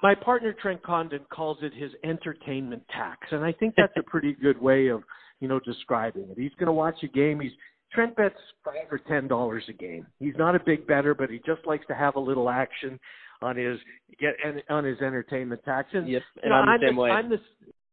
my 0.02 0.16
partner 0.16 0.54
Trent 0.54 0.82
Condon 0.82 1.26
calls 1.26 1.62
it 1.62 1.74
his 1.74 1.93
entertainment 2.04 2.88
tax, 2.89 3.32
and 3.32 3.43
I 3.43 3.52
think 3.52 3.76
that's 3.76 3.95
a 3.97 4.04
pretty 4.12 4.34
good 4.34 4.60
way 4.60 4.88
of, 4.88 5.04
you 5.39 5.47
know, 5.47 5.60
describing 5.60 6.28
it. 6.30 6.38
He's 6.38 6.54
going 6.56 6.68
to 6.68 6.74
watch 6.74 7.04
a 7.04 7.08
game. 7.08 7.39
He's 7.39 7.54
Trent 7.91 8.16
bets 8.16 8.39
five 8.64 8.91
or 8.91 9.00
ten 9.00 9.28
dollars 9.28 9.68
a 9.68 9.74
game. 9.74 10.06
He's 10.20 10.36
not 10.38 10.56
a 10.56 10.60
big 10.60 10.86
better, 10.86 11.16
but 11.16 11.30
he 11.30 11.39
just 11.39 11.66
likes 11.66 11.86
to 11.88 11.95
have 11.95 12.16
a 12.18 12.20
little 12.20 12.47
action 12.50 13.00
on 13.41 13.56
his 13.56 13.80
get 14.20 14.36
on 14.70 14.84
his 14.84 15.02
entertainment 15.02 15.64
tax. 15.66 15.89
And 15.93 16.08
Yep, 16.08 16.22
you 16.43 16.50
know, 16.50 16.56
I'm 16.56 16.80
the 16.80 16.86
same 16.88 16.95
the, 16.95 17.02
way. 17.02 17.10
I'm 17.12 17.30
the 17.30 17.41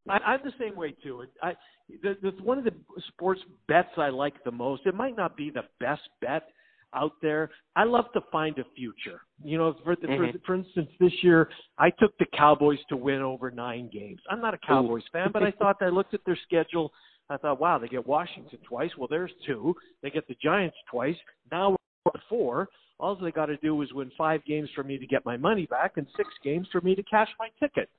I, 0.08 0.18
I'm 0.18 0.40
the 0.44 0.52
same 0.58 0.76
way 0.76 0.94
too. 1.02 1.24
I 1.42 1.54
the, 2.02 2.16
the 2.22 2.30
one 2.42 2.58
of 2.58 2.64
the 2.64 2.74
sports 3.08 3.40
bets 3.68 3.90
I 3.96 4.08
like 4.08 4.42
the 4.44 4.50
most. 4.50 4.82
It 4.86 4.94
might 4.94 5.16
not 5.16 5.36
be 5.36 5.50
the 5.50 5.64
best 5.80 6.02
bet 6.20 6.48
out 6.94 7.12
there. 7.20 7.50
I 7.74 7.84
love 7.84 8.06
to 8.14 8.20
find 8.32 8.58
a 8.58 8.64
future. 8.76 9.20
You 9.44 9.58
know, 9.58 9.74
for 9.84 9.96
the, 9.96 10.06
Mhm. 10.06 10.32
for, 10.32 10.38
for 10.46 10.54
instance, 10.54 10.88
this 10.98 11.12
year 11.22 11.50
I 11.78 11.90
took 11.90 12.16
the 12.18 12.26
Cowboys 12.36 12.78
to 12.88 12.96
win 12.96 13.20
over 13.20 13.50
nine 13.50 13.88
games. 13.92 14.20
I'm 14.30 14.40
not 14.40 14.54
a 14.54 14.58
Cowboys 14.58 15.02
fan, 15.12 15.30
but 15.32 15.42
I 15.42 15.50
thought 15.50 15.76
I 15.80 15.88
looked 15.88 16.14
at 16.14 16.24
their 16.24 16.36
schedule. 16.44 16.92
I 17.28 17.36
thought, 17.36 17.60
wow, 17.60 17.78
they 17.78 17.88
get 17.88 18.06
Washington 18.06 18.58
twice. 18.64 18.90
Well, 18.96 19.08
there's 19.08 19.32
two. 19.46 19.74
They 20.02 20.10
get 20.10 20.28
the 20.28 20.36
Giants 20.40 20.76
twice. 20.88 21.16
Now 21.50 21.70
we're 22.04 22.12
at 22.14 22.20
four. 22.28 22.68
All 22.98 23.14
they 23.16 23.32
got 23.32 23.46
to 23.46 23.56
do 23.58 23.82
is 23.82 23.92
win 23.92 24.10
five 24.16 24.42
games 24.44 24.70
for 24.74 24.82
me 24.82 24.96
to 24.96 25.06
get 25.06 25.24
my 25.26 25.36
money 25.36 25.66
back, 25.66 25.96
and 25.96 26.06
six 26.16 26.28
games 26.42 26.66
for 26.72 26.80
me 26.80 26.94
to 26.94 27.02
cash 27.02 27.28
my 27.38 27.48
ticket. 27.60 27.90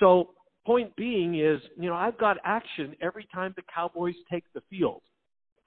So, 0.00 0.30
point 0.64 0.94
being 0.96 1.38
is, 1.38 1.60
you 1.78 1.88
know, 1.88 1.94
I've 1.94 2.18
got 2.18 2.38
action 2.44 2.94
every 3.00 3.26
time 3.32 3.52
the 3.56 3.62
Cowboys 3.74 4.14
take 4.30 4.44
the 4.54 4.62
field. 4.70 5.02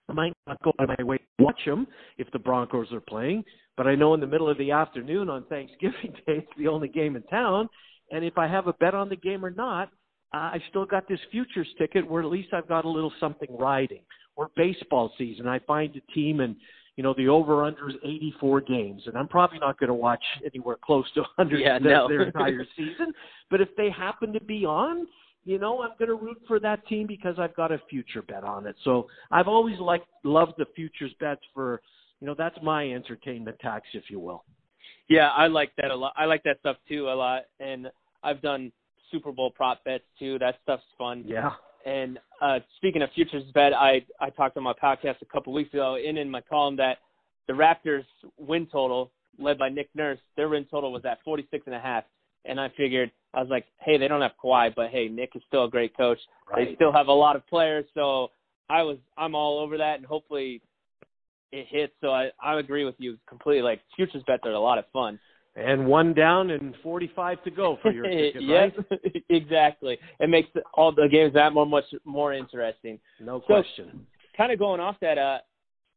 I 0.09 0.13
might 0.13 0.33
not 0.47 0.61
go 0.63 0.71
out 0.79 0.89
of 0.89 0.97
my 0.97 1.03
way 1.03 1.17
to 1.17 1.43
watch 1.43 1.59
them 1.65 1.85
if 2.17 2.31
the 2.31 2.39
Broncos 2.39 2.91
are 2.93 3.01
playing, 3.01 3.43
but 3.75 3.87
I 3.87 3.95
know 3.95 4.13
in 4.13 4.21
the 4.21 4.27
middle 4.27 4.49
of 4.49 4.57
the 4.57 4.71
afternoon 4.71 5.29
on 5.29 5.45
Thanksgiving 5.49 6.13
Day 6.25 6.37
it's 6.37 6.51
the 6.57 6.67
only 6.67 6.87
game 6.87 7.15
in 7.15 7.23
town, 7.23 7.67
and 8.11 8.23
if 8.23 8.37
I 8.37 8.47
have 8.47 8.67
a 8.67 8.73
bet 8.73 8.93
on 8.93 9.09
the 9.09 9.15
game 9.15 9.43
or 9.43 9.51
not, 9.51 9.89
uh, 10.33 10.37
I 10.37 10.61
still 10.69 10.85
got 10.85 11.07
this 11.07 11.19
futures 11.31 11.67
ticket 11.77 12.09
where 12.09 12.21
at 12.21 12.29
least 12.29 12.53
I've 12.53 12.67
got 12.67 12.85
a 12.85 12.89
little 12.89 13.13
something 13.19 13.49
riding. 13.57 14.01
Or 14.35 14.51
baseball 14.55 15.11
season, 15.17 15.47
I 15.47 15.59
find 15.59 15.95
a 15.95 16.11
team 16.13 16.41
and 16.41 16.55
you 16.97 17.03
know 17.03 17.13
the 17.15 17.29
over 17.29 17.63
under 17.63 17.89
is 17.89 17.95
84 18.03 18.61
games, 18.61 19.03
and 19.05 19.15
I'm 19.15 19.27
probably 19.27 19.59
not 19.59 19.79
going 19.79 19.87
to 19.87 19.93
watch 19.93 20.23
anywhere 20.45 20.77
close 20.83 21.05
to 21.13 21.21
100 21.21 21.59
Yeah, 21.59 21.79
their, 21.79 21.91
no. 21.91 22.07
their 22.07 22.23
entire 22.23 22.65
season. 22.75 23.13
But 23.49 23.61
if 23.61 23.69
they 23.77 23.89
happen 23.89 24.33
to 24.33 24.41
be 24.41 24.65
on, 24.65 25.07
you 25.45 25.59
know, 25.59 25.81
I'm 25.81 25.91
going 25.97 26.09
to 26.09 26.15
root 26.15 26.41
for 26.47 26.59
that 26.59 26.85
team 26.87 27.07
because 27.07 27.35
I've 27.39 27.55
got 27.55 27.71
a 27.71 27.79
future 27.89 28.23
bet 28.23 28.43
on 28.43 28.65
it. 28.67 28.75
So 28.83 29.07
I've 29.31 29.47
always 29.47 29.79
liked 29.79 30.07
loved 30.23 30.53
the 30.57 30.65
futures 30.75 31.13
bets 31.19 31.41
for, 31.53 31.81
you 32.19 32.27
know, 32.27 32.35
that's 32.37 32.57
my 32.61 32.91
entertainment 32.91 33.57
tax, 33.59 33.87
if 33.93 34.09
you 34.09 34.19
will. 34.19 34.43
Yeah, 35.07 35.29
I 35.29 35.47
like 35.47 35.71
that 35.77 35.91
a 35.91 35.95
lot. 35.95 36.13
I 36.17 36.25
like 36.25 36.43
that 36.43 36.59
stuff 36.59 36.77
too 36.89 37.07
a 37.09 37.15
lot, 37.15 37.43
and 37.59 37.89
I've 38.23 38.41
done 38.41 38.71
Super 39.11 39.31
Bowl 39.31 39.51
prop 39.51 39.83
bets 39.85 40.03
too. 40.19 40.37
That 40.39 40.55
stuff's 40.63 40.83
fun. 40.97 41.23
Yeah. 41.25 41.51
And 41.87 42.19
uh, 42.41 42.59
speaking 42.75 43.01
of 43.01 43.09
futures 43.15 43.43
bet, 43.53 43.73
I 43.73 44.05
I 44.19 44.29
talked 44.29 44.57
on 44.57 44.63
my 44.63 44.73
podcast 44.73 45.21
a 45.21 45.25
couple 45.25 45.53
weeks 45.53 45.73
ago, 45.73 45.95
in 45.95 46.17
in 46.17 46.29
my 46.29 46.41
column 46.41 46.75
that 46.75 46.97
the 47.47 47.53
Raptors 47.53 48.03
win 48.37 48.67
total, 48.69 49.09
led 49.39 49.57
by 49.57 49.69
Nick 49.69 49.89
Nurse, 49.95 50.19
their 50.35 50.49
win 50.49 50.65
total 50.69 50.91
was 50.91 51.05
at 51.05 51.19
forty 51.23 51.47
six 51.49 51.65
and 51.65 51.73
a 51.73 51.79
half. 51.79 52.03
And 52.43 52.59
I 52.59 52.69
figured 52.75 53.09
I 53.33 53.39
was 53.39 53.49
like, 53.49 53.65
hey, 53.79 53.97
they 53.97 54.09
don't 54.09 54.21
have 54.21 54.33
Kawhi, 54.43 54.75
but 54.75 54.89
hey, 54.89 55.07
Nick 55.07 55.31
is 55.35 55.41
still 55.47 55.63
a 55.63 55.69
great 55.69 55.95
coach. 55.95 56.19
They 56.55 56.75
still 56.75 56.91
have 56.91 57.07
a 57.07 57.13
lot 57.13 57.37
of 57.37 57.47
players, 57.47 57.85
so 57.93 58.31
I 58.69 58.83
was 58.83 58.97
I'm 59.17 59.33
all 59.33 59.59
over 59.59 59.77
that, 59.77 59.95
and 59.97 60.05
hopefully 60.05 60.61
it 61.53 61.67
hits. 61.69 61.93
So 62.01 62.09
I 62.09 62.31
I 62.43 62.59
agree 62.59 62.83
with 62.83 62.95
you 62.97 63.17
completely. 63.29 63.63
Like 63.63 63.79
futures 63.95 64.23
bets 64.27 64.43
are 64.43 64.51
a 64.51 64.59
lot 64.59 64.77
of 64.77 64.83
fun. 64.91 65.19
And 65.57 65.87
one 65.87 66.13
down 66.13 66.51
and 66.51 66.75
45 66.83 67.43
to 67.43 67.51
go 67.51 67.79
for 67.81 67.91
your 67.91 68.03
ticket, 68.09 68.43
yes, 68.43 68.71
right? 68.91 69.23
exactly. 69.29 69.97
It 70.19 70.29
makes 70.29 70.49
all 70.75 70.91
the 70.91 71.07
games 71.09 71.33
that 71.33 71.51
more 71.51 71.65
much 71.65 71.85
more 72.05 72.33
interesting. 72.33 72.99
No 73.19 73.39
So- 73.41 73.45
question. 73.47 74.05
Kind 74.37 74.51
of 74.51 74.59
going 74.59 74.79
off 74.79 74.97
that, 75.01 75.17
uh, 75.17 75.39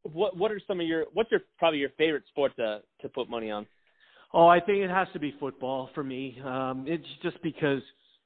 what 0.02 0.34
what 0.34 0.50
are 0.50 0.58
some 0.66 0.80
of 0.80 0.86
your 0.86 1.04
what's 1.12 1.30
your 1.30 1.40
probably 1.58 1.78
your 1.78 1.90
favorite 1.98 2.22
sport 2.28 2.56
to 2.56 2.80
to 3.02 3.08
put 3.10 3.28
money 3.28 3.50
on? 3.50 3.66
Oh, 4.32 4.46
I 4.46 4.60
think 4.60 4.78
it 4.78 4.88
has 4.88 5.08
to 5.12 5.18
be 5.18 5.34
football 5.38 5.90
for 5.94 6.02
me. 6.02 6.40
Um, 6.42 6.86
it's 6.88 7.04
just 7.22 7.36
because 7.42 7.82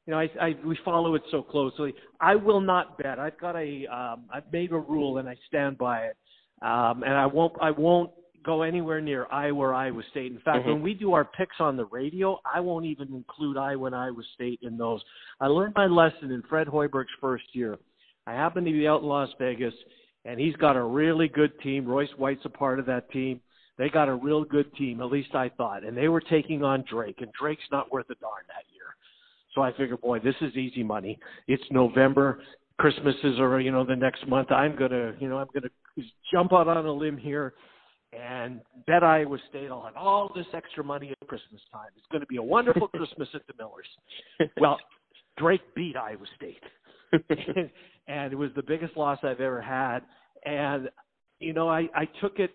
you 0.07 0.13
know 0.13 0.21
I, 0.21 0.31
I 0.41 0.57
we 0.65 0.79
follow 0.85 1.17
it 1.17 1.23
so 1.33 1.43
closely. 1.43 1.95
I 2.21 2.37
will 2.37 2.61
not 2.61 2.97
bet. 2.99 3.19
I've 3.19 3.41
got 3.41 3.57
a 3.57 3.87
um, 3.87 4.27
I've 4.33 4.53
made 4.53 4.71
a 4.71 4.79
rule 4.79 5.19
and 5.19 5.29
I 5.29 5.35
stand 5.49 5.79
by 5.79 6.03
it. 6.05 6.17
Um, 6.63 7.03
and 7.03 7.15
I 7.15 7.27
won't 7.27 7.55
I 7.61 7.73
won't 7.73 8.13
go 8.45 8.63
anywhere 8.63 9.01
near 9.01 9.27
Iowa 9.31 9.59
or 9.59 9.75
Iowa 9.75 10.03
State. 10.11 10.31
In 10.33 10.39
fact, 10.39 10.65
Mhm. 10.65 10.75
when 10.75 10.83
we 10.83 10.95
do 10.95 11.13
our 11.15 11.25
picks 11.25 11.61
on 11.61 11.77
the 11.77 11.87
radio, 11.87 12.41
I 12.45 12.61
won't 12.61 12.85
even 12.85 13.09
include 13.09 13.57
Iowa 13.57 13.87
and 13.87 13.97
Iowa 13.97 14.23
State 14.35 14.61
in 14.63 14.77
those. 14.77 15.05
I 15.41 15.49
learned 15.49 15.75
my 15.75 15.87
lesson 15.87 16.31
in 16.31 16.43
Fred 16.43 16.69
Hoiberg's 16.69 17.13
first 17.21 17.55
year. 17.55 17.79
I 18.27 18.33
happened 18.35 18.67
to 18.67 18.73
be 18.73 18.87
out 18.87 19.03
in 19.03 19.09
Las 19.09 19.33
Vegas, 19.35 19.75
and 20.25 20.39
he's 20.39 20.57
got 20.57 20.77
a 20.77 20.83
really 20.83 21.29
good 21.29 21.59
team. 21.61 21.87
Royce 21.87 22.17
White's 22.17 22.45
a 22.45 22.51
part 22.51 22.79
of 22.79 22.87
that 22.87 23.11
team. 23.11 23.41
They 23.77 23.89
got 23.89 24.09
a 24.09 24.15
real 24.15 24.45
good 24.45 24.73
team, 24.77 25.01
at 25.01 25.11
least 25.11 25.35
I 25.35 25.49
thought, 25.49 25.83
and 25.83 25.97
they 25.97 26.09
were 26.09 26.21
taking 26.21 26.63
on 26.63 26.83
Drake, 26.83 27.21
and 27.21 27.33
Drake's 27.33 27.69
not 27.73 27.91
worth 27.91 28.09
a 28.11 28.15
darn 28.17 28.45
that 28.49 28.65
year. 28.73 28.95
So 29.53 29.63
I 29.63 29.73
figured, 29.73 30.01
boy, 30.01 30.21
this 30.21 30.41
is 30.41 30.57
easy 30.57 30.83
money. 30.83 31.19
It's 31.49 31.71
November. 31.71 32.41
Christmas 32.79 33.15
is, 33.23 33.39
or 33.39 33.61
you 33.61 33.71
know, 33.71 33.85
the 33.85 33.97
next 33.97 34.27
month. 34.27 34.51
I'm 34.51 34.75
gonna, 34.77 35.15
you 35.21 35.29
know, 35.29 35.39
I'm 35.39 35.49
gonna 35.53 35.71
jump 36.33 36.53
out 36.53 36.67
on 36.67 36.87
a 36.87 36.93
limb 36.93 37.17
here 37.17 37.55
and 38.15 38.61
bet 38.87 39.03
Iowa 39.03 39.39
State. 39.49 39.71
I'll 39.71 39.83
have 39.83 39.97
all 39.97 40.31
this 40.35 40.47
extra 40.55 40.85
money 40.85 41.11
at 41.11 41.29
Christmas 41.29 41.61
time. 41.73 41.89
It's 41.97 42.07
going 42.11 42.21
to 42.21 42.27
be 42.27 42.37
a 42.37 42.43
wonderful 42.43 42.89
Christmas 42.95 43.29
at 43.35 43.43
the 43.47 43.55
Millers. 43.59 43.87
Well, 44.61 44.79
Drake 45.39 45.63
beat 45.75 45.97
Iowa 45.97 46.25
State, 46.37 46.63
and, 47.13 47.71
and 48.09 48.33
it 48.33 48.37
was 48.37 48.51
the 48.57 48.63
biggest 48.63 48.97
loss 48.97 49.19
I've 49.23 49.41
ever 49.41 49.61
had. 49.61 50.01
And 50.45 50.89
you 51.41 51.53
know, 51.53 51.69
I 51.69 51.89
I 51.95 52.07
took 52.21 52.39
it. 52.39 52.51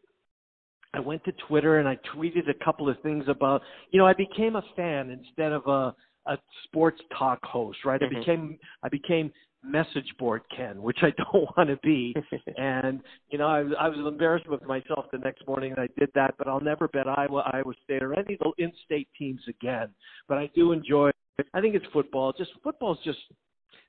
I 0.94 1.00
went 1.00 1.24
to 1.26 1.32
Twitter 1.48 1.78
and 1.78 1.88
I 1.88 2.00
tweeted 2.16 2.50
a 2.50 2.64
couple 2.64 2.90
of 2.90 3.00
things 3.02 3.26
about. 3.28 3.62
You 3.92 4.00
know, 4.00 4.08
I 4.08 4.14
became 4.14 4.56
a 4.56 4.64
fan 4.76 5.10
instead 5.10 5.52
of 5.52 5.66
a 5.68 5.96
a 6.30 6.38
sports 6.66 7.02
talk 7.18 7.44
host, 7.44 7.80
right? 7.86 8.00
Mm-hmm. 8.02 8.16
I 8.16 8.20
became 8.20 8.60
I 8.84 8.90
became 8.90 9.32
message 9.64 10.14
board 10.18 10.42
Ken, 10.56 10.82
which 10.82 11.00
I 11.02 11.10
don't 11.18 11.50
want 11.58 11.70
to 11.70 11.78
be. 11.78 12.16
and 12.58 13.02
you 13.30 13.38
know, 13.38 13.48
I, 13.48 13.60
I 13.80 13.90
was 13.90 14.00
embarrassed 14.00 14.48
with 14.50 14.64
myself 14.64 15.06
the 15.12 15.18
next 15.18 15.46
morning 15.48 15.74
that 15.76 15.82
I 15.82 15.88
did 16.00 16.10
that. 16.16 16.36
But 16.38 16.48
I'll 16.48 16.62
never 16.62 16.88
bet 16.88 17.08
Iowa, 17.08 17.50
Iowa 17.54 17.74
State, 17.84 18.04
or 18.04 18.14
any 18.18 18.36
of 18.36 18.40
the 18.40 18.64
in-state 18.64 19.08
teams 19.18 19.42
again. 19.48 19.90
But 20.28 20.38
I 20.38 20.50
do 20.56 20.72
enjoy. 20.72 21.12
I 21.54 21.62
think 21.62 21.76
it's 21.76 21.86
football. 21.94 22.34
Just 22.34 22.52
football 22.64 22.94
is 22.94 23.00
just 23.04 23.20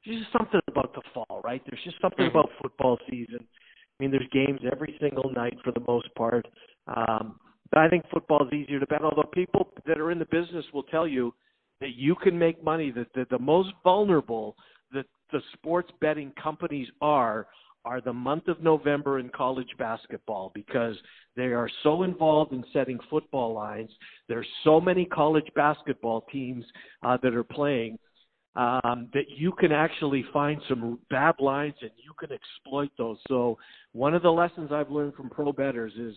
there's 0.04 0.20
just 0.20 0.32
something 0.32 0.60
about 0.68 0.94
the 0.94 1.02
fall, 1.12 1.40
right? 1.44 1.62
There's 1.66 1.82
just 1.84 2.00
something 2.00 2.24
Mhm. 2.26 2.30
about 2.30 2.50
football 2.62 2.98
season. 3.08 3.46
I 3.98 4.02
mean, 4.02 4.10
there's 4.10 4.28
games 4.28 4.60
every 4.70 4.96
single 4.98 5.30
night 5.30 5.60
for 5.62 5.72
the 5.72 5.84
most 5.86 6.12
part. 6.14 6.46
Um, 6.86 7.38
but 7.70 7.80
I 7.80 7.88
think 7.88 8.08
football 8.08 8.46
is 8.46 8.52
easier 8.52 8.80
to 8.80 8.86
bet. 8.86 9.02
Although 9.02 9.28
people 9.32 9.72
that 9.86 9.98
are 10.00 10.10
in 10.10 10.18
the 10.18 10.26
business 10.26 10.64
will 10.72 10.84
tell 10.84 11.06
you 11.06 11.34
that 11.80 11.94
you 11.94 12.14
can 12.14 12.38
make 12.38 12.62
money. 12.62 12.90
That 12.90 13.12
the, 13.14 13.26
the 13.30 13.38
most 13.38 13.72
vulnerable 13.84 14.56
the 15.32 15.40
sports 15.54 15.90
betting 16.00 16.32
companies 16.42 16.88
are 17.00 17.46
are 17.84 18.00
the 18.00 18.12
month 18.12 18.46
of 18.48 18.62
November 18.62 19.18
in 19.18 19.30
college 19.30 19.70
basketball 19.78 20.52
because 20.54 20.94
they 21.34 21.46
are 21.46 21.70
so 21.82 22.02
involved 22.02 22.52
in 22.52 22.62
setting 22.72 22.98
football 23.08 23.54
lines. 23.54 23.90
There's 24.28 24.46
so 24.64 24.80
many 24.80 25.06
college 25.06 25.48
basketball 25.54 26.26
teams 26.30 26.64
uh, 27.02 27.16
that 27.22 27.34
are 27.34 27.44
playing 27.44 27.98
um, 28.56 29.08
that 29.14 29.30
you 29.34 29.52
can 29.52 29.72
actually 29.72 30.24
find 30.32 30.60
some 30.68 30.98
bad 31.08 31.36
lines 31.38 31.74
and 31.80 31.90
you 31.96 32.12
can 32.18 32.30
exploit 32.32 32.90
those. 32.98 33.18
So 33.28 33.56
one 33.92 34.14
of 34.14 34.22
the 34.22 34.30
lessons 34.30 34.70
I've 34.72 34.90
learned 34.90 35.14
from 35.14 35.30
pro 35.30 35.52
bettors 35.52 35.92
is, 35.94 36.14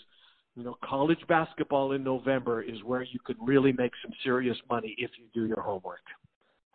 you 0.55 0.63
know, 0.63 0.75
college 0.83 1.25
basketball 1.27 1.93
in 1.93 2.03
November 2.03 2.61
is 2.61 2.83
where 2.83 3.03
you 3.03 3.19
can 3.25 3.37
really 3.39 3.71
make 3.71 3.91
some 4.03 4.11
serious 4.23 4.57
money 4.69 4.95
if 4.97 5.11
you 5.17 5.25
do 5.33 5.47
your 5.47 5.61
homework. 5.61 6.01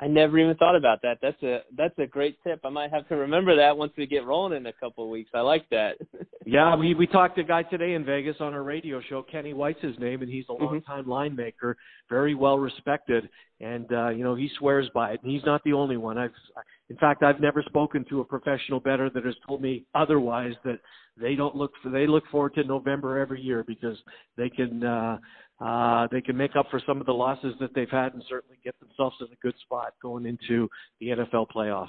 I 0.00 0.06
never 0.06 0.38
even 0.38 0.54
thought 0.56 0.76
about 0.76 1.02
that. 1.02 1.18
That's 1.20 1.42
a 1.42 1.62
that's 1.76 1.98
a 1.98 2.06
great 2.06 2.38
tip. 2.44 2.60
I 2.64 2.68
might 2.68 2.92
have 2.92 3.08
to 3.08 3.16
remember 3.16 3.56
that 3.56 3.76
once 3.76 3.92
we 3.98 4.06
get 4.06 4.24
rolling 4.24 4.56
in 4.56 4.66
a 4.66 4.72
couple 4.72 5.02
of 5.04 5.10
weeks. 5.10 5.30
I 5.34 5.40
like 5.40 5.68
that. 5.70 5.96
Yeah, 6.46 6.76
we 6.76 6.94
we 6.94 7.06
talked 7.06 7.36
to 7.36 7.42
a 7.42 7.44
guy 7.44 7.62
today 7.62 7.92
in 7.92 8.06
Vegas 8.06 8.36
on 8.40 8.54
our 8.54 8.62
radio 8.62 9.02
show. 9.10 9.22
Kenny 9.22 9.52
White's 9.52 9.82
his 9.82 9.98
name, 9.98 10.22
and 10.22 10.30
he's 10.30 10.46
a 10.48 10.52
Mhm. 10.52 10.62
longtime 10.62 11.06
line 11.06 11.36
maker, 11.36 11.76
very 12.08 12.34
well 12.34 12.58
respected, 12.58 13.28
and 13.60 13.92
uh, 13.92 14.08
you 14.08 14.24
know 14.24 14.34
he 14.34 14.48
swears 14.58 14.88
by 14.94 15.12
it. 15.12 15.20
And 15.22 15.30
he's 15.30 15.44
not 15.44 15.62
the 15.64 15.74
only 15.74 15.98
one. 15.98 16.16
I've, 16.16 16.32
in 16.88 16.96
fact, 16.96 17.22
I've 17.22 17.38
never 17.40 17.62
spoken 17.64 18.02
to 18.08 18.20
a 18.20 18.24
professional 18.24 18.80
bettor 18.80 19.10
that 19.10 19.26
has 19.26 19.34
told 19.46 19.60
me 19.60 19.84
otherwise. 19.94 20.54
That 20.64 20.78
they 21.20 21.34
don't 21.34 21.56
look 21.56 21.72
for 21.82 21.90
they 21.90 22.06
look 22.06 22.24
forward 22.30 22.54
to 22.54 22.64
November 22.64 23.18
every 23.18 23.40
year 23.40 23.64
because 23.66 23.96
they 24.36 24.48
can 24.48 24.84
uh, 24.84 25.18
uh, 25.60 26.06
they 26.10 26.20
can 26.20 26.36
make 26.36 26.56
up 26.56 26.66
for 26.70 26.80
some 26.86 27.00
of 27.00 27.06
the 27.06 27.12
losses 27.12 27.54
that 27.60 27.74
they've 27.74 27.90
had 27.90 28.14
and 28.14 28.22
certainly 28.28 28.58
get 28.64 28.78
themselves 28.80 29.16
in 29.20 29.26
a 29.26 29.36
good 29.42 29.54
spot 29.62 29.94
going 30.00 30.26
into 30.26 30.68
the 31.00 31.08
NFL 31.08 31.46
playoffs. 31.54 31.88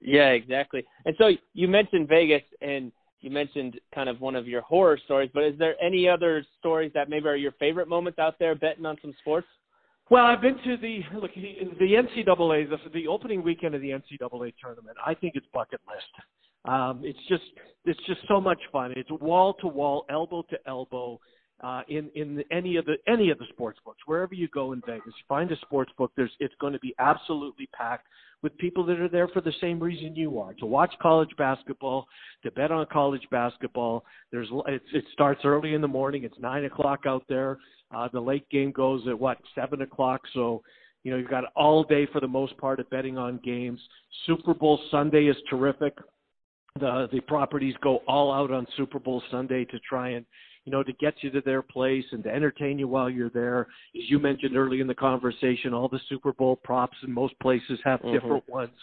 Yeah, 0.00 0.30
exactly. 0.30 0.84
And 1.04 1.14
so 1.18 1.30
you 1.54 1.68
mentioned 1.68 2.08
Vegas 2.08 2.42
and 2.60 2.92
you 3.20 3.30
mentioned 3.30 3.78
kind 3.94 4.08
of 4.08 4.20
one 4.20 4.34
of 4.34 4.48
your 4.48 4.62
horror 4.62 4.98
stories, 5.04 5.30
but 5.34 5.44
is 5.44 5.58
there 5.58 5.74
any 5.82 6.08
other 6.08 6.44
stories 6.58 6.90
that 6.94 7.10
maybe 7.10 7.28
are 7.28 7.36
your 7.36 7.52
favorite 7.52 7.88
moments 7.88 8.18
out 8.18 8.38
there 8.38 8.54
betting 8.54 8.86
on 8.86 8.96
some 9.02 9.14
sports? 9.20 9.46
Well, 10.10 10.26
I've 10.26 10.40
been 10.40 10.56
to 10.64 10.76
the 10.76 11.02
look 11.14 11.30
the 11.34 11.94
NCAA 11.94 12.68
the 12.68 12.78
the 12.92 13.06
opening 13.06 13.42
weekend 13.42 13.74
of 13.74 13.80
the 13.80 13.90
NCAA 13.90 14.54
tournament. 14.60 14.96
I 15.04 15.14
think 15.14 15.34
it's 15.36 15.46
bucket 15.54 15.80
list. 15.86 16.26
Um, 16.64 17.00
it's 17.04 17.18
just 17.28 17.42
it's 17.84 18.00
just 18.06 18.20
so 18.28 18.40
much 18.40 18.60
fun. 18.70 18.92
It's 18.96 19.10
wall 19.10 19.54
to 19.54 19.66
wall, 19.66 20.04
elbow 20.10 20.42
to 20.50 20.58
elbow. 20.66 21.20
Uh, 21.62 21.82
in 21.88 22.10
in 22.14 22.42
any 22.50 22.76
of 22.76 22.86
the 22.86 22.94
any 23.06 23.28
of 23.28 23.38
the 23.38 23.44
sports 23.50 23.78
books, 23.84 23.98
wherever 24.06 24.34
you 24.34 24.48
go 24.48 24.72
in 24.72 24.80
Vegas, 24.86 25.12
find 25.28 25.52
a 25.52 25.56
sports 25.56 25.92
book. 25.98 26.10
There's 26.16 26.30
it's 26.40 26.54
going 26.58 26.72
to 26.72 26.78
be 26.78 26.94
absolutely 26.98 27.68
packed 27.74 28.06
with 28.42 28.56
people 28.56 28.84
that 28.86 28.98
are 28.98 29.10
there 29.10 29.28
for 29.28 29.42
the 29.42 29.52
same 29.60 29.78
reason 29.78 30.16
you 30.16 30.38
are 30.38 30.54
to 30.54 30.64
watch 30.64 30.92
college 31.02 31.28
basketball, 31.36 32.06
to 32.42 32.50
bet 32.52 32.70
on 32.70 32.86
college 32.90 33.26
basketball. 33.30 34.04
There's 34.32 34.48
it, 34.68 34.80
it 34.94 35.04
starts 35.12 35.42
early 35.44 35.74
in 35.74 35.82
the 35.82 35.88
morning. 35.88 36.24
It's 36.24 36.38
nine 36.38 36.64
o'clock 36.64 37.00
out 37.06 37.24
there. 37.28 37.58
Uh, 37.94 38.08
the 38.10 38.20
late 38.20 38.48
game 38.48 38.72
goes 38.72 39.06
at 39.06 39.18
what 39.18 39.36
seven 39.54 39.82
o'clock. 39.82 40.22
So 40.32 40.62
you 41.02 41.10
know 41.10 41.18
you've 41.18 41.28
got 41.28 41.44
all 41.56 41.84
day 41.84 42.06
for 42.10 42.20
the 42.20 42.28
most 42.28 42.56
part 42.56 42.80
of 42.80 42.88
betting 42.88 43.18
on 43.18 43.38
games. 43.44 43.80
Super 44.26 44.54
Bowl 44.54 44.80
Sunday 44.90 45.26
is 45.26 45.36
terrific. 45.50 45.94
The 46.78 47.08
the 47.12 47.20
properties 47.20 47.74
go 47.82 47.98
all 48.06 48.32
out 48.32 48.50
on 48.50 48.66
Super 48.76 48.98
Bowl 48.98 49.22
Sunday 49.30 49.64
to 49.66 49.78
try 49.80 50.10
and 50.10 50.24
you 50.64 50.72
know, 50.72 50.82
to 50.82 50.92
get 50.94 51.14
you 51.22 51.30
to 51.30 51.40
their 51.40 51.62
place 51.62 52.04
and 52.12 52.22
to 52.22 52.30
entertain 52.30 52.78
you 52.78 52.86
while 52.86 53.08
you're 53.08 53.30
there. 53.30 53.62
As 53.96 54.08
you 54.10 54.18
mentioned 54.18 54.56
early 54.56 54.80
in 54.80 54.86
the 54.86 54.94
conversation, 54.94 55.72
all 55.72 55.88
the 55.88 56.00
Super 56.08 56.32
Bowl 56.32 56.56
props 56.56 56.96
in 57.02 57.12
most 57.12 57.38
places 57.40 57.80
have 57.82 58.00
Mhm. 58.02 58.12
different 58.12 58.48
ones. 58.48 58.78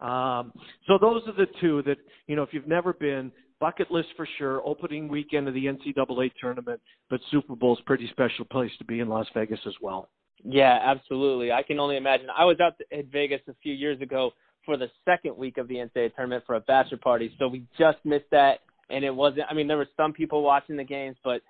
Um, 0.00 0.52
so 0.86 0.96
those 0.96 1.26
are 1.26 1.32
the 1.32 1.46
two 1.60 1.82
that, 1.82 1.98
you 2.28 2.36
know, 2.36 2.44
if 2.44 2.54
you've 2.54 2.68
never 2.68 2.92
been, 2.92 3.32
bucket 3.58 3.90
list 3.90 4.12
for 4.12 4.26
sure, 4.26 4.62
opening 4.64 5.08
weekend 5.08 5.48
of 5.48 5.54
the 5.54 5.66
NCAA 5.66 6.30
tournament, 6.40 6.80
but 7.10 7.20
Super 7.24 7.56
Bowl's 7.56 7.80
pretty 7.80 8.06
special 8.06 8.44
place 8.44 8.74
to 8.78 8.84
be 8.84 9.00
in 9.00 9.08
Las 9.08 9.28
Vegas 9.30 9.66
as 9.66 9.74
well. 9.80 10.08
Yeah, 10.44 10.78
absolutely. 10.80 11.50
I 11.50 11.64
can 11.64 11.80
only 11.80 11.96
imagine. 11.96 12.30
I 12.30 12.44
was 12.44 12.60
out 12.60 12.80
at 12.92 13.06
Vegas 13.06 13.40
a 13.48 13.54
few 13.54 13.74
years 13.74 14.00
ago 14.00 14.34
for 14.68 14.76
the 14.76 14.90
second 15.06 15.34
week 15.34 15.56
of 15.56 15.66
the 15.66 15.76
NCAA 15.76 16.14
tournament 16.14 16.44
for 16.46 16.56
a 16.56 16.60
bachelor 16.60 16.98
party, 16.98 17.34
so 17.38 17.48
we 17.48 17.64
just 17.78 17.96
missed 18.04 18.30
that 18.32 18.60
and 18.90 19.02
it 19.02 19.14
wasn't 19.14 19.46
I 19.50 19.54
mean 19.54 19.66
there 19.66 19.78
were 19.78 19.88
some 19.96 20.12
people 20.12 20.42
watching 20.42 20.76
the 20.76 20.84
games 20.84 21.16
but 21.24 21.40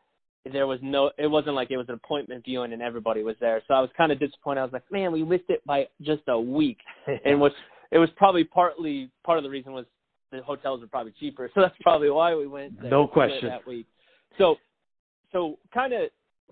there 0.53 0.69
was 0.69 0.79
no 0.85 1.11
it 1.19 1.27
wasn't 1.27 1.57
like 1.57 1.73
it 1.73 1.77
was 1.77 1.89
an 1.89 1.97
appointment 1.97 2.45
viewing 2.45 2.73
and 2.73 2.81
everybody 2.81 3.25
was 3.25 3.35
there. 3.41 3.61
So 3.67 3.75
I 3.75 3.81
was 3.81 3.91
kind 3.97 4.13
of 4.13 4.21
disappointed. 4.21 4.61
I 4.61 4.63
was 4.63 4.73
like, 4.73 4.91
"Man, 4.91 5.11
we 5.11 5.25
missed 5.25 5.49
it 5.49 5.65
by 5.67 5.89
just 6.01 6.23
a 6.29 6.41
week." 6.41 6.79
and 7.25 7.41
which 7.41 7.53
it 7.91 7.99
was 7.99 8.09
probably 8.17 8.45
partly 8.45 9.11
part 9.25 9.39
of 9.39 9.43
the 9.43 9.51
reason 9.51 9.73
was 9.73 9.85
the 10.31 10.41
hotels 10.43 10.81
were 10.81 10.87
probably 10.87 11.13
cheaper. 11.19 11.51
So 11.55 11.61
that's 11.61 11.75
probably 11.81 12.11
why 12.11 12.37
we 12.37 12.47
went 12.47 12.81
there 12.81 12.89
No 12.89 13.09
question. 13.09 13.49
that 13.49 13.67
week. 13.67 13.87
So 14.39 14.57
so 15.33 15.59
kind 15.75 15.93
of 15.93 16.11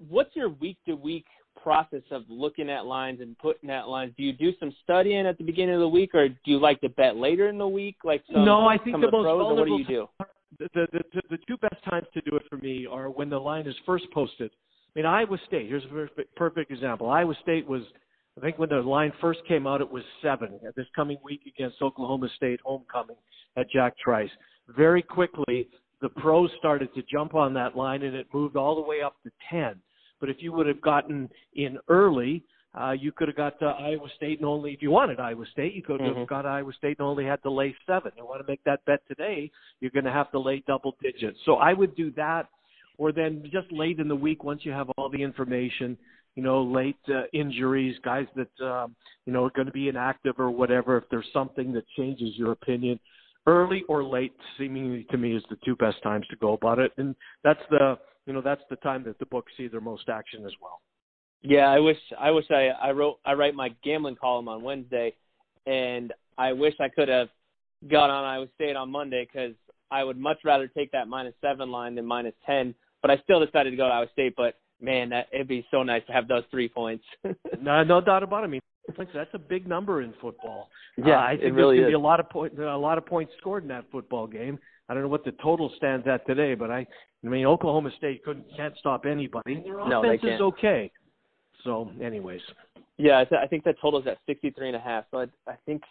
what's 0.09 0.35
your 0.35 0.49
week 0.49 0.79
to 0.87 0.97
week 0.97 1.27
process 1.67 2.03
of 2.13 2.23
looking 2.29 2.71
at 2.71 2.87
lines 2.87 3.21
and 3.21 3.37
putting 3.39 3.71
at 3.71 3.89
lines? 3.89 4.13
Do 4.17 4.23
you 4.23 4.33
do 4.33 4.53
some 4.61 4.73
studying 4.85 5.27
at 5.27 5.37
the 5.37 5.43
beginning 5.43 5.75
of 5.75 5.81
the 5.81 5.89
week, 5.89 6.15
or 6.15 6.29
do 6.29 6.37
you 6.45 6.61
like 6.61 6.81
to 6.83 6.89
bet 6.91 7.17
later 7.17 7.49
in 7.49 7.59
the 7.59 7.67
week, 7.67 7.97
like 8.05 8.23
some, 8.33 8.45
No, 8.45 8.69
I 8.69 8.79
think 8.79 8.95
some 8.95 9.01
the 9.01 9.09
of 9.09 9.11
the 9.11 9.17
most 9.19 9.25
pros, 9.25 9.43
or 9.43 9.55
what 9.57 9.67
do 9.67 9.73
you 9.73 9.85
do? 9.85 10.09
the, 10.61 10.69
the, 10.75 10.87
the, 11.13 11.23
the 11.31 11.39
two 11.49 11.57
best 11.57 11.83
times 11.91 12.07
to 12.15 12.21
do 12.21 12.37
it 12.37 12.43
for 12.49 12.57
me 12.59 12.87
are 12.89 13.11
when 13.11 13.29
the 13.29 13.39
line 13.39 13.67
is 13.67 13.75
first 13.85 14.05
posted. 14.15 14.53
I 14.53 14.99
mean, 15.01 15.07
Iowa 15.07 15.39
State, 15.49 15.67
here's 15.69 15.85
a 15.87 15.89
perfect, 15.89 16.37
perfect 16.37 16.71
example. 16.71 17.11
Iowa 17.11 17.35
State 17.43 17.67
was, 17.67 17.83
I 18.39 18.43
think 18.43 18.61
when 18.61 18.69
the 18.69 18.77
line 18.77 19.13
first 19.21 19.41
came 19.49 19.67
out, 19.67 19.81
it 19.81 19.91
was 19.91 20.05
seven. 20.23 20.61
This 20.77 20.87
coming 20.95 21.19
week 21.25 21.41
against 21.49 21.83
Oklahoma 21.83 22.29
State 22.37 22.61
homecoming 22.65 23.17
at 23.57 23.69
Jack 23.71 23.99
Trice. 23.99 24.31
Very 24.77 25.03
quickly, 25.03 25.69
the 26.01 26.11
pros 26.11 26.49
started 26.61 26.95
to 26.95 27.03
jump 27.11 27.35
on 27.35 27.55
that 27.55 27.77
line 27.77 28.05
and 28.05 28.15
it 28.15 28.29
moved 28.33 28.55
all 28.55 28.77
the 28.77 28.89
way 28.89 29.03
up 29.03 29.17
to 29.25 29.33
10. 29.51 29.81
But 30.21 30.31
if 30.31 30.37
you 30.41 30.53
would 30.53 30.67
have 30.67 30.81
gotten 30.81 31.29
in 31.55 31.79
early, 31.89 32.43
uh, 32.79 32.93
you 32.93 33.11
could 33.11 33.29
have 33.29 33.37
got 33.37 33.59
to 33.61 33.67
Iowa 33.67 34.09
State 34.17 34.39
and 34.39 34.47
only, 34.47 34.73
if 34.73 34.83
you 34.83 34.91
wanted 34.91 35.19
Iowa 35.19 35.47
State, 35.47 35.73
you 35.75 35.83
could 35.83 36.01
have 36.01 36.17
Mhm. 36.17 36.27
got 36.27 36.45
Iowa 36.45 36.73
State 36.75 36.99
and 36.99 37.07
only 37.07 37.25
had 37.25 37.43
to 37.43 37.51
lay 37.51 37.75
seven. 37.87 38.13
You 38.17 38.27
want 38.27 38.43
to 38.43 38.47
make 38.47 38.63
that 38.65 38.85
bet 38.85 39.01
today, 39.09 39.51
you're 39.81 39.91
going 39.91 40.05
to 40.05 40.13
have 40.13 40.31
to 40.33 40.39
lay 40.39 40.61
double 40.61 40.97
digits. 41.01 41.41
So 41.45 41.57
I 41.57 41.73
would 41.73 41.95
do 41.95 42.11
that, 42.13 42.49
or 42.99 43.13
then 43.13 43.43
just 43.51 43.71
late 43.73 43.99
in 43.99 44.09
the 44.09 44.17
week 44.17 44.45
once 44.45 44.65
you 44.65 44.73
have 44.73 44.91
all 44.91 45.09
the 45.09 45.23
information, 45.23 45.97
you 46.35 46.43
know, 46.43 46.63
late 46.63 46.99
uh, 47.09 47.25
injuries, 47.33 47.99
guys 48.01 48.27
that 48.35 48.61
um, 48.61 48.95
you 49.25 49.33
know 49.33 49.45
are 49.45 49.51
going 49.51 49.67
to 49.67 49.73
be 49.73 49.89
inactive 49.89 50.39
or 50.39 50.51
whatever. 50.51 50.99
If 50.99 51.09
there's 51.09 51.31
something 51.33 51.73
that 51.73 51.85
changes 51.97 52.37
your 52.37 52.53
opinion, 52.53 53.01
early 53.47 53.85
or 53.89 54.05
late, 54.05 54.35
seemingly 54.59 55.05
to 55.05 55.17
me, 55.17 55.35
is 55.35 55.43
the 55.49 55.57
two 55.65 55.77
best 55.77 56.03
times 56.03 56.27
to 56.29 56.37
go 56.37 56.53
about 56.53 56.79
it, 56.79 56.93
and 56.99 57.15
that's 57.43 57.63
the 57.71 57.99
you 58.27 58.33
know 58.33 58.41
that's 58.41 58.63
the 58.71 58.77
time 58.77 59.05
that 59.05 59.19
the 59.19 59.27
books 59.27 59.53
see 59.57 59.69
their 59.69 59.81
most 59.81 60.09
action 60.09 60.45
as 60.45 60.53
well. 60.61 60.81
Yeah, 61.43 61.69
I 61.71 61.79
wish 61.79 61.99
I 62.19 62.31
wish 62.31 62.47
I 62.51 62.69
I 62.81 62.91
wrote 62.91 63.19
I 63.25 63.35
write 63.35 63.55
my 63.55 63.71
gambling 63.85 64.17
column 64.17 64.49
on 64.49 64.63
Wednesday, 64.63 65.15
and 65.67 66.13
I 66.37 66.53
wish 66.53 66.75
I 66.81 66.89
could 66.89 67.09
have 67.09 67.29
got 67.89 68.11
on 68.11 68.25
Iowa 68.25 68.47
State 68.55 68.77
on 68.77 68.91
Monday 68.91 69.27
because 69.31 69.55
I 69.91 70.03
would 70.03 70.19
much 70.19 70.39
rather 70.45 70.67
take 70.67 70.91
that 70.93 71.09
minus 71.09 71.35
seven 71.41 71.71
line 71.71 71.95
than 71.95 72.05
minus 72.05 72.35
ten. 72.45 72.75
But 73.03 73.11
I 73.11 73.19
still 73.23 73.45
decided 73.45 73.71
to 73.71 73.77
go 73.77 73.87
to 73.87 73.95
Iowa 73.95 74.07
State. 74.13 74.35
But 74.37 74.55
man, 74.81 75.11
that 75.11 75.29
it'd 75.33 75.49
be 75.49 75.67
so 75.71 75.83
nice 75.83 76.03
to 76.07 76.13
have 76.13 76.27
those 76.27 76.43
three 76.51 76.69
points. 76.69 77.05
no, 77.61 77.85
no 77.85 78.01
doubt 78.01 78.23
about 78.23 78.43
it. 78.43 78.47
I 78.47 78.51
mean, 78.51 78.61
That's 79.15 79.31
a 79.35 79.39
big 79.39 79.69
number 79.69 80.03
in 80.03 80.15
football. 80.21 80.69
Yeah, 80.97 81.19
uh, 81.19 81.23
I 81.23 81.31
think 81.33 81.43
it 81.45 81.53
really 81.53 81.77
there's 81.77 81.89
is. 81.89 81.93
Be 81.93 81.95
a 81.95 81.99
lot 81.99 82.21
of 82.21 82.29
point, 82.31 82.59
a 82.59 82.77
lot 82.77 82.99
of 82.99 83.07
points 83.07 83.33
scored 83.39 83.63
in 83.63 83.69
that 83.69 83.85
football 83.93 84.27
game. 84.27 84.59
I 84.89 84.95
don't 84.95 85.03
know 85.03 85.09
what 85.09 85.25
the 85.25 85.33
total 85.43 85.73
stands 85.77 86.07
at 86.07 86.27
today, 86.27 86.55
but 86.55 86.71
I, 86.71 86.87
I 87.25 87.29
mean, 87.29 87.45
Oklahoma 87.47 87.91
State 87.97 88.25
couldn't 88.25 88.47
can't 88.57 88.75
stop 88.79 89.05
anybody. 89.05 89.63
Their 89.65 89.87
No, 89.89 90.03
they 90.03 90.19
can't. 90.19 90.35
is 90.35 90.41
okay. 90.41 90.91
So, 91.65 91.91
anyways, 92.01 92.41
Yeah, 92.97 93.19
I, 93.19 93.25
th- 93.25 93.41
I 93.43 93.47
think 93.49 93.65
that 93.65 93.77
total's 93.81 94.07
at 94.07 94.19
sixty 94.27 94.51
three 94.51 94.69
and 94.69 94.77
a 94.77 94.81
half. 94.81 95.05
So 95.11 95.19
I, 95.21 95.51
I 95.51 95.55
think 95.67 95.83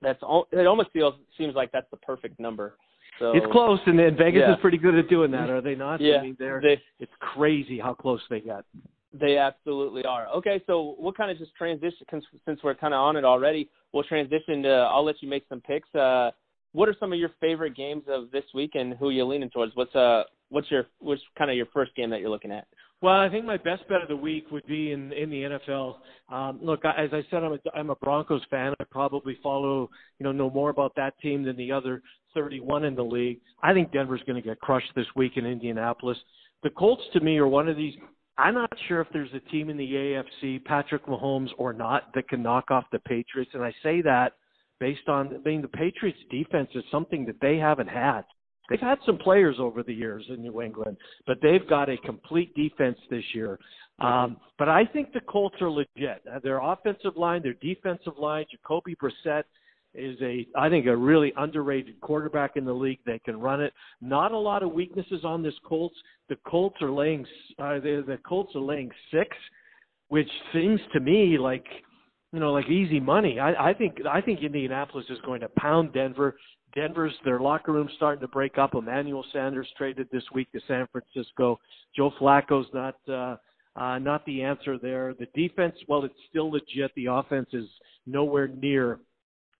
that's 0.00 0.22
all. 0.22 0.46
It 0.52 0.66
almost 0.66 0.90
feels 0.92 1.14
seems 1.36 1.54
like 1.54 1.70
that's 1.72 1.90
the 1.90 1.98
perfect 1.98 2.40
number. 2.40 2.76
So 3.18 3.32
it's 3.36 3.44
close, 3.52 3.78
and 3.84 3.98
then 3.98 4.16
Vegas 4.16 4.40
Yeah. 4.46 4.54
is 4.54 4.60
pretty 4.62 4.78
good 4.78 4.94
at 4.94 5.08
doing 5.10 5.30
that, 5.32 5.50
are 5.50 5.60
they 5.60 5.74
not? 5.74 6.00
Yeah, 6.00 6.16
I 6.18 6.22
mean, 6.22 6.36
they're 6.38 6.60
they 6.62 6.80
it's 6.98 7.12
crazy 7.18 7.78
how 7.78 7.92
close 7.92 8.22
they 8.30 8.40
got. 8.40 8.64
they 9.12 9.36
absolutely 9.36 10.04
are. 10.06 10.28
Okay, 10.28 10.62
so 10.66 10.94
we'll 10.98 11.12
kind 11.12 11.30
of 11.30 11.36
just 11.36 11.54
transition 11.56 12.06
since 12.46 12.60
we're 12.64 12.74
kind 12.74 12.94
of 12.94 13.00
on 13.00 13.16
it 13.16 13.24
already. 13.26 13.68
We'll 13.92 14.04
transition 14.04 14.62
to. 14.62 14.70
I'll 14.70 15.04
let 15.04 15.20
you 15.22 15.28
make 15.28 15.44
some 15.50 15.60
picks. 15.60 15.92
Uh, 15.94 16.30
what 16.72 16.88
are 16.88 16.96
some 16.98 17.12
of 17.12 17.18
your 17.18 17.30
favorite 17.40 17.76
games 17.76 18.04
of 18.08 18.30
this 18.30 18.44
week, 18.54 18.72
and 18.74 18.94
who 18.94 19.10
you 19.10 19.24
leaning 19.24 19.50
towards? 19.50 19.74
What's 19.74 19.94
uh 19.94 20.24
what's 20.50 20.70
your 20.70 20.86
what's 20.98 21.22
kind 21.36 21.50
of 21.50 21.56
your 21.56 21.66
first 21.72 21.94
game 21.96 22.10
that 22.10 22.20
you're 22.20 22.30
looking 22.30 22.52
at? 22.52 22.66
Well, 23.02 23.18
I 23.18 23.30
think 23.30 23.46
my 23.46 23.56
best 23.56 23.88
bet 23.88 24.02
of 24.02 24.08
the 24.08 24.16
week 24.16 24.50
would 24.50 24.66
be 24.66 24.92
in 24.92 25.12
in 25.12 25.30
the 25.30 25.42
NFL. 25.42 25.96
Um, 26.28 26.58
look, 26.62 26.84
as 26.84 27.10
I 27.12 27.24
said, 27.30 27.42
I'm 27.42 27.52
a 27.52 27.58
I'm 27.74 27.90
a 27.90 27.96
Broncos 27.96 28.42
fan. 28.50 28.74
I 28.78 28.84
probably 28.90 29.38
follow 29.42 29.88
you 30.18 30.24
know 30.24 30.32
know 30.32 30.50
more 30.50 30.70
about 30.70 30.94
that 30.96 31.18
team 31.20 31.42
than 31.42 31.56
the 31.56 31.72
other 31.72 32.02
31 32.34 32.84
in 32.84 32.94
the 32.94 33.02
league. 33.02 33.40
I 33.62 33.72
think 33.72 33.92
Denver's 33.92 34.22
going 34.26 34.40
to 34.40 34.46
get 34.46 34.60
crushed 34.60 34.92
this 34.94 35.06
week 35.16 35.32
in 35.36 35.46
Indianapolis. 35.46 36.18
The 36.62 36.70
Colts 36.70 37.02
to 37.14 37.20
me 37.20 37.38
are 37.38 37.48
one 37.48 37.68
of 37.68 37.76
these. 37.76 37.94
I'm 38.36 38.54
not 38.54 38.72
sure 38.88 39.00
if 39.00 39.08
there's 39.12 39.32
a 39.34 39.50
team 39.50 39.68
in 39.70 39.76
the 39.76 39.92
AFC, 40.42 40.64
Patrick 40.64 41.06
Mahomes 41.06 41.50
or 41.58 41.72
not, 41.72 42.14
that 42.14 42.28
can 42.28 42.42
knock 42.42 42.70
off 42.70 42.84
the 42.90 42.98
Patriots. 43.00 43.50
And 43.54 43.62
I 43.62 43.72
say 43.82 44.00
that 44.02 44.34
based 44.80 45.08
on 45.08 45.34
I 45.34 45.48
mean 45.48 45.62
the 45.62 45.68
Patriots 45.68 46.18
defense 46.30 46.70
is 46.74 46.82
something 46.90 47.24
that 47.26 47.40
they 47.40 47.56
haven't 47.56 47.88
had. 47.88 48.22
They've 48.68 48.80
had 48.80 48.98
some 49.04 49.18
players 49.18 49.56
over 49.58 49.82
the 49.82 49.92
years 49.92 50.24
in 50.28 50.42
New 50.42 50.62
England, 50.62 50.96
but 51.26 51.38
they've 51.42 51.68
got 51.68 51.88
a 51.88 51.96
complete 51.98 52.54
defense 52.54 52.98
this 53.10 53.24
year. 53.34 53.58
Um, 53.98 54.38
but 54.58 54.68
I 54.68 54.84
think 54.86 55.12
the 55.12 55.20
Colts 55.20 55.56
are 55.60 55.70
legit. 55.70 56.22
Uh, 56.30 56.38
Their 56.42 56.58
offensive 56.58 57.16
line, 57.16 57.42
their 57.42 57.54
defensive 57.54 58.16
line, 58.16 58.46
Jacoby 58.50 58.96
Brissett 58.96 59.42
is 59.92 60.16
a, 60.22 60.46
I 60.56 60.68
think, 60.68 60.86
a 60.86 60.96
really 60.96 61.32
underrated 61.36 62.00
quarterback 62.00 62.56
in 62.56 62.64
the 62.64 62.72
league. 62.72 63.00
They 63.04 63.18
can 63.18 63.40
run 63.40 63.60
it. 63.60 63.72
Not 64.00 64.32
a 64.32 64.38
lot 64.38 64.62
of 64.62 64.72
weaknesses 64.72 65.24
on 65.24 65.42
this 65.42 65.54
Colts. 65.66 65.96
The 66.28 66.36
Colts 66.46 66.76
are 66.80 66.92
laying, 66.92 67.26
uh, 67.58 67.80
the, 67.80 68.04
the 68.06 68.18
Colts 68.26 68.54
are 68.54 68.60
laying 68.60 68.90
six, 69.10 69.36
which 70.08 70.30
seems 70.52 70.80
to 70.92 71.00
me 71.00 71.36
like, 71.38 71.66
you 72.32 72.40
know, 72.40 72.52
like 72.52 72.68
easy 72.68 73.00
money. 73.00 73.38
I, 73.38 73.70
I 73.70 73.74
think, 73.74 73.98
I 74.08 74.20
think 74.20 74.40
Indianapolis 74.42 75.06
is 75.10 75.18
going 75.24 75.40
to 75.40 75.48
pound 75.56 75.92
Denver. 75.92 76.36
Denver's 76.74 77.14
their 77.24 77.40
locker 77.40 77.72
room 77.72 77.88
starting 77.96 78.20
to 78.20 78.28
break 78.28 78.56
up. 78.56 78.74
Emmanuel 78.74 79.24
Sanders 79.32 79.68
traded 79.76 80.08
this 80.12 80.22
week 80.32 80.50
to 80.52 80.60
San 80.68 80.86
Francisco. 80.92 81.58
Joe 81.96 82.12
Flacco's 82.20 82.66
not 82.72 82.96
uh, 83.08 83.36
uh, 83.76 83.98
not 83.98 84.24
the 84.26 84.42
answer 84.42 84.78
there. 84.78 85.14
The 85.18 85.26
defense, 85.34 85.74
well, 85.88 86.04
it's 86.04 86.14
still 86.28 86.50
legit. 86.50 86.92
The 86.94 87.06
offense 87.06 87.48
is 87.52 87.66
nowhere 88.06 88.48
near 88.48 89.00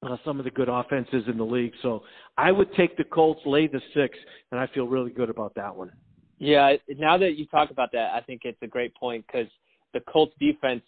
uh, 0.03 0.17
some 0.25 0.39
of 0.39 0.45
the 0.45 0.51
good 0.51 0.69
offenses 0.69 1.25
in 1.27 1.37
the 1.37 1.45
league. 1.45 1.73
So 1.83 2.03
I 2.37 2.53
would 2.53 2.73
take 2.75 2.97
the 2.97 3.05
Colts, 3.05 3.41
lay 3.45 3.67
the 3.67 3.81
six, 3.95 4.17
and 4.51 4.61
I 4.61 4.67
feel 4.69 4.87
really 4.87 5.11
good 5.11 5.31
about 5.31 5.55
that 5.57 5.75
one. 5.75 5.91
Yeah, 6.39 6.75
now 6.97 7.19
that 7.19 7.37
you 7.37 7.47
talk 7.47 7.71
about 7.71 7.93
that, 7.93 8.15
I 8.15 8.21
think 8.21 8.43
it's 8.45 8.61
a 8.63 8.67
great 8.67 8.95
point 8.95 9.27
because 9.27 9.49
the 9.93 10.01
Colts 10.01 10.35
defense, 10.41 10.83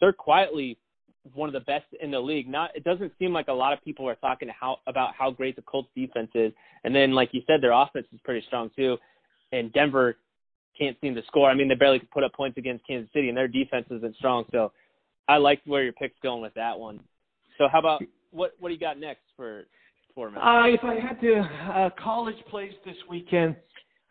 they're 0.00 0.12
quietly 0.12 0.78
one 1.34 1.48
of 1.48 1.52
the 1.52 1.60
best 1.60 1.86
in 2.00 2.10
the 2.10 2.20
league. 2.20 2.48
Not 2.48 2.70
it 2.74 2.84
doesn't 2.84 3.12
seem 3.18 3.32
like 3.32 3.48
a 3.48 3.52
lot 3.52 3.72
of 3.72 3.82
people 3.84 4.08
are 4.08 4.16
talking 4.16 4.48
how 4.48 4.78
about 4.86 5.14
how 5.16 5.30
great 5.30 5.56
the 5.56 5.62
Colts 5.62 5.88
defense 5.94 6.30
is. 6.34 6.52
And 6.84 6.94
then 6.94 7.12
like 7.12 7.30
you 7.32 7.42
said, 7.46 7.62
their 7.62 7.72
offense 7.72 8.06
is 8.12 8.20
pretty 8.24 8.44
strong 8.46 8.70
too. 8.74 8.96
And 9.52 9.72
Denver 9.72 10.16
can't 10.78 10.96
seem 11.00 11.14
to 11.14 11.22
score. 11.26 11.50
I 11.50 11.54
mean, 11.54 11.68
they 11.68 11.74
barely 11.74 11.98
could 11.98 12.10
put 12.10 12.24
up 12.24 12.32
points 12.32 12.58
against 12.58 12.86
Kansas 12.86 13.10
City 13.12 13.28
and 13.28 13.36
their 13.36 13.48
defense 13.48 13.86
isn't 13.90 14.16
strong. 14.16 14.44
So 14.50 14.72
I 15.28 15.36
like 15.36 15.60
where 15.64 15.82
your 15.84 15.92
pick's 15.92 16.18
going 16.22 16.42
with 16.42 16.54
that 16.54 16.78
one. 16.78 17.00
So 17.58 17.68
how 17.70 17.78
about 17.78 18.02
what 18.30 18.54
what 18.58 18.68
do 18.68 18.74
you 18.74 18.80
got 18.80 18.98
next 18.98 19.22
for 19.36 19.64
for 20.14 20.30
me? 20.30 20.38
Uh, 20.38 20.66
if 20.66 20.82
I 20.82 20.94
had 20.94 21.20
to, 21.20 21.40
uh, 21.40 21.90
college 22.02 22.36
plays 22.50 22.72
this 22.84 22.96
weekend. 23.08 23.56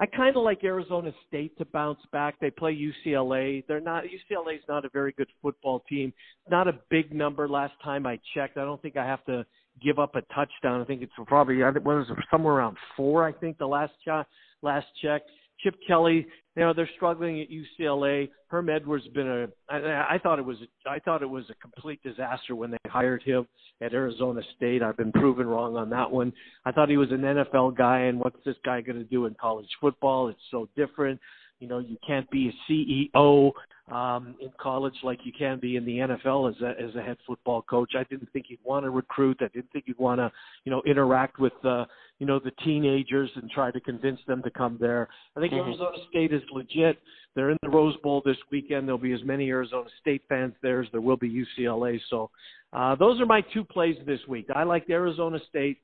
I 0.02 0.08
kind 0.08 0.36
of 0.36 0.42
like 0.42 0.64
Arizona 0.64 1.14
State 1.28 1.56
to 1.60 1.66
bounce 1.66 2.00
back. 2.12 2.40
They 2.42 2.50
play 2.50 2.76
UCLA. 2.76 3.64
They're 3.68 3.80
not 3.80 4.06
UCLA's 4.06 4.64
not 4.68 4.84
a 4.84 4.90
very 4.90 5.12
good 5.12 5.28
football 5.44 5.84
team. 5.88 6.12
Not 6.50 6.68
a 6.68 6.74
big 6.90 7.14
number 7.14 7.48
last 7.48 7.74
time 7.84 8.08
I 8.08 8.20
checked. 8.34 8.58
I 8.58 8.62
don't 8.62 8.82
think 8.82 8.98
I 8.98 9.06
have 9.06 9.24
to 9.26 9.46
give 9.80 10.00
up 10.00 10.16
a 10.16 10.22
touchdown. 10.34 10.82
I 10.82 10.86
think 10.86 11.04
it's 11.04 11.14
probably 11.28 11.64
I 11.64 11.72
think 11.72 11.86
what 11.86 11.98
was 11.98 12.08
it, 12.10 12.18
somewhere 12.32 12.56
around 12.56 12.78
four. 12.98 13.28
I 13.28 13.32
think 13.32 13.60
the 13.60 13.68
last 13.68 13.94
ch- 14.04 14.26
last 14.64 14.88
check. 15.04 15.22
Chip 15.64 15.76
Kelly, 15.88 16.26
you 16.56 16.64
know, 16.64 16.74
they're 16.74 16.90
struggling 16.96 17.42
at 17.42 17.48
UCLA. 17.50 18.30
Herm 18.48 18.70
Edwards 18.70 19.06
has 19.06 19.14
been 19.14 19.28
a. 19.28 19.48
I, 19.70 20.16
I 20.16 20.20
thought 20.22 20.40
it 20.40 20.46
was. 20.46 20.58
I 20.86 21.00
thought 21.00 21.22
it 21.22 21.30
was 21.30 21.46
a 21.50 21.56
complete 21.56 22.02
disaster 22.04 22.56
when 22.56 22.72
they 22.72 22.78
hired 22.88 23.24
him 23.24 23.48
at 23.82 23.94
Arizona 23.94 24.42
State. 24.58 24.84
I've 24.84 24.98
been 24.98 25.14
proven 25.14 25.48
wrong 25.48 25.78
on 25.78 25.90
that 25.92 26.12
one. 26.12 26.34
I 26.66 26.72
thought 26.72 26.90
he 26.90 26.98
was 26.98 27.12
an 27.12 27.22
NFL 27.22 27.78
guy, 27.78 28.00
and 28.02 28.20
what's 28.20 28.44
this 28.46 28.58
guy 28.66 28.82
going 28.82 28.98
to 28.98 29.06
do 29.06 29.26
in 29.28 29.36
college 29.40 29.70
football? 29.80 30.28
It's 30.28 30.40
so 30.52 30.68
different. 30.76 31.20
You 31.62 31.68
know, 31.68 31.80
you 31.80 31.96
can't 32.06 32.30
be 32.32 32.50
a 32.50 32.72
CEO 32.72 33.52
um, 33.92 34.36
in 34.42 34.50
college 34.60 34.96
like 35.04 35.20
you 35.24 35.32
can 35.32 35.60
be 35.60 35.76
in 35.76 35.86
the 35.86 35.98
NFL 35.98 36.50
as 36.50 36.62
a 36.62 36.70
as 36.82 36.96
a 36.96 37.02
head 37.02 37.18
football 37.28 37.62
coach. 37.62 37.94
I 37.96 38.04
didn't 38.06 38.30
think 38.34 38.48
he'd 38.48 38.60
want 38.64 38.84
to 38.86 38.90
recruit. 38.90 39.38
I 39.42 39.48
didn't 39.54 39.72
think 39.72 39.86
he'd 39.86 39.98
want 40.00 40.20
to, 40.20 40.32
you 40.66 40.72
know, 40.72 40.82
interact 40.88 41.40
with 41.40 41.54
uh, 41.64 41.86
you 42.18 42.26
know 42.26 42.40
the 42.40 42.52
teenagers 42.64 43.30
and 43.36 43.50
try 43.52 43.70
to 43.70 43.80
convince 43.80 44.20
them 44.28 44.42
to 44.44 44.50
come 44.50 44.78
there. 44.80 45.08
I 45.36 45.40
think 45.40 45.54
Mhm. 45.54 45.68
Arizona 45.68 45.98
State 46.10 46.34
is 46.34 46.42
legit. 46.52 46.98
They're 47.36 47.52
in 47.52 47.58
the 47.62 47.70
Rose 47.70 47.96
Bowl 47.98 48.22
this 48.26 48.38
weekend. 48.50 48.88
There'll 48.88 48.98
be 48.98 49.14
as 49.14 49.24
many 49.24 49.50
Arizona 49.50 49.90
State 50.00 50.24
fans 50.28 50.56
there 50.62 50.82
as 50.82 50.90
there 50.92 51.02
will 51.02 51.18
be 51.18 51.30
UCLA. 51.30 52.00
So 52.10 52.32
uh, 52.74 52.96
those 52.96 53.22
are 53.22 53.26
my 53.26 53.42
two 53.54 53.64
plays 53.64 53.98
this 54.06 54.26
week. 54.28 54.48
I 54.56 54.64
like 54.64 54.90
Arizona 54.90 55.40
State 55.50 55.78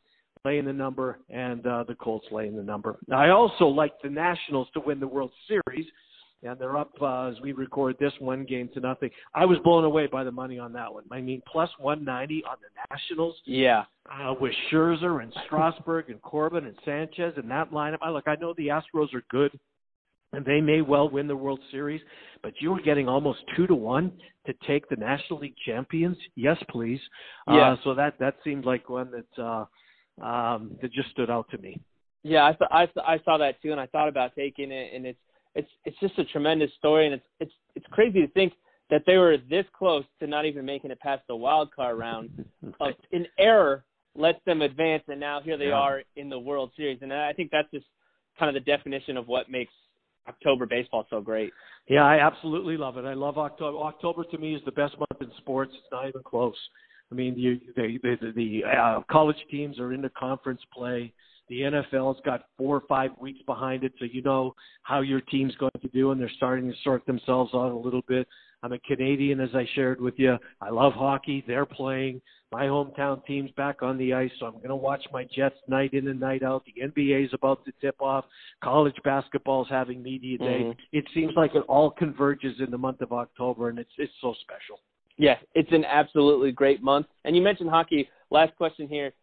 laying 0.48 0.64
the 0.66 0.72
number 0.74 1.20
and 1.30 1.66
uh, 1.68 1.84
the 1.88 1.96
Colts 1.96 2.26
laying 2.32 2.56
the 2.56 2.64
number. 2.64 2.98
I 3.12 3.30
also 3.30 3.66
like 3.66 3.92
the 4.02 4.10
Nationals 4.10 4.70
to 4.74 4.80
win 4.80 5.00
the 5.02 5.08
World 5.08 5.32
Series, 5.48 5.86
and 6.42 6.58
they're 6.58 6.78
up 6.78 6.92
uh, 7.02 7.28
as 7.28 7.36
we 7.42 7.52
record 7.52 7.98
this 8.00 8.14
one 8.20 8.46
game 8.46 8.70
to 8.74 8.80
nothing. 8.80 9.10
I 9.36 9.46
was 9.46 9.58
blown 9.66 9.84
away 9.84 10.08
by 10.08 10.24
the 10.24 10.32
money 10.32 10.58
on 10.58 10.72
that 10.74 10.94
one. 10.94 11.04
I 11.12 11.20
mean, 11.20 11.42
plus 11.52 11.70
190 11.80 12.44
on 12.50 12.56
the 12.62 12.70
Nationals 12.90 13.36
Yeah. 13.46 13.84
uh, 14.10 14.36
with 14.40 14.54
Scherzer 14.72 15.22
and 15.22 15.34
Strasburg 15.46 16.10
and 16.10 16.22
Corbin 16.22 16.66
and 16.66 16.78
Sanchez 16.86 17.34
and 17.36 17.52
that 17.52 17.72
lineup. 17.72 17.98
I 18.02 18.10
look, 18.12 18.28
I 18.28 18.36
know 18.36 18.54
the 18.56 18.68
Astros 18.68 19.14
are 19.14 19.24
good, 19.30 19.52
and 20.32 20.46
they 20.46 20.62
may 20.62 20.82
well 20.82 21.10
win 21.10 21.28
the 21.28 21.36
World 21.36 21.60
Series, 21.72 22.02
but 22.42 22.54
you 22.62 22.72
were 22.72 22.82
getting 22.82 23.10
almost 23.10 23.40
two 23.58 23.68
to 23.68 23.76
one 23.76 24.14
to 24.46 24.54
take 24.66 24.88
the 24.88 24.96
National 24.96 25.40
League 25.40 25.56
champions. 25.66 26.16
Yes, 26.36 26.58
please. 26.70 27.02
Yeah. 27.50 27.72
Uh, 27.74 27.76
so 27.84 27.94
that 27.96 28.14
that 28.20 28.36
seemed 28.46 28.64
like 28.64 28.88
one 28.90 29.12
that 29.12 29.44
uh, 29.44 29.66
um, 30.22 30.78
that 30.82 30.92
just 30.92 31.10
stood 31.12 31.30
out 31.30 31.50
to 31.52 31.58
me. 31.58 31.80
Yeah, 32.24 32.46
I, 32.46 32.54
th- 32.54 32.70
I, 32.72 32.86
th- 32.86 33.06
I 33.08 33.20
saw 33.24 33.38
that 33.38 33.62
too, 33.62 33.72
and 33.72 33.80
I 33.80 33.86
thought 33.88 34.10
about 34.10 34.36
taking 34.36 34.72
it, 34.72 34.94
and 34.94 35.06
it's 35.06 35.20
it's 35.56 35.70
it's 35.86 36.00
just 36.00 36.18
a 36.20 36.26
tremendous 36.26 36.72
story, 36.78 37.06
and 37.06 37.16
it's 37.16 37.26
it's 37.40 37.54
it's 37.76 37.86
crazy 37.92 38.22
to 38.22 38.28
think 38.34 38.54
that 38.90 39.04
they 39.06 39.18
were 39.18 39.38
this 39.50 39.66
close 39.78 40.04
to 40.20 40.28
not 40.28 40.46
even 40.46 40.66
making 40.66 40.92
it 40.92 41.00
past 41.00 41.22
the 41.28 41.36
wild 41.36 41.74
card 41.74 41.98
round. 41.98 42.46
Of, 42.80 42.94
an 43.12 43.26
error 43.40 43.86
lets 44.16 44.44
them 44.46 44.62
advance, 44.62 45.04
and 45.08 45.20
now 45.20 45.40
here 45.42 45.58
they 45.58 45.68
Yeah. 45.70 45.80
are 45.80 46.04
in 46.16 46.30
the 46.30 46.38
World 46.38 46.72
Series, 46.76 47.00
and 47.02 47.14
I 47.14 47.34
think 47.34 47.50
that's 47.50 47.70
just 47.72 47.86
kind 48.38 48.56
of 48.56 48.62
the 48.62 48.72
definition 48.72 49.18
of 49.18 49.28
what 49.28 49.50
makes 49.50 49.74
October 50.28 50.66
baseball 50.66 51.08
so 51.10 51.22
great. 51.22 51.54
Yeah, 51.88 52.04
I 52.04 52.20
absolutely 52.20 52.78
love 52.78 52.98
it. 52.98 53.06
I 53.06 53.14
love 53.14 53.38
October. 53.38 53.78
October 53.80 54.26
to 54.26 54.38
me 54.38 54.54
is 54.54 54.62
the 54.66 54.72
best 54.72 54.96
month 54.98 55.22
in 55.22 55.32
sports. 55.38 55.72
It's 55.74 55.88
not 55.92 56.08
even 56.08 56.22
close. 56.24 56.56
I 57.12 57.16
mean, 57.16 57.38
you, 57.38 57.60
the 57.76 57.98
the, 58.04 58.32
the 58.36 58.64
uh, 58.66 59.02
college 59.10 59.38
teams 59.50 59.80
are 59.80 59.94
into 59.94 60.10
conference 60.10 60.62
play. 60.74 61.14
The 61.50 61.62
NFL's 61.62 62.20
got 62.26 62.44
four 62.58 62.76
or 62.76 62.84
five 62.90 63.12
weeks 63.22 63.40
behind 63.46 63.86
it, 63.86 63.94
so 64.00 64.06
you 64.06 64.22
know 64.22 64.54
how 64.84 65.00
your 65.00 65.22
team's 65.22 65.56
going 65.56 65.72
to 65.82 65.88
do, 65.90 66.12
and 66.12 66.20
they're 66.20 66.30
starting 66.36 66.70
to 66.70 66.76
sort 66.84 67.06
themselves 67.06 67.52
out 67.54 67.72
a 67.72 67.78
little 67.78 68.02
bit. 68.08 68.28
I'm 68.64 68.74
a 68.74 68.80
Canadian, 68.80 69.40
as 69.40 69.52
I 69.54 69.66
shared 69.74 70.02
with 70.02 70.16
you. 70.18 70.38
I 70.60 70.70
love 70.70 70.94
hockey. 70.94 71.44
They're 71.48 71.66
playing. 71.66 72.22
My 72.52 72.64
hometown 72.66 73.26
team's 73.26 73.52
back 73.52 73.82
on 73.82 73.98
the 73.98 74.14
ice, 74.14 74.32
so 74.40 74.46
I'm 74.48 74.54
going 74.54 74.70
to 74.70 74.76
watch 74.76 75.06
my 75.14 75.26
Jets 75.36 75.56
night 75.68 75.94
in 75.94 76.08
and 76.08 76.20
night 76.20 76.44
out. 76.44 76.64
The 76.66 76.82
NBA's 76.82 77.34
about 77.34 77.64
to 77.66 77.72
tip 77.80 78.02
off. 78.02 78.26
College 78.64 78.96
basketball's 79.04 79.68
having 79.70 80.02
media 80.02 80.38
day. 80.38 80.64
Mhm. 80.64 80.76
It 80.92 81.06
seems 81.14 81.34
like 81.36 81.56
it 81.56 81.64
all 81.68 81.92
converges 81.92 82.60
in 82.60 82.72
the 82.72 82.78
month 82.78 83.02
of 83.02 83.14
October, 83.14 83.70
and 83.70 83.80
it's 83.80 83.92
it's 83.98 84.14
so 84.22 84.34
special. 84.42 84.80
Yeah, 85.18 85.36
it's 85.56 85.72
an 85.72 85.84
absolutely 85.86 86.52
great 86.52 86.84
month. 86.84 87.08
And 87.26 87.36
you 87.36 87.42
mentioned 87.42 87.70
hockey. 87.70 88.10
Last 88.30 88.56
question 88.56 88.88
here. 88.88 89.14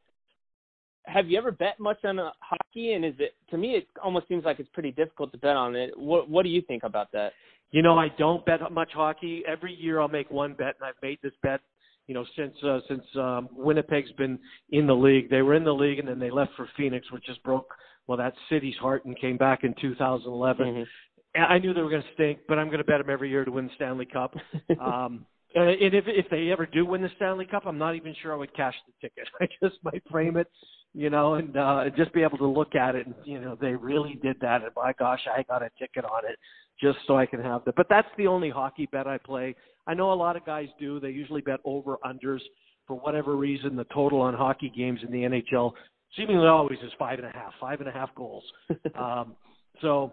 Have 1.06 1.28
you 1.28 1.38
ever 1.38 1.52
bet 1.52 1.78
much 1.78 1.98
on 2.04 2.18
uh, 2.18 2.30
hockey? 2.40 2.94
And 2.94 3.04
is 3.04 3.14
it 3.18 3.34
to 3.50 3.58
me? 3.58 3.72
It 3.72 3.86
almost 4.02 4.26
seems 4.26 4.44
like 4.44 4.58
it's 4.58 4.70
pretty 4.72 4.90
difficult 4.90 5.32
to 5.32 5.38
bet 5.38 5.56
on 5.56 5.76
it. 5.76 5.96
What 5.96 6.28
What 6.28 6.42
do 6.42 6.48
you 6.48 6.62
think 6.62 6.82
about 6.82 7.12
that? 7.12 7.32
You 7.70 7.82
know, 7.82 7.98
I 7.98 8.08
don't 8.18 8.44
bet 8.46 8.60
much 8.72 8.92
hockey. 8.92 9.42
Every 9.46 9.74
year 9.74 10.00
I'll 10.00 10.08
make 10.08 10.30
one 10.30 10.54
bet, 10.54 10.76
and 10.80 10.88
I've 10.88 11.00
made 11.02 11.18
this 11.22 11.32
bet 11.42 11.60
you 12.06 12.14
know, 12.14 12.24
since 12.36 12.54
uh, 12.62 12.80
since 12.88 13.04
um, 13.16 13.48
Winnipeg's 13.52 14.12
been 14.12 14.38
in 14.70 14.86
the 14.86 14.94
league. 14.94 15.30
They 15.30 15.42
were 15.42 15.54
in 15.54 15.64
the 15.64 15.72
league 15.72 15.98
and 15.98 16.08
then 16.08 16.18
they 16.18 16.30
left 16.30 16.52
for 16.56 16.68
Phoenix, 16.76 17.10
which 17.10 17.24
just 17.24 17.42
broke 17.42 17.74
well 18.06 18.18
that 18.18 18.34
city's 18.50 18.76
heart 18.76 19.04
and 19.04 19.18
came 19.18 19.36
back 19.36 19.64
in 19.64 19.74
2011. 19.80 20.66
Mm-hmm. 20.66 21.42
I 21.42 21.58
knew 21.58 21.74
they 21.74 21.80
were 21.80 21.90
going 21.90 22.02
to 22.02 22.14
stink, 22.14 22.40
but 22.46 22.58
I'm 22.58 22.68
going 22.68 22.78
to 22.78 22.84
bet 22.84 22.98
them 22.98 23.10
every 23.10 23.28
year 23.28 23.44
to 23.44 23.50
win 23.50 23.66
the 23.66 23.72
Stanley 23.74 24.06
Cup. 24.06 24.34
um, 24.80 25.26
and 25.54 25.94
if 25.94 26.04
if 26.06 26.26
they 26.30 26.50
ever 26.50 26.66
do 26.66 26.84
win 26.84 27.02
the 27.02 27.10
Stanley 27.16 27.46
Cup, 27.46 27.64
I'm 27.66 27.78
not 27.78 27.94
even 27.94 28.14
sure 28.20 28.32
I 28.32 28.36
would 28.36 28.54
cash 28.54 28.74
the 28.86 29.08
ticket. 29.08 29.28
I 29.40 29.46
just 29.62 29.82
might 29.82 30.02
frame 30.10 30.36
it, 30.36 30.48
you 30.92 31.10
know, 31.10 31.34
and 31.34 31.56
uh, 31.56 31.84
just 31.96 32.12
be 32.12 32.22
able 32.22 32.38
to 32.38 32.46
look 32.46 32.74
at 32.74 32.94
it 32.94 33.06
and 33.06 33.14
you 33.24 33.40
know 33.40 33.56
they 33.60 33.74
really 33.74 34.18
did 34.22 34.36
that. 34.40 34.62
And 34.62 34.70
my 34.76 34.92
gosh, 34.98 35.20
I 35.26 35.42
got 35.44 35.62
a 35.62 35.70
ticket 35.78 36.04
on 36.04 36.24
it 36.28 36.38
just 36.80 36.98
so 37.06 37.16
I 37.16 37.26
can 37.26 37.40
have 37.40 37.64
that. 37.64 37.76
But 37.76 37.86
that's 37.88 38.08
the 38.18 38.26
only 38.26 38.50
hockey 38.50 38.88
bet 38.90 39.06
I 39.06 39.18
play. 39.18 39.54
I 39.86 39.94
know 39.94 40.12
a 40.12 40.14
lot 40.14 40.36
of 40.36 40.44
guys 40.44 40.68
do. 40.78 40.98
They 40.98 41.10
usually 41.10 41.40
bet 41.40 41.60
over 41.64 41.98
unders 42.04 42.40
for 42.86 42.96
whatever 42.96 43.36
reason. 43.36 43.76
The 43.76 43.86
total 43.94 44.20
on 44.20 44.34
hockey 44.34 44.72
games 44.74 45.00
in 45.06 45.12
the 45.12 45.18
NHL 45.18 45.72
seemingly 46.16 46.46
always 46.46 46.78
is 46.80 46.92
five 46.98 47.18
and 47.18 47.28
a 47.28 47.32
half, 47.32 47.52
five 47.60 47.80
and 47.80 47.88
a 47.88 47.92
half 47.92 48.14
goals. 48.14 48.44
um, 48.98 49.34
so 49.80 50.12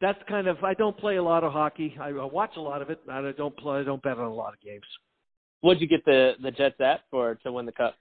that's 0.00 0.18
kind 0.28 0.46
of. 0.46 0.62
I 0.64 0.74
don't 0.74 0.96
play 0.96 1.16
a 1.16 1.22
lot 1.22 1.44
of 1.44 1.52
hockey. 1.52 1.96
I, 2.00 2.08
I 2.08 2.24
watch 2.24 2.52
a 2.56 2.60
lot 2.60 2.82
of 2.82 2.90
it. 2.90 3.00
I 3.10 3.32
don't 3.36 3.56
play. 3.56 3.80
I 3.80 3.84
don't 3.84 4.02
bet 4.02 4.18
on 4.18 4.26
a 4.26 4.34
lot 4.34 4.54
of 4.54 4.60
games. 4.60 4.84
What'd 5.60 5.80
you 5.80 5.88
get 5.88 6.04
the 6.04 6.32
the 6.42 6.50
Jets 6.50 6.80
at 6.80 7.00
for 7.10 7.34
to 7.36 7.52
win 7.52 7.66
the 7.66 7.72
cup? 7.72 7.94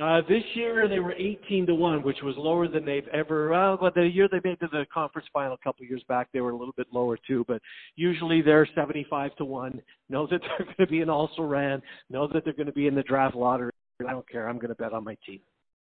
Uh, 0.00 0.22
this 0.26 0.42
year 0.54 0.88
they 0.88 1.00
were 1.00 1.12
18 1.12 1.66
to 1.66 1.74
one, 1.74 2.02
which 2.02 2.22
was 2.22 2.34
lower 2.38 2.66
than 2.66 2.84
they've 2.84 3.06
ever. 3.08 3.50
Well, 3.50 3.76
but 3.78 3.94
the 3.94 4.06
year 4.06 4.26
they 4.30 4.40
made 4.42 4.58
to 4.60 4.68
the 4.72 4.86
conference 4.92 5.28
final 5.32 5.52
a 5.52 5.58
couple 5.58 5.84
of 5.84 5.90
years 5.90 6.02
back, 6.08 6.28
they 6.32 6.40
were 6.40 6.50
a 6.50 6.56
little 6.56 6.72
bit 6.76 6.86
lower 6.92 7.18
too. 7.26 7.44
But 7.46 7.60
usually 7.94 8.40
they're 8.40 8.66
75 8.74 9.36
to 9.36 9.44
one. 9.44 9.82
Know 10.08 10.26
that 10.28 10.40
they're 10.58 10.66
going 10.66 10.76
to 10.78 10.86
be 10.86 11.02
an 11.02 11.10
also 11.10 11.42
ran. 11.42 11.82
Know 12.08 12.26
that 12.32 12.44
they're 12.44 12.54
going 12.54 12.66
to 12.66 12.72
be 12.72 12.86
in 12.86 12.94
the 12.94 13.02
draft 13.02 13.34
lottery. 13.34 13.72
I 14.00 14.12
don't 14.12 14.28
care. 14.28 14.48
I'm 14.48 14.56
going 14.56 14.70
to 14.70 14.74
bet 14.74 14.94
on 14.94 15.04
my 15.04 15.16
team. 15.26 15.40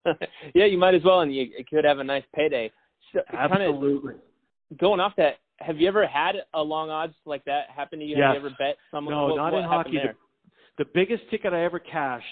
yeah, 0.54 0.66
you 0.66 0.78
might 0.78 0.94
as 0.94 1.02
well, 1.02 1.20
and 1.20 1.34
you 1.34 1.48
could 1.68 1.84
have 1.84 1.98
a 1.98 2.04
nice 2.04 2.22
payday. 2.34 2.70
So, 3.12 3.20
Absolutely. 3.32 4.12
Kind 4.12 4.14
of 4.14 4.26
going 4.78 5.00
off 5.00 5.12
that, 5.16 5.36
have 5.58 5.78
you 5.78 5.88
ever 5.88 6.06
had 6.06 6.36
a 6.54 6.62
long 6.62 6.90
odds 6.90 7.14
like 7.24 7.44
that 7.44 7.70
happen 7.74 7.98
to 7.98 8.04
you? 8.04 8.16
Yes. 8.16 8.34
Have 8.34 8.42
you 8.42 8.48
ever 8.48 8.56
bet 8.58 8.76
someone? 8.90 9.14
No, 9.14 9.26
what, 9.28 9.36
not 9.36 9.52
what 9.52 9.62
in 9.62 9.68
hockey. 9.68 9.98
The, 10.78 10.84
the 10.84 10.90
biggest 10.94 11.22
ticket 11.30 11.52
I 11.52 11.64
ever 11.64 11.78
cashed 11.78 12.24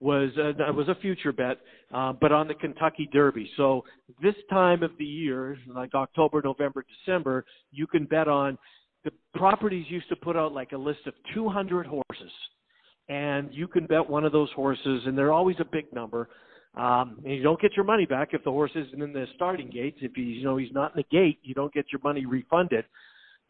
was 0.00 0.30
uh, 0.36 0.72
was 0.72 0.88
a 0.88 0.96
future 0.96 1.32
bet, 1.32 1.58
uh, 1.94 2.12
but 2.12 2.32
on 2.32 2.48
the 2.48 2.54
Kentucky 2.54 3.08
Derby. 3.12 3.48
So 3.56 3.84
this 4.20 4.34
time 4.50 4.82
of 4.82 4.90
the 4.98 5.04
year, 5.04 5.56
like 5.72 5.94
October, 5.94 6.42
November, 6.44 6.84
December, 7.04 7.44
you 7.70 7.86
can 7.86 8.06
bet 8.06 8.26
on 8.26 8.58
the 9.04 9.12
properties 9.34 9.86
used 9.88 10.08
to 10.08 10.16
put 10.16 10.36
out 10.36 10.52
like 10.52 10.72
a 10.72 10.76
list 10.76 11.06
of 11.06 11.14
200 11.34 11.86
horses, 11.86 12.32
and 13.08 13.48
you 13.52 13.68
can 13.68 13.86
bet 13.86 14.08
one 14.08 14.24
of 14.24 14.32
those 14.32 14.50
horses, 14.56 15.02
and 15.06 15.16
they're 15.16 15.32
always 15.32 15.56
a 15.60 15.64
big 15.64 15.92
number. 15.92 16.28
Um, 16.74 17.18
and 17.24 17.34
you 17.34 17.42
don't 17.42 17.60
get 17.60 17.76
your 17.76 17.84
money 17.84 18.06
back 18.06 18.30
if 18.32 18.42
the 18.44 18.50
horse 18.50 18.70
isn't 18.74 19.02
in 19.02 19.12
the 19.12 19.26
starting 19.34 19.68
gates. 19.68 19.98
If 20.00 20.12
he's, 20.14 20.38
you 20.38 20.44
know, 20.44 20.56
he's 20.56 20.72
not 20.72 20.94
in 20.94 21.02
the 21.02 21.16
gate, 21.16 21.38
you 21.42 21.54
don't 21.54 21.72
get 21.72 21.86
your 21.92 22.00
money 22.02 22.24
refunded. 22.24 22.84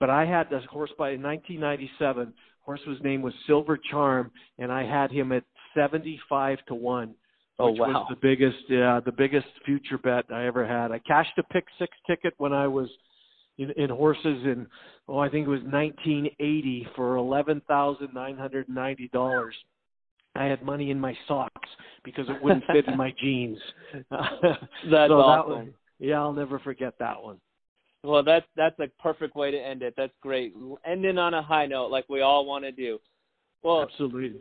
But 0.00 0.10
I 0.10 0.26
had 0.26 0.50
this 0.50 0.64
horse 0.68 0.90
by 0.98 1.10
in 1.10 1.22
1997. 1.22 2.32
Horse 2.62 2.80
was 2.86 2.98
name 3.02 3.22
was 3.22 3.34
Silver 3.46 3.78
Charm, 3.90 4.30
and 4.58 4.72
I 4.72 4.84
had 4.84 5.12
him 5.12 5.30
at 5.30 5.44
75 5.74 6.58
to 6.66 6.74
one. 6.74 7.14
Oh 7.58 7.70
which 7.70 7.80
wow! 7.80 7.88
was 7.88 8.06
the 8.10 8.16
biggest, 8.20 8.64
yeah, 8.68 8.98
the 9.04 9.12
biggest 9.12 9.46
future 9.64 9.98
bet 9.98 10.24
I 10.32 10.46
ever 10.46 10.66
had. 10.66 10.90
I 10.90 10.98
cashed 10.98 11.38
a 11.38 11.42
pick 11.44 11.66
six 11.78 11.96
ticket 12.08 12.34
when 12.38 12.52
I 12.52 12.66
was 12.66 12.88
in, 13.58 13.70
in 13.72 13.90
horses 13.90 14.24
in, 14.24 14.66
oh, 15.06 15.18
I 15.18 15.28
think 15.28 15.46
it 15.46 15.50
was 15.50 15.60
1980 15.60 16.88
for 16.96 17.16
eleven 17.16 17.62
thousand 17.68 18.14
nine 18.14 18.36
hundred 18.36 18.68
ninety 18.68 19.08
dollars. 19.12 19.54
I 20.34 20.44
had 20.44 20.62
money 20.62 20.90
in 20.90 20.98
my 20.98 21.16
socks 21.28 21.68
because 22.04 22.28
it 22.28 22.42
wouldn't 22.42 22.64
fit 22.72 22.86
in 22.86 22.96
my 22.96 23.12
jeans. 23.20 23.58
That's 24.10 24.10
so 24.10 25.20
awesome. 25.20 25.50
That 25.50 25.56
one, 25.56 25.74
yeah, 25.98 26.20
I'll 26.20 26.32
never 26.32 26.58
forget 26.58 26.94
that 26.98 27.22
one. 27.22 27.38
Well, 28.04 28.24
that's 28.24 28.46
that's 28.56 28.78
a 28.80 28.88
perfect 29.00 29.36
way 29.36 29.52
to 29.52 29.56
end 29.56 29.82
it. 29.82 29.94
That's 29.96 30.12
great. 30.20 30.54
Ending 30.84 31.18
on 31.18 31.34
a 31.34 31.42
high 31.42 31.66
note, 31.66 31.92
like 31.92 32.08
we 32.08 32.20
all 32.20 32.44
want 32.44 32.64
to 32.64 32.72
do. 32.72 32.98
Well, 33.62 33.82
absolutely. 33.82 34.40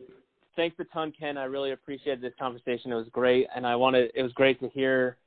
Thanks 0.55 0.75
a 0.79 0.83
ton, 0.85 1.13
Ken. 1.17 1.37
I 1.37 1.43
really 1.43 1.71
appreciated 1.71 2.21
this 2.21 2.33
conversation. 2.39 2.91
It 2.91 2.95
was 2.95 3.07
great, 3.11 3.45
and 3.55 3.67
I 3.67 3.75
wanted. 3.75 4.09
It 4.15 4.23
was 4.23 4.33
great 4.33 4.59
to 4.61 4.69
hear 4.69 5.17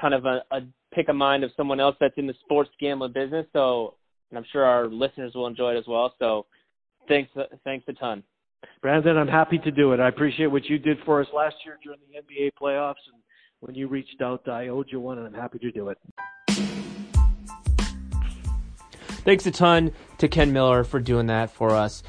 kind 0.00 0.14
of 0.14 0.26
a, 0.26 0.42
a 0.52 0.60
pick 0.94 1.08
a 1.08 1.12
mind 1.12 1.42
of 1.42 1.50
someone 1.56 1.80
else 1.80 1.96
that's 1.98 2.16
in 2.16 2.28
the 2.28 2.34
sports 2.44 2.70
gambling 2.78 3.12
business. 3.12 3.46
So, 3.52 3.94
and 4.30 4.38
I'm 4.38 4.46
sure 4.52 4.64
our 4.64 4.86
listeners 4.86 5.34
will 5.34 5.48
enjoy 5.48 5.74
it 5.74 5.78
as 5.78 5.86
well. 5.88 6.14
So, 6.20 6.46
thanks, 7.08 7.30
thanks 7.64 7.84
a 7.88 7.92
ton. 7.94 8.22
Brandon, 8.80 9.16
I'm 9.16 9.28
happy 9.28 9.58
to 9.58 9.70
do 9.70 9.92
it. 9.92 10.00
I 10.00 10.08
appreciate 10.08 10.46
what 10.46 10.64
you 10.66 10.78
did 10.78 10.98
for 11.04 11.20
us 11.20 11.28
last 11.34 11.56
year 11.64 11.78
during 11.82 12.00
the 12.10 12.18
NBA 12.18 12.50
playoffs, 12.60 13.02
and 13.12 13.22
when 13.60 13.74
you 13.74 13.86
reached 13.86 14.20
out, 14.20 14.48
I 14.48 14.68
owed 14.68 14.88
you 14.90 15.00
one, 15.00 15.18
and 15.18 15.26
I'm 15.26 15.34
happy 15.34 15.58
to 15.60 15.70
do 15.70 15.88
it. 15.88 15.98
Thanks 19.24 19.46
a 19.46 19.52
ton 19.52 19.92
to 20.18 20.26
Ken 20.26 20.52
Miller 20.52 20.82
for 20.82 20.98
doing 20.98 21.26
that 21.26 21.50
for 21.50 21.70
us. 21.70 22.02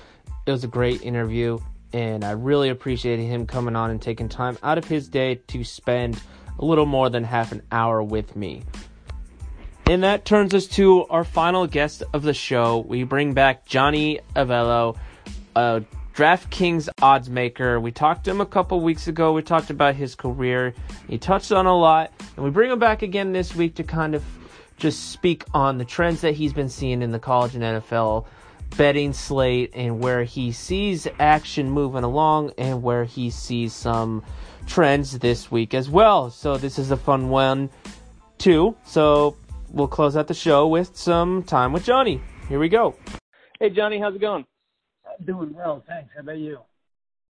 It 0.48 0.52
was 0.52 0.64
a 0.64 0.68
great 0.68 1.04
interview, 1.04 1.60
and 1.94 2.24
I 2.24 2.32
really 2.32 2.70
appreciated 2.70 3.24
him 3.24 3.46
coming 3.46 3.76
on 3.76 3.92
and 3.92 4.02
taking 4.02 4.30
time 4.30 4.58
out 4.64 4.80
of 4.80 4.86
his 4.86 5.08
day 5.10 5.36
to 5.36 5.64
spend 5.64 6.20
a 6.58 6.66
little 6.66 6.88
more 6.88 7.10
than 7.10 7.24
half 7.24 7.52
an 7.52 7.62
hour 7.72 8.02
with 8.02 8.36
me. 8.36 8.64
And 9.86 10.04
that 10.04 10.26
turns 10.26 10.54
us 10.54 10.66
to 10.68 11.06
our 11.08 11.24
final 11.24 11.68
guest 11.68 12.04
of 12.14 12.24
the 12.24 12.34
show. 12.34 12.80
We 12.80 13.04
bring 13.04 13.34
back 13.34 13.66
Johnny 13.66 14.20
Avello, 14.36 14.98
a 15.56 15.84
DraftKings 16.14 16.90
odds 17.02 17.30
maker. 17.30 17.80
We 17.80 17.92
talked 17.92 18.26
to 18.26 18.32
him 18.32 18.42
a 18.42 18.46
couple 18.46 18.80
weeks 18.82 19.08
ago. 19.08 19.34
We 19.34 19.42
talked 19.42 19.72
about 19.72 19.96
his 19.96 20.14
career. 20.14 20.74
He 21.08 21.18
touched 21.18 21.52
on 21.52 21.66
a 21.66 21.76
lot, 21.76 22.12
and 22.36 22.46
we 22.46 22.52
bring 22.52 22.72
him 22.72 22.80
back 22.80 23.02
again 23.02 23.32
this 23.32 23.56
week 23.56 23.76
to 23.76 23.84
kind 23.84 24.14
of 24.14 24.24
just 24.78 25.12
speak 25.12 25.44
on 25.54 25.78
the 25.78 25.86
trends 25.86 26.22
that 26.22 26.34
he's 26.34 26.54
been 26.54 26.70
seeing 26.70 27.02
in 27.02 27.12
the 27.12 27.20
college 27.20 27.56
and 27.56 27.64
NFL 27.64 28.26
betting 28.78 29.14
slate 29.14 29.72
and 29.74 30.00
where 30.00 30.24
he 30.24 30.52
sees 30.52 31.08
action 31.20 31.70
moving 31.70 32.04
along 32.04 32.52
and 32.58 32.82
where 32.82 33.04
he 33.04 33.30
sees 33.30 33.74
some 33.74 34.24
trends 34.66 35.20
this 35.20 35.52
week 35.52 35.74
as 35.74 35.90
well. 35.90 36.30
So 36.30 36.58
this 36.58 36.80
is 36.80 36.92
a 36.92 36.98
fun 36.98 37.30
one 37.30 37.70
too. 38.38 38.76
So 38.86 39.36
we'll 39.70 39.88
close 39.88 40.16
out 40.18 40.28
the 40.28 40.34
show 40.34 40.68
with 40.68 40.96
some 40.98 41.44
time 41.44 41.72
with 41.72 41.84
Johnny. 41.84 42.22
Here 42.50 42.60
we 42.60 42.70
go. 42.70 42.96
Hey 43.60 43.70
Johnny, 43.70 44.00
how's 44.00 44.16
it 44.16 44.22
going? 44.22 44.46
Doing 45.26 45.54
well, 45.54 45.84
thanks. 45.88 46.10
How 46.16 46.22
about 46.22 46.38
you? 46.38 46.60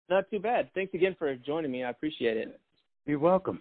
Not 0.08 0.28
too 0.30 0.38
bad. 0.40 0.70
Thanks 0.74 0.94
again 0.94 1.14
for 1.18 1.34
joining 1.36 1.70
me. 1.70 1.84
I 1.84 1.90
appreciate 1.90 2.36
it. 2.36 2.60
You're 3.06 3.18
welcome. 3.18 3.60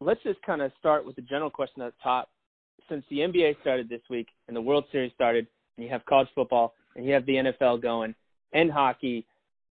Let's 0.00 0.22
just 0.22 0.40
kind 0.42 0.62
of 0.62 0.72
start 0.78 1.04
with 1.04 1.16
the 1.16 1.22
general 1.22 1.50
question 1.50 1.82
at 1.82 1.92
the 1.92 2.02
top 2.02 2.30
since 2.88 3.04
the 3.10 3.18
NBA 3.18 3.60
started 3.60 3.88
this 3.88 4.02
week 4.10 4.28
and 4.48 4.56
the 4.56 4.60
World 4.60 4.84
Series 4.92 5.12
started, 5.14 5.46
and 5.76 5.84
you 5.84 5.90
have 5.90 6.04
college 6.04 6.28
football 6.34 6.74
and 6.96 7.04
you 7.04 7.12
have 7.12 7.26
the 7.26 7.34
NFL 7.34 7.82
going 7.82 8.14
and 8.52 8.70
hockey, 8.70 9.26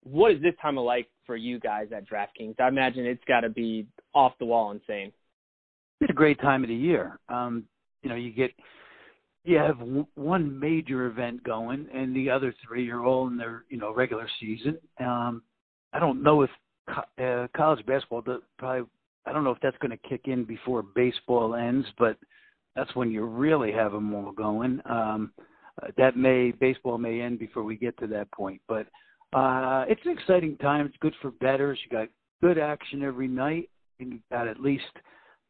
what 0.04 0.32
is 0.32 0.42
this 0.42 0.54
time 0.60 0.78
of 0.78 0.84
like 0.84 1.08
for 1.24 1.36
you 1.36 1.58
guys 1.58 1.88
at 1.94 2.08
DraftKings? 2.08 2.60
I 2.60 2.68
imagine 2.68 3.06
it's 3.06 3.24
got 3.26 3.40
to 3.40 3.48
be 3.48 3.86
off 4.14 4.32
the 4.38 4.44
wall 4.44 4.70
insane. 4.70 5.12
It's 6.00 6.10
a 6.10 6.14
great 6.14 6.40
time 6.40 6.62
of 6.62 6.68
the 6.68 6.74
year. 6.74 7.18
Um, 7.28 7.64
you 8.02 8.10
know, 8.10 8.16
you 8.16 8.30
get 8.30 8.50
you 9.46 9.58
have 9.58 9.78
w- 9.78 10.06
one 10.16 10.58
major 10.58 11.06
event 11.06 11.42
going, 11.44 11.86
and 11.94 12.14
the 12.14 12.28
other 12.28 12.54
three 12.66 12.90
are 12.90 13.04
all 13.04 13.28
in 13.28 13.36
their 13.36 13.64
you 13.68 13.78
know 13.78 13.94
regular 13.94 14.28
season. 14.40 14.78
Um, 15.00 15.42
I 15.92 15.98
don't 16.00 16.22
know 16.22 16.42
if 16.42 16.50
co- 16.88 17.24
uh, 17.24 17.46
college 17.56 17.84
basketball 17.86 18.22
probably. 18.58 18.86
I 19.26 19.32
don't 19.32 19.44
know 19.44 19.50
if 19.50 19.58
that's 19.60 19.78
going 19.78 19.90
to 19.90 20.08
kick 20.08 20.22
in 20.26 20.44
before 20.44 20.82
baseball 20.82 21.56
ends, 21.56 21.86
but 21.98 22.16
that's 22.76 22.94
when 22.94 23.10
you 23.10 23.24
really 23.24 23.72
have 23.72 23.92
them 23.92 24.14
all 24.14 24.30
going. 24.30 24.80
Um, 24.84 25.32
uh, 25.82 25.88
that 25.96 26.16
may 26.16 26.52
baseball 26.52 26.96
may 26.98 27.20
end 27.20 27.38
before 27.38 27.64
we 27.64 27.76
get 27.76 27.98
to 27.98 28.06
that 28.08 28.30
point, 28.32 28.60
but 28.68 28.86
uh, 29.32 29.84
it's 29.88 30.00
an 30.04 30.12
exciting 30.12 30.56
time. 30.58 30.86
It's 30.86 30.96
good 31.00 31.14
for 31.20 31.32
betters. 31.32 31.78
You 31.84 31.96
got 31.96 32.08
good 32.40 32.58
action 32.58 33.02
every 33.02 33.28
night, 33.28 33.68
and 34.00 34.12
you 34.12 34.20
got 34.30 34.48
at 34.48 34.60
least 34.60 34.84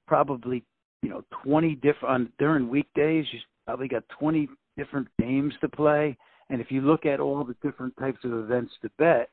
probably 0.06 0.64
you 1.02 1.10
know 1.10 1.22
20 1.44 1.74
different 1.76 2.14
on, 2.14 2.32
during 2.38 2.68
weekdays. 2.68 3.26
You 3.32 3.40
probably 3.66 3.88
got 3.88 4.04
20 4.18 4.48
different 4.76 5.08
games 5.18 5.52
to 5.60 5.68
play, 5.68 6.16
and 6.48 6.60
if 6.60 6.70
you 6.70 6.80
look 6.80 7.04
at 7.04 7.20
all 7.20 7.44
the 7.44 7.56
different 7.62 7.96
types 7.98 8.18
of 8.24 8.32
events 8.32 8.72
to 8.82 8.90
bet, 8.98 9.30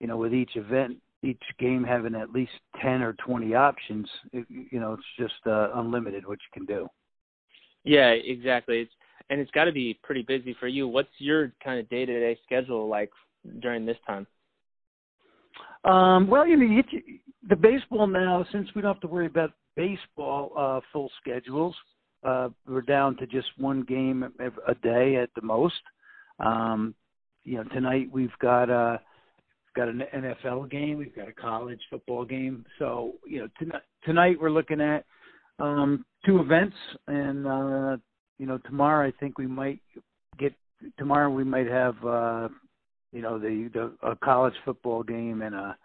you 0.00 0.06
know, 0.06 0.16
with 0.16 0.34
each 0.34 0.56
event, 0.56 0.98
each 1.22 1.42
game 1.58 1.84
having 1.84 2.14
at 2.14 2.32
least 2.32 2.52
10 2.80 3.02
or 3.02 3.14
20 3.14 3.54
options, 3.54 4.08
it, 4.32 4.46
you 4.48 4.80
know, 4.80 4.92
it's 4.92 5.02
just 5.18 5.46
uh, 5.46 5.70
unlimited 5.74 6.26
what 6.26 6.38
you 6.38 6.52
can 6.52 6.66
do. 6.66 6.88
Yeah, 7.84 8.10
exactly. 8.10 8.80
It's 8.80 8.92
and 9.30 9.40
it's 9.40 9.50
got 9.52 9.64
to 9.64 9.72
be 9.72 9.98
pretty 10.02 10.22
busy 10.22 10.54
for 10.58 10.68
you. 10.68 10.86
What's 10.86 11.08
your 11.18 11.52
kind 11.62 11.80
of 11.80 11.88
day 11.88 12.04
to 12.04 12.20
day 12.20 12.38
schedule 12.44 12.88
like 12.88 13.10
during 13.60 13.86
this 13.86 13.96
time? 14.06 14.26
Um, 15.84 16.28
well, 16.28 16.46
you 16.46 16.56
know, 16.56 16.66
you, 16.66 16.82
the 17.48 17.56
baseball 17.56 18.06
now, 18.06 18.44
since 18.52 18.68
we 18.74 18.82
don't 18.82 18.94
have 18.94 19.00
to 19.00 19.08
worry 19.08 19.26
about 19.26 19.52
baseball 19.76 20.52
uh, 20.56 20.80
full 20.92 21.10
schedules, 21.20 21.74
uh, 22.24 22.48
we're 22.68 22.82
down 22.82 23.16
to 23.16 23.26
just 23.26 23.48
one 23.58 23.82
game 23.82 24.24
a 24.66 24.74
day 24.76 25.16
at 25.16 25.30
the 25.34 25.42
most. 25.42 25.82
Um, 26.38 26.94
you 27.44 27.56
know, 27.56 27.64
tonight 27.64 28.08
we've 28.12 28.36
got 28.40 28.70
uh, 28.70 28.98
got 29.74 29.88
an 29.88 30.02
NFL 30.14 30.70
game, 30.70 30.98
we've 30.98 31.14
got 31.14 31.28
a 31.28 31.32
college 31.32 31.80
football 31.90 32.24
game. 32.24 32.64
So 32.78 33.14
you 33.26 33.40
know, 33.40 33.48
tonight, 33.58 33.82
tonight 34.04 34.36
we're 34.40 34.50
looking 34.50 34.80
at 34.80 35.04
um, 35.58 36.04
two 36.24 36.40
events, 36.40 36.76
and 37.08 37.46
uh, 37.46 37.96
you 38.38 38.46
know, 38.46 38.58
tomorrow 38.58 39.06
I 39.06 39.12
think 39.18 39.38
we 39.38 39.46
might 39.46 39.80
get. 40.38 40.54
Tomorrow 40.98 41.30
we 41.30 41.44
might 41.44 41.68
have 41.68 41.94
uh, 42.04 42.48
you 43.12 43.22
know 43.22 43.38
the 43.38 43.70
the 43.72 44.08
a 44.08 44.16
college 44.16 44.54
football 44.64 45.02
game 45.02 45.42
and 45.42 45.54
a 45.54 45.76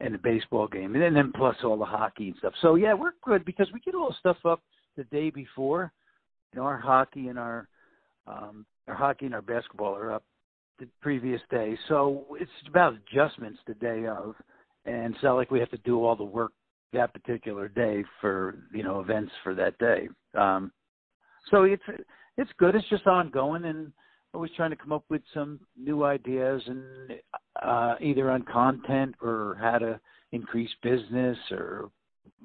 and 0.00 0.14
a 0.14 0.18
baseball 0.18 0.68
game, 0.68 0.94
and 0.94 1.16
then 1.16 1.32
plus 1.34 1.56
all 1.64 1.76
the 1.76 1.84
hockey 1.84 2.28
and 2.28 2.36
stuff. 2.38 2.52
So 2.60 2.74
yeah, 2.76 2.94
we're 2.94 3.12
good 3.24 3.44
because 3.44 3.68
we 3.72 3.80
get 3.80 3.94
all 3.94 4.10
the 4.10 4.16
stuff 4.20 4.38
up 4.44 4.62
the 4.98 5.04
day 5.04 5.30
before. 5.30 5.90
You 6.52 6.60
know, 6.60 6.66
our 6.66 6.78
hockey 6.78 7.28
and 7.28 7.38
our 7.38 7.68
um, 8.26 8.66
our 8.86 8.94
hockey 8.94 9.24
and 9.26 9.34
our 9.34 9.42
basketball 9.42 9.94
are 9.94 10.12
up 10.12 10.24
the 10.78 10.86
previous 11.00 11.40
day. 11.50 11.78
So 11.88 12.26
it's 12.38 12.50
about 12.68 12.94
adjustments 12.94 13.58
the 13.66 13.74
day 13.74 14.06
of, 14.06 14.34
and 14.84 15.16
so 15.22 15.34
like 15.34 15.50
we 15.50 15.60
have 15.60 15.70
to 15.70 15.78
do 15.78 16.04
all 16.04 16.16
the 16.16 16.24
work 16.24 16.52
that 16.92 17.12
particular 17.12 17.68
day 17.68 18.04
for 18.20 18.56
you 18.72 18.82
know 18.82 19.00
events 19.00 19.32
for 19.42 19.54
that 19.54 19.78
day. 19.78 20.08
Um, 20.34 20.72
so 21.50 21.64
it's 21.64 21.82
it's 22.36 22.50
good. 22.58 22.74
It's 22.74 22.88
just 22.88 23.06
ongoing 23.06 23.64
and 23.64 23.92
always 24.34 24.50
trying 24.56 24.70
to 24.70 24.76
come 24.76 24.92
up 24.92 25.04
with 25.08 25.22
some 25.32 25.58
new 25.76 26.04
ideas 26.04 26.62
and 26.66 27.12
uh, 27.62 27.94
either 28.00 28.30
on 28.30 28.42
content 28.42 29.14
or 29.22 29.56
how 29.60 29.78
to 29.78 29.98
increase 30.32 30.70
business 30.82 31.38
or 31.50 31.90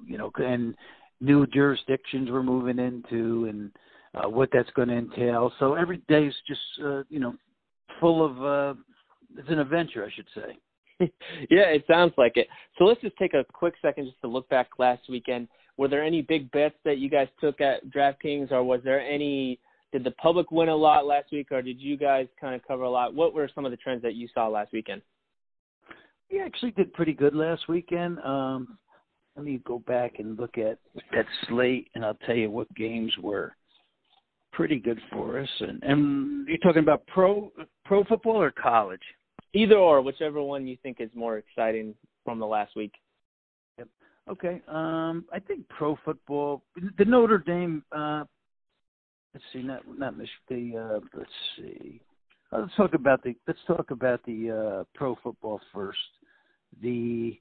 you 0.06 0.18
know 0.18 0.32
and 0.38 0.76
new 1.22 1.45
jurisdictions 1.47 2.30
we're 2.30 2.43
moving 2.43 2.80
into 2.80 3.45
and 3.45 3.72
uh, 4.16 4.30
what 4.30 4.49
that's 4.51 4.70
going 4.72 4.89
to 4.89 4.97
entail. 4.97 5.51
So 5.59 5.74
every 5.74 6.01
day 6.07 6.26
is 6.26 6.36
just 6.47 6.61
uh, 6.84 7.03
you 7.09 7.20
know 7.20 7.36
full 7.99 8.26
of 8.26 8.43
uh, 8.43 8.80
it's 9.38 9.49
an 9.49 9.59
adventure, 9.59 10.05
I 10.05 10.11
should 10.14 10.28
say. 10.36 10.57
yeah, 11.49 11.70
it 11.70 11.84
sounds 11.89 12.14
like 12.18 12.34
it. 12.36 12.47
So 12.78 12.86
let's 12.86 13.01
just 13.01 13.18
take 13.18 13.34
a 13.34 13.45
quick 13.51 13.74
second 13.82 14.05
just 14.05 14.22
to 14.22 14.28
look 14.28 14.47
back 14.49 14.70
last 14.78 15.03
weekend. 15.09 15.47
Were 15.78 15.88
there 15.88 16.03
any 16.03 16.22
big 16.22 16.51
bets 16.51 16.76
that 16.86 16.99
you 16.99 17.09
guys 17.09 17.28
took 17.41 17.61
at 17.61 17.89
DraftKings, 17.89 18.51
or 18.51 18.64
was 18.64 18.82
there 18.84 19.01
any? 19.01 19.59
Did 19.91 20.03
the 20.03 20.11
public 20.11 20.51
win 20.51 20.70
a 20.70 20.76
lot 20.76 21.05
last 21.05 21.32
week, 21.32 21.51
or 21.51 21.61
did 21.61 21.80
you 21.80 21.97
guys 21.97 22.28
kind 22.39 22.55
of 22.55 22.61
cover 22.68 22.84
a 22.84 22.89
lot? 22.89 23.14
What 23.14 23.34
were 23.34 23.49
some 23.53 23.66
of 23.66 23.72
the 23.72 23.78
trends 23.78 24.01
that 24.01 24.16
you 24.16 24.28
saw 24.34 24.47
last 24.47 24.72
weekend? 24.74 25.01
We 26.32 26.41
actually 26.41 26.72
did 26.72 26.93
pretty 26.93 27.14
good 27.14 27.36
last 27.36 27.68
weekend. 27.70 28.18
Um, 28.20 28.78
let 29.36 29.45
me 29.45 29.61
go 29.65 29.79
back 29.79 30.19
and 30.19 30.38
look 30.39 30.57
at 30.57 30.77
that 31.11 31.25
slate, 31.47 31.89
and 31.95 32.05
I'll 32.05 32.17
tell 32.25 32.36
you 32.36 32.49
what 32.51 32.73
games 32.75 33.13
were 33.21 33.55
pretty 34.51 34.79
good 34.79 34.99
for 35.11 35.39
us. 35.39 35.49
And, 35.59 35.81
and 35.84 36.47
you're 36.47 36.57
talking 36.59 36.84
about 36.84 37.05
pro 37.07 37.51
pro 37.86 38.03
football 38.03 38.41
or 38.41 38.51
college? 38.51 39.01
Either 39.53 39.75
or, 39.75 40.01
whichever 40.01 40.41
one 40.41 40.65
you 40.65 40.77
think 40.81 40.97
is 40.99 41.09
more 41.13 41.38
exciting 41.38 41.93
from 42.23 42.39
the 42.39 42.45
last 42.45 42.75
week. 42.75 42.93
Yep. 43.77 43.88
Okay. 44.29 44.61
Um, 44.67 45.25
I 45.31 45.39
think 45.39 45.67
pro 45.69 45.97
football. 46.05 46.63
The 46.97 47.05
Notre 47.05 47.39
Dame. 47.39 47.84
Uh, 47.91 48.23
let's 49.34 49.45
see. 49.51 49.61
Not 49.63 49.81
not 49.97 50.13
the. 50.47 50.77
Uh, 50.77 50.99
let's 51.17 51.29
see. 51.57 52.01
Let's 52.51 52.75
talk 52.77 52.93
about 52.93 53.23
the. 53.23 53.36
Let's 53.47 53.59
talk 53.67 53.91
about 53.91 54.23
the 54.25 54.51
uh, 54.51 54.84
pro 54.95 55.17
football 55.23 55.59
first. 55.73 55.97
The 56.81 57.38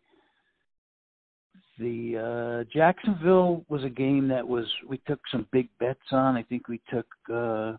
the 1.78 2.64
uh, 2.66 2.72
Jacksonville 2.72 3.64
was 3.68 3.82
a 3.84 3.88
game 3.88 4.28
that 4.28 4.46
was 4.46 4.66
we 4.88 4.98
took 5.06 5.20
some 5.30 5.46
big 5.52 5.68
bets 5.80 6.00
on. 6.10 6.36
I 6.36 6.42
think 6.42 6.68
we 6.68 6.80
took 6.90 7.06
uh, 7.32 7.72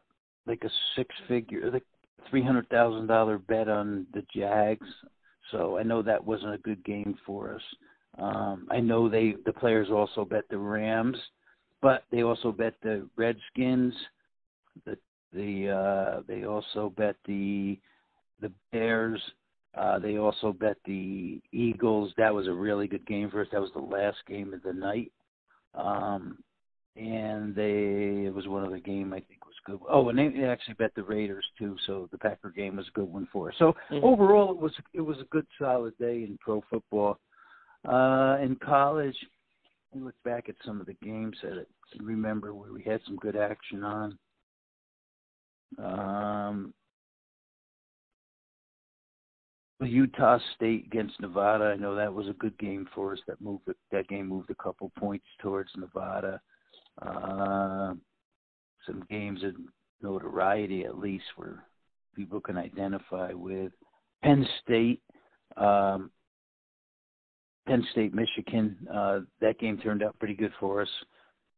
like 0.45 0.63
a 0.63 0.69
six 0.95 1.13
figure, 1.27 1.69
like 1.71 1.83
three 2.29 2.43
hundred 2.43 2.69
thousand 2.69 3.07
dollar 3.07 3.37
bet 3.37 3.69
on 3.69 4.05
the 4.13 4.23
Jags. 4.35 4.87
So 5.51 5.77
I 5.77 5.83
know 5.83 6.01
that 6.01 6.23
wasn't 6.23 6.55
a 6.55 6.59
good 6.59 6.83
game 6.83 7.17
for 7.25 7.53
us. 7.53 7.61
Um, 8.17 8.67
I 8.69 8.79
know 8.79 9.09
they 9.09 9.35
the 9.45 9.53
players 9.53 9.89
also 9.89 10.25
bet 10.25 10.45
the 10.49 10.57
Rams, 10.57 11.17
but 11.81 12.03
they 12.11 12.23
also 12.23 12.51
bet 12.51 12.75
the 12.81 13.07
Redskins. 13.15 13.93
The 14.85 14.97
the 15.33 15.69
uh, 15.69 16.21
they 16.27 16.45
also 16.45 16.93
bet 16.95 17.15
the 17.25 17.79
the 18.41 18.51
Bears 18.71 19.21
uh, 19.75 19.99
they 19.99 20.17
also 20.17 20.53
bet 20.53 20.77
the 20.85 21.41
Eagles. 21.51 22.13
That 22.17 22.33
was 22.33 22.47
a 22.47 22.53
really 22.53 22.87
good 22.87 23.05
game 23.07 23.29
for 23.29 23.41
us. 23.41 23.47
That 23.51 23.61
was 23.61 23.71
the 23.73 23.81
last 23.81 24.17
game 24.27 24.53
of 24.53 24.61
the 24.63 24.73
night. 24.73 25.11
Um, 25.73 26.37
and 26.95 27.55
they 27.55 28.25
it 28.27 28.33
was 28.33 28.47
one 28.47 28.65
other 28.65 28.77
game 28.77 29.13
I 29.13 29.19
think 29.21 29.45
was 29.45 29.55
good. 29.65 29.79
Oh, 29.89 30.09
and 30.09 30.19
they 30.19 30.43
actually 30.43 30.75
bet 30.75 30.93
the 30.95 31.03
Raiders 31.03 31.45
too. 31.57 31.75
So 31.87 32.07
the 32.11 32.19
Packer 32.19 32.51
game 32.51 32.75
was 32.75 32.87
a 32.87 32.99
good 32.99 33.11
one 33.11 33.27
for 33.33 33.49
us. 33.49 33.55
So 33.57 33.73
mm-hmm. 33.91 34.05
overall, 34.05 34.51
it 34.51 34.57
was 34.57 34.73
it 34.93 35.01
was 35.01 35.17
a 35.19 35.25
good 35.31 35.47
solid 35.59 35.97
day 35.97 36.23
in 36.23 36.37
pro 36.39 36.63
football. 36.69 37.17
Uh, 37.87 38.37
in 38.41 38.57
college, 38.63 39.15
I 39.95 39.99
look 39.99 40.15
back 40.23 40.49
at 40.49 40.55
some 40.63 40.79
of 40.79 40.85
the 40.85 40.95
games 41.01 41.35
that 41.41 41.53
I 41.53 42.03
remember 42.03 42.53
where 42.53 42.71
we 42.71 42.83
had 42.83 43.01
some 43.07 43.17
good 43.17 43.35
action 43.35 43.83
on. 43.83 44.17
Um, 45.79 46.73
Utah 49.85 50.39
State 50.55 50.85
against 50.85 51.19
Nevada. 51.19 51.65
I 51.65 51.75
know 51.75 51.95
that 51.95 52.13
was 52.13 52.27
a 52.27 52.33
good 52.33 52.57
game 52.57 52.87
for 52.93 53.13
us. 53.13 53.19
That 53.27 53.41
moved 53.41 53.69
that 53.91 54.07
game 54.07 54.27
moved 54.27 54.49
a 54.49 54.55
couple 54.55 54.91
points 54.97 55.25
towards 55.41 55.69
Nevada. 55.77 56.41
Uh, 57.01 57.93
some 58.85 59.03
games 59.09 59.43
of 59.43 59.53
notoriety, 60.01 60.85
at 60.85 60.99
least, 60.99 61.25
where 61.35 61.63
people 62.15 62.39
can 62.39 62.57
identify 62.57 63.31
with. 63.33 63.71
Penn 64.21 64.45
State, 64.63 65.01
um, 65.57 66.11
Penn 67.67 67.85
State, 67.91 68.13
Michigan. 68.13 68.77
Uh, 68.93 69.19
that 69.41 69.59
game 69.59 69.77
turned 69.77 70.03
out 70.03 70.17
pretty 70.19 70.35
good 70.35 70.53
for 70.59 70.81
us. 70.81 70.89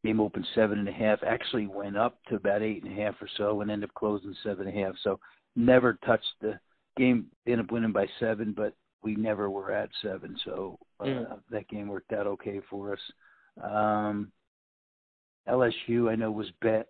Game 0.04 0.20
opened 0.20 0.48
seven 0.54 0.80
and 0.80 0.88
a 0.88 0.92
half. 0.92 1.20
Actually 1.26 1.68
went 1.68 1.98
up 1.98 2.20
to 2.30 2.36
about 2.36 2.62
eight 2.62 2.84
and 2.84 2.98
a 2.98 3.02
half 3.02 3.16
or 3.22 3.28
so, 3.38 3.62
and 3.62 3.72
ended 3.72 3.90
up 3.90 3.94
closing 3.96 4.36
seven 4.44 4.68
and 4.68 4.78
a 4.78 4.86
half. 4.86 4.96
So 5.04 5.20
never 5.56 5.98
touched 6.06 6.34
the 6.42 6.60
game 6.98 7.28
ended 7.46 7.66
up 7.66 7.72
winning 7.72 7.91
by 7.91 8.08
seven, 8.20 8.54
but 8.56 8.74
we 9.04 9.16
never 9.16 9.50
were 9.50 9.72
at 9.72 9.89
seven, 10.02 10.36
so 10.46 10.80
uh, 11.00 11.06
mm. 11.06 11.39
that 11.52 11.68
game 11.68 11.88
worked 11.88 12.14
out 12.14 12.28
okay 12.28 12.60
for 12.70 12.93
us. 12.93 13.00
Um, 13.64 14.32
LSU, 15.48 16.10
I 16.10 16.16
know, 16.16 16.32
was 16.32 16.48
bet 16.62 16.88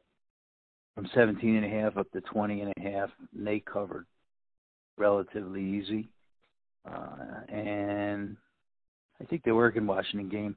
from 0.96 1.10
17 1.14 1.58
and 1.58 1.66
a 1.66 1.70
half 1.70 1.98
up 1.98 2.10
to 2.12 2.22
20 2.22 2.62
and 2.62 2.74
a 2.78 2.82
half, 2.82 3.10
and 3.36 3.46
they 3.46 3.60
covered 3.60 4.06
relatively 4.98 5.62
easy. 5.62 6.08
Uh, 6.90 7.42
and 7.54 8.38
I 9.22 9.26
think 9.26 9.44
the 9.44 9.52
Oregon 9.52 9.86
Washington 9.86 10.30
game, 10.30 10.56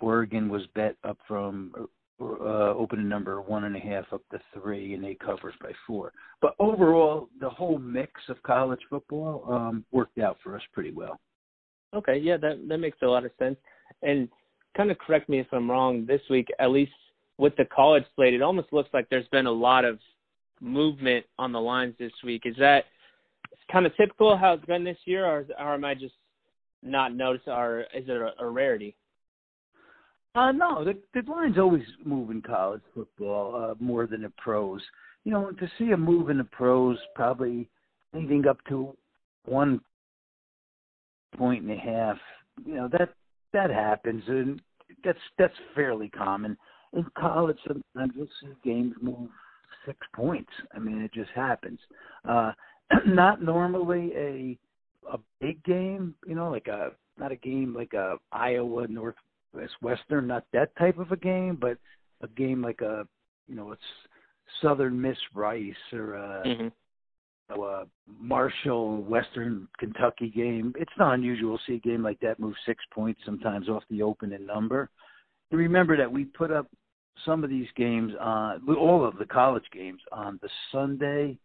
Oregon 0.00 0.48
was 0.48 0.62
bet 0.74 0.96
up 1.04 1.18
from 1.28 1.74
opening 2.20 3.08
number 3.08 3.40
one 3.40 3.64
and 3.64 3.76
a 3.76 3.80
half 3.80 4.04
up 4.12 4.22
to 4.30 4.40
three, 4.54 4.94
and 4.94 5.02
they 5.02 5.14
covered 5.14 5.54
by 5.60 5.72
four. 5.86 6.12
But 6.40 6.54
overall, 6.58 7.28
the 7.40 7.50
whole 7.50 7.78
mix 7.78 8.12
of 8.28 8.42
college 8.42 8.80
football 8.88 9.44
um, 9.52 9.84
worked 9.90 10.18
out 10.18 10.38
for 10.42 10.56
us 10.56 10.62
pretty 10.72 10.92
well. 10.92 11.18
Okay, 11.94 12.18
yeah, 12.18 12.36
that 12.36 12.68
that 12.68 12.78
makes 12.78 12.98
a 13.02 13.06
lot 13.06 13.24
of 13.24 13.32
sense. 13.38 13.56
And 14.02 14.28
kind 14.76 14.90
of 14.90 14.98
correct 14.98 15.28
me 15.28 15.40
if 15.40 15.46
I'm 15.52 15.70
wrong. 15.70 16.06
This 16.06 16.20
week, 16.30 16.48
at 16.58 16.70
least 16.70 16.92
with 17.38 17.56
the 17.56 17.64
college 17.74 18.04
slate, 18.14 18.34
it 18.34 18.42
almost 18.42 18.72
looks 18.72 18.90
like 18.92 19.08
there's 19.08 19.28
been 19.28 19.46
a 19.46 19.52
lot 19.52 19.84
of 19.84 19.98
movement 20.60 21.24
on 21.38 21.52
the 21.52 21.60
lines 21.60 21.94
this 21.98 22.12
week. 22.22 22.42
Is 22.44 22.56
that 22.58 22.84
kind 23.72 23.86
of 23.86 23.96
typical 23.96 24.36
how 24.36 24.52
it's 24.52 24.64
been 24.66 24.84
this 24.84 24.98
year, 25.04 25.26
or, 25.26 25.46
or 25.58 25.74
am 25.74 25.84
I 25.84 25.94
just 25.94 26.14
not 26.82 27.14
noticing, 27.14 27.52
or 27.52 27.80
is 27.94 28.04
it 28.08 28.10
a, 28.10 28.32
a 28.38 28.46
rarity? 28.46 28.94
Uh, 30.34 30.52
no, 30.52 30.84
the, 30.84 30.96
the 31.12 31.28
lines 31.30 31.58
always 31.58 31.82
move 32.04 32.30
in 32.30 32.40
college 32.40 32.82
football 32.94 33.56
uh, 33.56 33.74
more 33.82 34.06
than 34.06 34.22
the 34.22 34.32
pros. 34.38 34.80
You 35.24 35.32
know, 35.32 35.50
to 35.50 35.70
see 35.76 35.90
a 35.90 35.96
move 35.96 36.30
in 36.30 36.38
the 36.38 36.44
pros, 36.44 36.98
probably 37.14 37.68
anything 38.14 38.46
up 38.46 38.58
to 38.68 38.96
one 39.44 39.80
point 41.36 41.62
and 41.64 41.72
a 41.72 41.76
half. 41.76 42.16
You 42.64 42.74
know 42.74 42.88
that 42.92 43.14
that 43.52 43.70
happens, 43.70 44.22
and 44.28 44.62
that's 45.04 45.18
that's 45.36 45.54
fairly 45.74 46.08
common. 46.08 46.56
In 46.92 47.04
college, 47.18 47.58
sometimes 47.66 48.12
you'll 48.16 48.28
see 48.40 48.48
games 48.64 48.94
move 49.00 49.30
six 49.84 49.98
points. 50.14 50.50
I 50.74 50.78
mean, 50.78 51.00
it 51.02 51.12
just 51.12 51.30
happens. 51.34 51.78
Uh, 52.28 52.52
not 53.06 53.42
normally 53.42 54.12
a 54.14 54.58
a 55.12 55.18
big 55.40 55.62
game, 55.64 56.14
you 56.24 56.36
know, 56.36 56.50
like 56.50 56.68
a 56.68 56.92
not 57.18 57.32
a 57.32 57.36
game 57.36 57.74
like 57.74 57.94
a 57.94 58.16
Iowa 58.32 58.86
North 58.86 59.16
Western, 59.80 60.26
not 60.26 60.44
that 60.52 60.74
type 60.76 60.98
of 60.98 61.12
a 61.12 61.16
game, 61.16 61.56
but 61.60 61.78
a 62.22 62.28
game 62.28 62.62
like 62.62 62.80
a 62.80 63.06
you 63.48 63.54
know 63.54 63.72
it's 63.72 63.82
Southern 64.62 65.00
Miss 65.00 65.16
Rice 65.34 65.74
or 65.92 66.14
a, 66.14 66.42
mm-hmm. 66.46 67.60
a 67.60 67.84
Marshall 68.20 69.02
Western 69.02 69.68
Kentucky 69.78 70.30
game. 70.30 70.72
It's 70.78 70.92
not 70.98 71.14
unusual 71.14 71.58
to 71.58 71.64
see 71.66 71.76
a 71.76 71.88
game 71.88 72.02
like 72.02 72.20
that 72.20 72.40
move 72.40 72.54
six 72.66 72.82
points 72.92 73.20
sometimes 73.24 73.68
off 73.68 73.82
the 73.90 74.02
opening 74.02 74.46
number. 74.46 74.90
And 75.50 75.58
remember 75.58 75.96
that 75.96 76.10
we 76.10 76.24
put 76.24 76.50
up 76.50 76.66
some 77.24 77.44
of 77.44 77.50
these 77.50 77.68
games 77.76 78.12
on 78.20 78.66
all 78.76 79.04
of 79.04 79.18
the 79.18 79.26
college 79.26 79.64
games 79.72 80.00
on 80.12 80.38
the 80.42 80.48
Sunday 80.72 81.38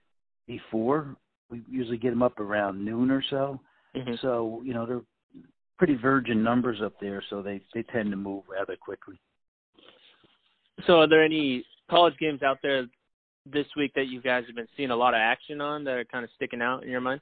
before. 0.47 1.15
We 1.49 1.61
usually 1.69 1.97
get 1.97 2.11
them 2.11 2.23
up 2.23 2.39
around 2.39 2.83
noon 2.83 3.11
or 3.11 3.23
so. 3.29 3.59
Mm-hmm. 3.95 4.13
So 4.21 4.61
you 4.63 4.73
know 4.73 4.85
they're 4.85 5.01
pretty 5.77 5.95
virgin 5.95 6.43
numbers 6.43 6.79
up 6.83 6.93
there, 6.99 7.23
so 7.29 7.41
they 7.41 7.61
they 7.73 7.83
tend 7.83 8.11
to 8.11 8.17
move 8.17 8.43
rather 8.49 8.75
quickly. 8.75 9.19
So, 10.85 10.99
are 10.99 11.07
there 11.07 11.23
any 11.23 11.65
college 11.89 12.15
games 12.19 12.43
out 12.43 12.59
there 12.61 12.85
this 13.45 13.65
week 13.77 13.93
that 13.95 14.07
you 14.07 14.21
guys 14.21 14.43
have 14.47 14.55
been 14.55 14.67
seeing 14.75 14.91
a 14.91 14.95
lot 14.95 15.13
of 15.13 15.19
action 15.19 15.61
on 15.61 15.83
that 15.83 15.91
are 15.91 16.05
kind 16.05 16.23
of 16.23 16.31
sticking 16.35 16.61
out 16.61 16.83
in 16.83 16.89
your 16.89 17.01
mind? 17.01 17.21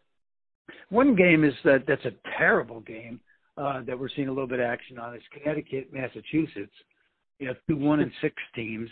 One 0.89 1.15
game 1.15 1.43
is 1.43 1.53
that 1.65 1.83
that's 1.87 2.05
a 2.05 2.13
terrible 2.37 2.79
game 2.81 3.19
uh, 3.57 3.81
that 3.85 3.97
we're 3.97 4.09
seeing 4.15 4.27
a 4.27 4.31
little 4.31 4.47
bit 4.47 4.59
of 4.59 4.65
action 4.65 4.97
on. 4.97 5.15
Is 5.15 5.21
Connecticut, 5.31 5.91
Massachusetts. 5.91 6.73
You 7.39 7.47
have 7.47 7.57
two 7.67 7.77
one 7.77 7.99
and 7.99 8.11
six 8.21 8.35
teams. 8.55 8.89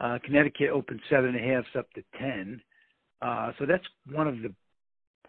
Uh, 0.00 0.18
Connecticut 0.24 0.70
opened 0.70 1.00
seven 1.08 1.34
and 1.34 1.44
a 1.44 1.54
half 1.54 1.64
up 1.78 1.90
to 1.92 2.02
ten. 2.18 2.60
Uh, 3.20 3.52
so 3.58 3.66
that's 3.66 3.84
one 4.10 4.26
of 4.26 4.42
the 4.42 4.52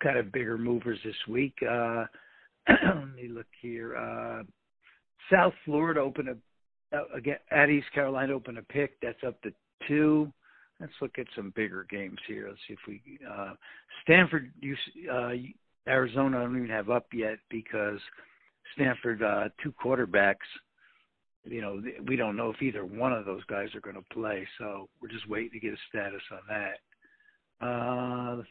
kind 0.02 0.18
of 0.18 0.32
bigger 0.32 0.58
movers 0.58 1.00
this 1.06 1.16
week. 1.28 1.54
Uh, 1.62 2.06
let 2.70 3.16
me 3.16 3.28
look 3.28 3.48
here. 3.62 3.96
Uh, 3.96 4.44
South 5.32 5.54
Florida 5.66 6.00
opened 6.00 6.30
a 6.30 6.38
uh, 6.96 7.06
again 7.16 7.38
at 7.52 7.70
East 7.70 7.92
Carolina 7.94 8.34
opened 8.34 8.58
a 8.58 8.64
pick 8.64 9.00
that's 9.02 9.24
up 9.26 9.42
to 9.42 9.52
two. 9.88 10.32
Let's 10.80 10.94
look 11.02 11.18
at 11.18 11.28
some 11.36 11.54
bigger 11.56 11.86
games 11.90 12.20
here. 12.28 12.48
Let's 12.48 12.60
see 12.68 12.74
if 12.74 12.80
we 12.88 13.02
uh, 13.30 13.54
Stanford, 14.04 14.52
uh, 15.12 15.32
Arizona. 15.88 16.40
I 16.40 16.44
don't 16.44 16.58
even 16.58 16.70
have 16.70 16.90
up 16.90 17.08
yet 17.14 17.38
because 17.50 18.00
Stanford 18.76 19.24
uh, 19.24 19.50
two 19.62 19.74
quarterbacks. 19.84 20.36
You 21.46 21.62
know, 21.62 21.84
we 22.08 22.16
don't 22.16 22.38
know 22.38 22.52
if 22.52 22.62
either 22.62 22.86
one 22.86 23.12
of 23.12 23.26
those 23.26 23.44
guys 23.46 23.76
are 23.76 23.82
going 23.82 23.98
to 23.98 24.14
play, 24.14 24.48
so 24.58 24.88
we're 25.02 25.10
just 25.10 25.28
waiting 25.28 25.52
to 25.52 25.60
get 25.60 25.74
a 25.74 25.78
status 25.90 26.22
on 26.32 26.40
that. 26.48 27.66
Uh, 27.66 28.44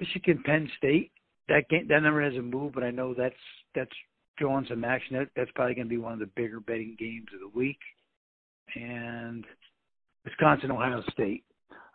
Michigan, 0.00 0.42
Penn 0.44 0.70
State. 0.78 1.12
That 1.48 1.68
game, 1.68 1.86
that 1.88 2.02
number 2.02 2.22
hasn't 2.22 2.44
moved, 2.44 2.74
but 2.74 2.84
I 2.84 2.90
know 2.90 3.14
that's 3.14 3.34
that's 3.74 3.90
drawing 4.36 4.66
some 4.68 4.84
action. 4.84 5.16
That, 5.16 5.28
that's 5.36 5.50
probably 5.54 5.74
going 5.74 5.86
to 5.86 5.94
be 5.94 5.98
one 5.98 6.12
of 6.12 6.18
the 6.18 6.30
bigger 6.36 6.60
betting 6.60 6.96
games 6.98 7.28
of 7.34 7.40
the 7.40 7.58
week. 7.58 7.78
And 8.74 9.44
Wisconsin, 10.24 10.70
Ohio 10.70 11.02
State. 11.12 11.44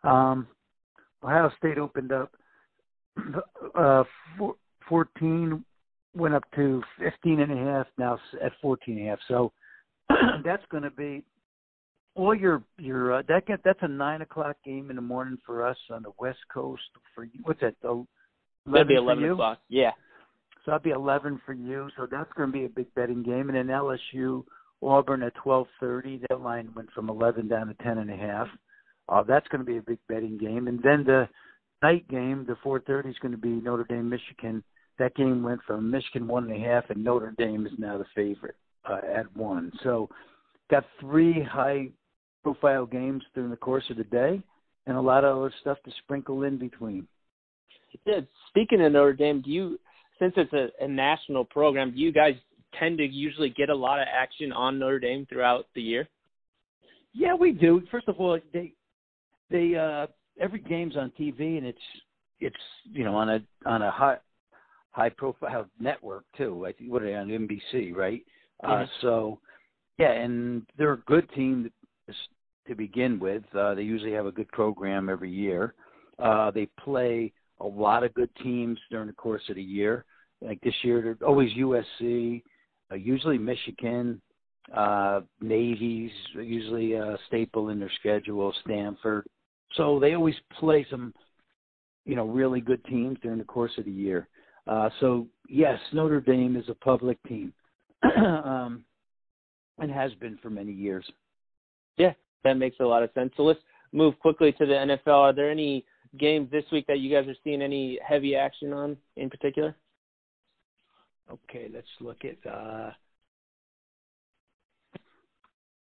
Um, 0.03 0.47
Ohio 1.23 1.51
State 1.57 1.77
opened 1.77 2.11
up 2.11 2.31
uh, 3.75 4.03
14, 4.89 5.63
went 6.15 6.33
up 6.33 6.43
to 6.55 6.81
15 6.99 7.41
and 7.41 7.51
a 7.51 7.71
half, 7.71 7.87
now 7.97 8.17
at 8.43 8.53
14 8.61 8.97
and 8.97 9.07
a 9.07 9.09
half. 9.09 9.19
So 9.27 9.51
that's 10.43 10.63
going 10.71 10.83
to 10.83 10.91
be 10.91 11.23
all 12.15 12.35
your 12.35 12.61
your 12.77 13.19
uh, 13.19 13.21
that 13.29 13.45
get, 13.45 13.61
that's 13.63 13.79
a 13.81 13.87
nine 13.87 14.21
o'clock 14.21 14.57
game 14.65 14.89
in 14.89 14.97
the 14.97 15.01
morning 15.01 15.37
for 15.45 15.65
us 15.65 15.77
on 15.89 16.03
the 16.03 16.11
West 16.19 16.39
Coast. 16.53 16.81
For 17.15 17.23
you, 17.23 17.39
what's 17.43 17.61
that? 17.61 17.75
The 17.81 18.05
That'd 18.66 18.88
be 18.88 18.95
eleven 18.95 19.30
o'clock. 19.32 19.59
Yeah. 19.70 19.91
So 20.64 20.72
that'd 20.72 20.84
be 20.84 20.91
eleven 20.91 21.41
for 21.45 21.53
you. 21.53 21.89
So 21.97 22.07
that's 22.09 22.32
going 22.34 22.51
to 22.51 22.53
be 22.53 22.66
a 22.66 22.70
big 22.70 22.93
betting 22.93 23.24
game. 23.24 23.49
And 23.49 23.55
then 23.55 23.68
LSU 23.68 24.43
Auburn 24.84 25.24
at 25.24 25.34
twelve 25.36 25.68
thirty. 25.80 26.22
That 26.30 26.41
line 26.41 26.70
went 26.76 26.91
from 26.91 27.09
eleven 27.09 27.47
down 27.47 27.68
to 27.68 27.74
ten 27.84 27.97
and 27.97 28.12
a 28.12 28.16
half. 28.16 28.47
Uh, 29.09 29.24
that's 29.24 29.47
going 29.47 29.59
to 29.59 29.66
be 29.66 29.78
a 29.78 29.82
big 29.82 29.99
betting 30.07 30.38
game. 30.38 30.68
And 30.68 30.82
then 30.82 31.03
the 31.03 31.28
night 31.82 32.07
game, 32.07 32.45
the 32.47 32.55
four 32.64 32.80
thirty 32.80 33.09
is 33.09 33.18
going 33.22 33.34
to 33.34 33.38
be 33.38 33.49
Notre 33.49 33.86
Dame 33.86 34.09
Michigan. 34.09 34.64
That 34.99 35.16
game 35.16 35.41
went 35.41 35.62
from 35.66 35.89
Michigan 35.89 36.28
one 36.28 36.49
and 36.49 36.64
a 36.64 36.68
half, 36.68 36.89
and 36.89 37.03
Notre 37.03 37.34
Dame 37.38 37.66
is 37.66 37.74
now 37.80 37.97
the 37.97 38.05
favorite 38.14 38.55
uh, 38.88 38.99
at 39.16 39.36
one. 39.36 39.72
So 39.84 40.09
got 40.70 40.86
three 40.99 41.41
high 41.41 41.89
profile 42.43 42.86
games 42.86 43.24
during 43.34 43.49
the 43.49 43.57
course 43.57 43.84
of 43.89 43.97
the 43.97 44.03
day, 44.05 44.41
and 44.86 44.97
a 44.97 45.01
lot 45.01 45.24
of 45.24 45.38
other 45.38 45.53
stuff 45.62 45.78
to 45.86 45.91
sprinkle 46.03 46.43
in 46.43 46.57
between. 46.57 47.07
Speaking 48.49 48.81
of 48.81 48.91
Notre 48.91 49.13
Dame, 49.13 49.41
do 49.41 49.49
you 49.49 49.79
since 50.19 50.33
it's 50.37 50.53
a, 50.53 50.67
a 50.83 50.87
national 50.87 51.45
program, 51.45 51.91
do 51.91 51.99
you 51.99 52.11
guys 52.11 52.35
tend 52.79 52.97
to 52.99 53.05
usually 53.05 53.49
get 53.49 53.69
a 53.69 53.75
lot 53.75 53.99
of 53.99 54.07
action 54.11 54.51
on 54.51 54.79
Notre 54.79 54.99
Dame 54.99 55.25
throughout 55.27 55.65
the 55.75 55.81
year? 55.81 56.07
Yeah, 57.13 57.33
we 57.33 57.51
do. 57.51 57.81
First 57.91 58.07
of 58.07 58.19
all, 58.19 58.39
they 58.53 58.73
they 59.49 59.75
uh 59.75 60.07
every 60.39 60.59
game's 60.59 60.95
on 60.95 61.11
TV 61.19 61.57
and 61.57 61.65
it's 61.65 61.79
it's 62.39 62.55
you 62.91 63.03
know 63.03 63.15
on 63.15 63.29
a 63.29 63.39
on 63.65 63.81
a 63.81 63.91
high 63.91 64.17
high 64.91 65.09
profile 65.09 65.65
network 65.79 66.25
too. 66.37 66.65
I 66.65 66.71
think 66.71 66.91
what 66.91 67.01
are 67.01 67.05
they 67.05 67.15
on 67.15 67.27
NBC, 67.27 67.95
right? 67.95 68.21
Mm-hmm. 68.63 68.83
Uh 68.83 68.85
so 69.01 69.39
yeah, 69.97 70.11
and 70.11 70.63
they're 70.77 70.93
a 70.93 70.97
good 71.05 71.29
team 71.33 71.69
to 72.67 72.75
begin 72.75 73.19
with. 73.19 73.43
Uh, 73.55 73.75
they 73.75 73.83
usually 73.83 74.13
have 74.13 74.25
a 74.25 74.31
good 74.31 74.47
program 74.49 75.09
every 75.09 75.29
year. 75.29 75.73
Uh, 76.19 76.51
they 76.51 76.67
play 76.83 77.31
a 77.62 77.68
lot 77.68 78.03
of 78.03 78.14
good 78.14 78.30
teams 78.43 78.80
during 78.89 79.07
the 79.07 79.14
course 79.14 79.43
of 79.49 79.55
the 79.55 79.64
year. 79.64 80.05
Like 80.41 80.59
this 80.62 80.74
year, 80.84 81.01
they're 81.01 81.28
always 81.28 81.51
USC, 81.53 82.41
uh, 82.91 82.95
usually 82.95 83.38
Michigan, 83.38 84.22
uh, 84.76 85.22
Navy's 85.39 86.12
usually 86.36 86.93
a 86.93 87.18
staple 87.28 87.70
in 87.70 87.80
their 87.80 87.91
schedule, 87.99 88.53
Stanford. 88.66 89.26
So 89.76 89.99
they 89.99 90.14
always 90.14 90.36
play 90.59 90.86
some, 90.89 91.14
you 92.05 92.16
know, 92.16 92.26
really 92.26 92.62
good 92.62 92.84
teams 92.86 93.18
during 93.22 93.38
the 93.38 93.43
course 93.43 93.72
of 93.78 93.86
the 93.86 93.91
year. 93.91 94.28
Uh, 94.68 94.89
so 94.99 95.28
yes, 95.47 95.80
Notre 95.93 96.22
Dame 96.22 96.55
is 96.55 96.68
a 96.70 96.76
public 96.76 97.18
team, 97.28 97.53
um, 98.03 98.84
and 99.80 99.91
has 99.91 100.14
been 100.16 100.38
for 100.41 100.49
many 100.49 100.72
years. 100.72 101.05
Yeah, 101.97 102.14
that 102.43 102.57
makes 102.57 102.78
a 102.80 102.86
lot 102.86 103.03
of 103.03 103.09
sense. 103.14 103.32
So 103.38 103.43
let's 103.43 103.59
move 103.91 104.18
quickly 104.20 104.51
to 104.53 104.66
the 104.66 104.74
NFL. 104.74 105.07
Are 105.07 105.34
there 105.34 105.51
any 105.51 105.86
games 106.18 106.49
this 106.51 106.66
week 106.72 106.86
that 106.88 106.99
you 106.99 107.14
guys 107.14 107.28
are 107.28 107.36
seeing 107.43 107.62
any 107.62 107.99
heavy 108.05 108.36
action 108.36 108.74
on 108.74 108.97
in 109.18 109.30
particular? 109.30 109.76
Okay, 111.32 111.70
let's 111.74 111.88
look 111.99 112.20
at 112.26 112.49
uh 112.49 112.91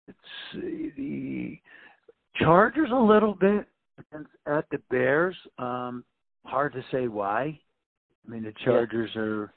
let's 0.08 0.20
see 0.54 0.92
the 0.98 1.60
Chargers 2.44 2.90
a 2.92 2.96
little 2.96 3.34
bit 3.34 3.66
at 4.48 4.66
the 4.72 4.80
Bears. 4.90 5.36
Um 5.58 6.04
hard 6.46 6.74
to 6.74 6.84
say 6.92 7.08
why. 7.08 7.60
I 8.26 8.32
mean 8.32 8.44
the 8.44 8.54
Chargers 8.64 9.12
yeah. 9.16 9.22
are 9.22 9.54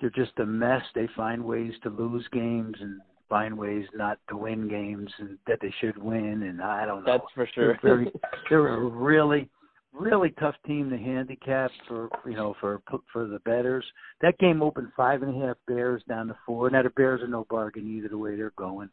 they're 0.00 0.10
just 0.10 0.38
a 0.38 0.46
mess. 0.46 0.82
They 0.94 1.08
find 1.16 1.44
ways 1.44 1.72
to 1.82 1.90
lose 1.90 2.26
games 2.32 2.76
and 2.80 3.00
find 3.28 3.56
ways 3.56 3.86
not 3.94 4.18
to 4.28 4.36
win 4.36 4.68
games 4.68 5.10
and 5.18 5.38
that 5.46 5.58
they 5.62 5.72
should 5.80 5.96
win 5.96 6.42
and 6.42 6.60
I 6.60 6.84
don't 6.84 7.04
know. 7.04 7.12
That's 7.12 7.32
for 7.34 7.48
sure. 7.54 7.78
They're, 7.82 7.96
very, 7.96 8.12
they're 8.50 8.74
a 8.74 8.80
really 8.80 9.48
really 9.92 10.30
tough 10.38 10.54
team 10.66 10.90
to 10.90 10.96
handicap 10.96 11.70
for 11.88 12.08
you 12.26 12.34
know 12.36 12.54
for 12.60 12.80
for 13.12 13.26
the 13.26 13.40
betters. 13.40 13.84
That 14.20 14.38
game 14.38 14.62
opened 14.62 14.92
five 14.96 15.22
and 15.22 15.42
a 15.42 15.46
half 15.46 15.56
Bears 15.66 16.02
down 16.08 16.28
to 16.28 16.36
four. 16.46 16.70
Now 16.70 16.82
the 16.82 16.90
Bears 16.90 17.22
are 17.22 17.28
no 17.28 17.46
bargain 17.50 17.96
either 17.96 18.08
the 18.08 18.18
way 18.18 18.36
they're 18.36 18.52
going. 18.56 18.90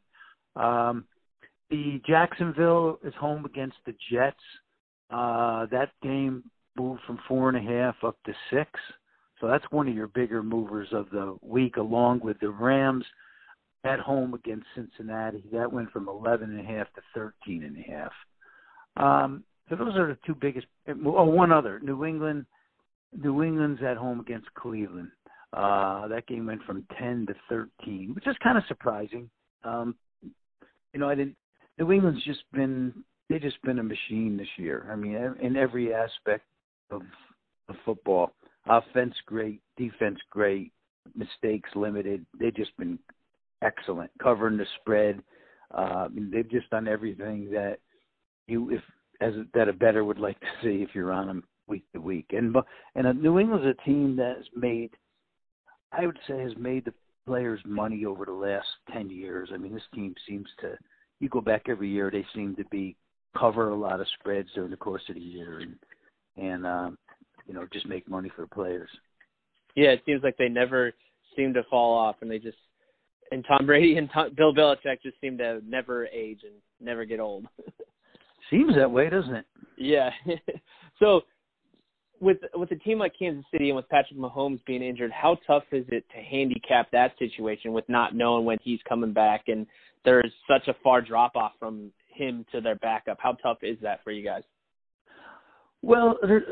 Um, 0.55 1.05
the 1.69 2.01
Jacksonville 2.07 2.99
is 3.03 3.13
home 3.19 3.45
against 3.45 3.77
the 3.85 3.93
Jets. 4.11 4.37
Uh, 5.09 5.65
that 5.71 5.91
game 6.01 6.43
moved 6.77 7.01
from 7.05 7.19
four 7.27 7.49
and 7.49 7.57
a 7.57 7.71
half 7.71 7.95
up 8.03 8.17
to 8.25 8.33
six. 8.51 8.69
So 9.39 9.47
that's 9.47 9.65
one 9.69 9.87
of 9.87 9.95
your 9.95 10.07
bigger 10.07 10.41
movers 10.41 10.87
of 10.91 11.09
the 11.11 11.37
week, 11.41 11.77
along 11.77 12.21
with 12.21 12.39
the 12.39 12.49
Rams 12.49 13.05
at 13.83 13.99
home 13.99 14.33
against 14.33 14.65
Cincinnati. 14.75 15.43
That 15.51 15.71
went 15.71 15.91
from 15.91 16.09
eleven 16.09 16.51
and 16.51 16.59
a 16.59 16.63
half 16.63 16.91
to 16.93 17.01
thirteen 17.13 17.63
and 17.63 17.77
a 17.77 17.91
half. 17.91 18.11
Um, 18.97 19.43
so 19.69 19.75
those 19.75 19.95
are 19.95 20.07
the 20.07 20.17
two 20.25 20.35
biggest. 20.35 20.67
Oh, 20.87 21.25
one 21.25 21.51
other. 21.51 21.79
New 21.79 22.05
England. 22.05 22.45
New 23.15 23.43
England's 23.43 23.81
at 23.83 23.97
home 23.97 24.19
against 24.19 24.53
Cleveland. 24.53 25.11
Uh, 25.53 26.07
that 26.07 26.27
game 26.27 26.45
went 26.45 26.61
from 26.63 26.85
10 26.99 27.27
to 27.27 27.33
13, 27.49 28.11
which 28.13 28.27
is 28.27 28.35
kind 28.43 28.57
of 28.57 28.63
surprising. 28.67 29.29
Um, 29.63 29.95
you 30.21 30.99
know, 30.99 31.09
I 31.09 31.15
didn't. 31.15 31.35
New 31.79 31.91
England's 31.91 32.23
just 32.25 32.43
been 32.53 32.93
they 33.29 33.39
just 33.39 33.61
been 33.63 33.79
a 33.79 33.83
machine 33.83 34.37
this 34.37 34.47
year. 34.57 34.89
I 34.91 34.95
mean, 34.95 35.15
in 35.41 35.57
every 35.57 35.93
aspect 35.93 36.45
of, 36.91 37.01
of 37.67 37.75
football, 37.85 38.31
offense 38.67 39.13
great, 39.25 39.61
defense 39.77 40.19
great, 40.29 40.71
mistakes 41.15 41.69
limited. 41.75 42.25
They've 42.39 42.55
just 42.55 42.75
been 42.77 42.97
excellent, 43.61 44.11
covering 44.21 44.57
the 44.57 44.65
spread. 44.79 45.21
Uh, 45.73 46.05
I 46.05 46.07
mean, 46.07 46.31
they've 46.31 46.49
just 46.49 46.69
done 46.69 46.87
everything 46.87 47.51
that 47.51 47.79
you 48.47 48.71
if 48.71 48.81
as 49.21 49.33
that 49.53 49.69
a 49.69 49.73
better 49.73 50.03
would 50.03 50.19
like 50.19 50.39
to 50.39 50.47
see 50.61 50.83
if 50.83 50.89
you're 50.93 51.11
on 51.11 51.27
them 51.27 51.43
week 51.67 51.83
to 51.93 52.01
week. 52.01 52.27
And 52.31 52.55
and 52.95 53.21
New 53.21 53.39
England's 53.39 53.65
a 53.65 53.83
team 53.83 54.15
that 54.17 54.37
has 54.37 54.45
made, 54.55 54.91
I 55.91 56.05
would 56.05 56.19
say, 56.27 56.39
has 56.39 56.55
made 56.57 56.85
the 56.85 56.93
players 57.25 57.59
money 57.65 58.05
over 58.05 58.25
the 58.25 58.31
last 58.31 58.67
ten 58.91 59.09
years. 59.09 59.49
I 59.53 59.57
mean, 59.57 59.73
this 59.73 59.83
team 59.93 60.15
seems 60.27 60.47
to. 60.61 60.77
You 61.19 61.29
go 61.29 61.41
back 61.41 61.63
every 61.67 61.89
year, 61.89 62.11
they 62.11 62.25
seem 62.35 62.55
to 62.57 62.65
be 62.65 62.95
cover 63.37 63.69
a 63.69 63.75
lot 63.75 63.99
of 63.99 64.07
spreads 64.19 64.49
during 64.53 64.69
the 64.69 64.77
course 64.77 65.01
of 65.09 65.15
the 65.15 65.21
year, 65.21 65.59
and 65.59 65.75
and 66.37 66.65
um, 66.65 66.97
you 67.47 67.53
know 67.53 67.67
just 67.73 67.87
make 67.87 68.07
money 68.07 68.31
for 68.35 68.41
the 68.41 68.47
players. 68.47 68.89
Yeah, 69.75 69.89
it 69.89 70.03
seems 70.05 70.23
like 70.23 70.37
they 70.37 70.49
never 70.49 70.93
seem 71.35 71.53
to 71.53 71.63
fall 71.69 71.97
off, 71.97 72.17
and 72.21 72.29
they 72.29 72.39
just 72.39 72.57
and 73.31 73.43
Tom 73.47 73.65
Brady 73.65 73.97
and 73.97 74.09
Tom, 74.13 74.31
Bill 74.35 74.53
Belichick 74.53 75.01
just 75.01 75.19
seem 75.21 75.37
to 75.39 75.61
never 75.67 76.07
age 76.07 76.41
and 76.43 76.53
never 76.79 77.05
get 77.05 77.19
old. 77.19 77.45
Seems 78.49 78.75
that 78.75 78.89
way, 78.89 79.09
doesn't 79.09 79.35
it? 79.35 79.45
Yeah. 79.77 80.09
so 80.99 81.21
with 82.19 82.37
with 82.55 82.71
a 82.71 82.75
team 82.75 82.99
like 82.99 83.13
Kansas 83.17 83.45
City 83.51 83.69
and 83.69 83.75
with 83.75 83.87
Patrick 83.89 84.19
Mahomes 84.19 84.63
being 84.65 84.81
injured, 84.81 85.11
how 85.11 85.37
tough 85.45 85.63
is 85.71 85.85
it 85.89 86.05
to 86.15 86.21
handicap 86.21 86.89
that 86.91 87.13
situation 87.19 87.73
with 87.73 87.87
not 87.87 88.15
knowing 88.15 88.45
when 88.45 88.57
he's 88.61 88.79
coming 88.87 89.13
back 89.13 89.43
and 89.47 89.67
there's 90.05 90.31
such 90.49 90.67
a 90.67 90.75
far 90.83 91.01
drop 91.01 91.35
off 91.35 91.51
from 91.59 91.91
him 92.13 92.45
to 92.51 92.61
their 92.61 92.75
backup? 92.75 93.17
How 93.19 93.33
tough 93.33 93.59
is 93.61 93.77
that 93.81 94.03
for 94.03 94.11
you 94.11 94.23
guys? 94.23 94.43
Well, 95.81 96.17
there 96.21 96.43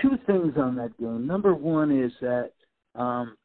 two 0.00 0.18
things 0.26 0.54
on 0.56 0.76
that 0.76 0.96
game. 0.98 1.26
Number 1.26 1.54
one 1.54 1.90
is 1.90 2.12
that 2.20 2.52
um, 2.94 3.36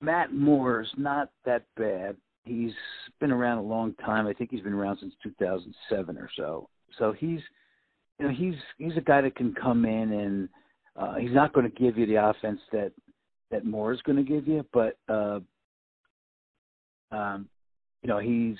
Matt 0.00 0.32
Moore 0.32 0.82
is 0.82 0.88
not 0.96 1.30
that 1.44 1.64
bad. 1.76 2.16
He's 2.44 2.72
been 3.20 3.30
around 3.30 3.58
a 3.58 3.62
long 3.62 3.94
time. 4.04 4.26
I 4.26 4.32
think 4.32 4.50
he's 4.50 4.62
been 4.62 4.72
around 4.72 4.98
since 5.00 5.14
2007 5.22 6.18
or 6.18 6.28
so. 6.36 6.68
So 6.98 7.12
he's, 7.12 7.40
you 8.18 8.26
know, 8.26 8.32
he's 8.32 8.54
he's 8.78 8.96
a 8.96 9.00
guy 9.00 9.20
that 9.20 9.36
can 9.36 9.54
come 9.54 9.84
in 9.84 10.12
and 10.12 10.48
uh, 10.96 11.14
he's 11.14 11.32
not 11.32 11.52
going 11.52 11.70
to 11.70 11.82
give 11.82 11.96
you 11.96 12.06
the 12.06 12.16
offense 12.16 12.60
that 12.72 12.92
that 13.50 13.64
Moore 13.64 13.92
is 13.92 14.02
going 14.02 14.16
to 14.16 14.22
give 14.22 14.48
you, 14.48 14.64
but 14.72 14.96
uh, 15.08 15.40
um, 17.10 17.48
you 18.02 18.08
know 18.08 18.18
he's 18.18 18.56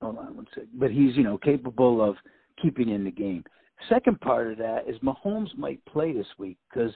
hold 0.00 0.18
on 0.18 0.36
one 0.36 0.46
second, 0.54 0.70
but 0.74 0.90
he's 0.90 1.16
you 1.16 1.22
know 1.22 1.38
capable 1.38 2.02
of 2.02 2.16
keeping 2.60 2.88
in 2.88 3.04
the 3.04 3.10
game. 3.10 3.44
Second 3.88 4.20
part 4.20 4.52
of 4.52 4.58
that 4.58 4.88
is 4.88 4.98
Mahomes 4.98 5.56
might 5.56 5.84
play 5.86 6.12
this 6.12 6.26
week 6.38 6.58
because 6.68 6.92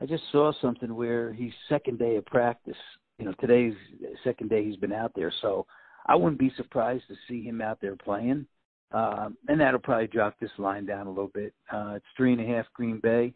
I 0.00 0.06
just 0.06 0.24
saw 0.32 0.52
something 0.60 0.94
where 0.94 1.32
he's 1.32 1.52
second 1.68 1.98
day 1.98 2.16
of 2.16 2.26
practice. 2.26 2.76
You 3.18 3.26
know, 3.26 3.34
today's 3.40 3.74
second 4.24 4.50
day 4.50 4.64
he's 4.64 4.76
been 4.76 4.92
out 4.92 5.12
there, 5.14 5.32
so 5.40 5.66
I 6.06 6.16
wouldn't 6.16 6.40
be 6.40 6.52
surprised 6.56 7.04
to 7.08 7.14
see 7.28 7.42
him 7.42 7.60
out 7.60 7.78
there 7.80 7.96
playing. 7.96 8.46
Um, 8.92 9.36
and 9.48 9.60
that'll 9.60 9.80
probably 9.80 10.06
drop 10.06 10.38
this 10.38 10.50
line 10.58 10.84
down 10.84 11.06
a 11.06 11.10
little 11.10 11.30
bit. 11.32 11.54
Uh, 11.72 11.94
it's 11.96 12.04
three 12.16 12.32
and 12.32 12.40
a 12.40 12.46
half 12.46 12.66
Green 12.74 13.00
Bay. 13.00 13.32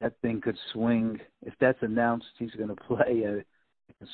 That 0.00 0.14
thing 0.22 0.40
could 0.40 0.56
swing. 0.72 1.18
If 1.42 1.54
that's 1.60 1.78
announced, 1.82 2.26
he's 2.38 2.52
going 2.52 2.68
to 2.74 2.74
play. 2.74 3.24
Uh, 3.26 3.42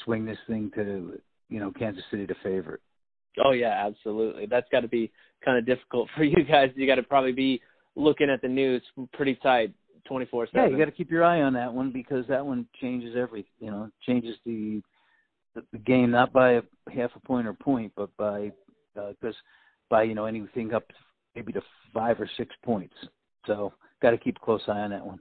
swing 0.05 0.25
this 0.25 0.39
thing 0.47 0.71
to 0.75 1.19
you 1.49 1.61
know 1.61 1.71
Kansas 1.79 2.05
City 2.11 2.27
to 2.27 2.35
favorite. 2.43 2.81
Oh 3.45 3.53
yeah, 3.53 3.87
absolutely. 3.87 4.47
That's 4.47 4.69
got 4.71 4.81
to 4.81 4.89
be 4.89 5.11
kind 5.45 5.59
of 5.59 5.67
difficult 5.67 6.09
for 6.17 6.25
you 6.25 6.45
guys. 6.45 6.71
You 6.75 6.87
got 6.87 6.97
to 6.97 7.03
probably 7.03 7.33
be 7.33 7.61
looking 7.97 8.31
at 8.31 8.43
the 8.43 8.49
news 8.49 8.83
pretty 9.13 9.37
tight, 9.37 9.73
twenty 10.07 10.27
four 10.27 10.47
seven. 10.47 10.63
Yeah, 10.63 10.69
you 10.71 10.79
got 10.79 10.91
to 10.91 10.97
keep 10.97 11.11
your 11.11 11.25
eye 11.25 11.43
on 11.43 11.53
that 11.55 11.73
one 11.73 11.91
because 11.93 12.27
that 12.29 12.45
one 12.45 12.67
changes 12.81 13.15
every. 13.17 13.47
You 13.61 13.71
know, 13.71 13.91
changes 14.07 14.37
the 14.45 14.83
the 15.55 15.79
game 15.79 16.11
not 16.11 16.33
by 16.33 16.53
a 16.53 16.63
half 16.93 17.11
a 17.15 17.21
point 17.21 17.47
or 17.47 17.53
point, 17.53 17.93
but 17.97 18.15
by 18.17 18.53
because 18.95 19.35
uh, 19.35 19.43
by 19.91 20.03
you 20.03 20.15
know 20.15 20.27
anything 20.27 20.75
up 20.75 20.85
maybe 21.35 21.53
to 21.53 21.63
five 21.93 22.21
or 22.21 22.29
six 22.37 22.55
points. 22.65 22.95
So 23.47 23.73
got 24.03 24.11
to 24.11 24.19
keep 24.19 24.37
a 24.37 24.45
close 24.45 24.63
eye 24.69 24.81
on 24.81 24.91
that 24.91 25.05
one. 25.05 25.19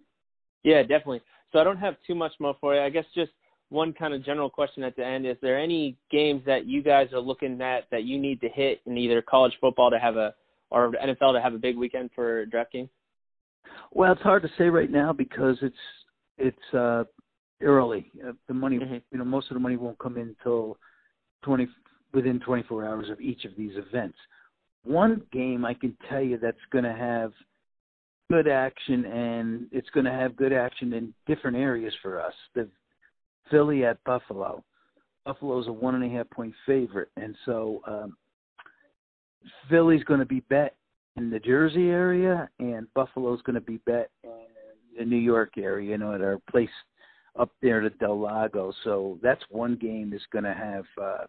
Yeah, 0.63 0.81
definitely. 0.81 1.21
So 1.51 1.59
I 1.59 1.63
don't 1.63 1.77
have 1.77 1.95
too 2.05 2.15
much 2.15 2.33
more 2.39 2.55
for 2.59 2.75
you. 2.75 2.81
I 2.81 2.89
guess 2.89 3.05
just 3.13 3.31
one 3.69 3.93
kind 3.93 4.13
of 4.13 4.23
general 4.23 4.49
question 4.49 4.83
at 4.83 4.95
the 4.95 5.05
end: 5.05 5.25
Is 5.25 5.37
there 5.41 5.59
any 5.59 5.97
games 6.11 6.41
that 6.45 6.65
you 6.65 6.81
guys 6.81 7.07
are 7.13 7.19
looking 7.19 7.61
at 7.61 7.85
that 7.91 8.03
you 8.03 8.19
need 8.19 8.41
to 8.41 8.49
hit 8.49 8.81
in 8.85 8.97
either 8.97 9.21
college 9.21 9.53
football 9.59 9.89
to 9.91 9.99
have 9.99 10.15
a 10.15 10.33
or 10.71 10.91
NFL 10.91 11.33
to 11.33 11.41
have 11.41 11.53
a 11.53 11.59
big 11.59 11.77
weekend 11.77 12.09
for 12.15 12.45
DraftKings? 12.47 12.89
Well, 13.91 14.11
it's 14.11 14.21
hard 14.21 14.41
to 14.41 14.49
say 14.57 14.65
right 14.65 14.89
now 14.89 15.13
because 15.13 15.57
it's 15.61 15.75
it's 16.37 16.73
uh 16.73 17.03
early. 17.61 18.11
Uh, 18.25 18.33
the 18.47 18.53
money, 18.53 18.79
mm-hmm. 18.79 18.97
you 19.11 19.17
know, 19.17 19.25
most 19.25 19.49
of 19.51 19.55
the 19.55 19.59
money 19.59 19.77
won't 19.77 19.99
come 19.99 20.17
in 20.17 20.35
until 20.39 20.77
twenty 21.43 21.67
within 22.13 22.39
24 22.39 22.85
hours 22.85 23.09
of 23.09 23.19
each 23.19 23.43
of 23.43 23.51
these 23.57 23.71
events. 23.75 24.17
One 24.83 25.21
game 25.31 25.65
I 25.65 25.73
can 25.73 25.95
tell 26.09 26.21
you 26.21 26.37
that's 26.37 26.57
going 26.71 26.83
to 26.83 26.93
have 26.93 27.31
good 28.31 28.47
action, 28.47 29.05
and 29.05 29.67
it's 29.71 29.89
going 29.91 30.05
to 30.05 30.11
have 30.11 30.35
good 30.35 30.53
action 30.53 30.93
in 30.93 31.13
different 31.27 31.57
areas 31.57 31.93
for 32.01 32.21
us. 32.21 32.33
The 32.55 32.67
Philly 33.49 33.85
at 33.85 34.03
Buffalo. 34.03 34.63
Buffalo's 35.25 35.67
a 35.67 35.71
one 35.71 35.95
and 35.95 36.03
a 36.03 36.09
half 36.09 36.29
point 36.29 36.53
favorite, 36.65 37.09
and 37.15 37.35
so 37.45 37.81
um, 37.87 38.17
Philly's 39.69 40.03
going 40.03 40.19
to 40.19 40.25
be 40.25 40.41
bet 40.41 40.75
in 41.15 41.29
the 41.29 41.39
Jersey 41.39 41.89
area, 41.89 42.49
and 42.59 42.91
Buffalo's 42.93 43.41
going 43.43 43.55
to 43.55 43.61
be 43.61 43.77
bet 43.85 44.09
in 44.23 44.31
the 44.97 45.05
New 45.05 45.17
York 45.17 45.53
area. 45.57 45.91
You 45.91 45.97
know, 45.97 46.13
at 46.13 46.21
our 46.21 46.39
place 46.49 46.69
up 47.39 47.49
there 47.61 47.83
at 47.83 47.97
Del 47.99 48.19
Lago. 48.19 48.73
So 48.83 49.17
that's 49.21 49.43
one 49.49 49.75
game 49.75 50.09
that's 50.11 50.25
going 50.31 50.43
to 50.43 50.53
have 50.53 50.85
uh, 51.01 51.25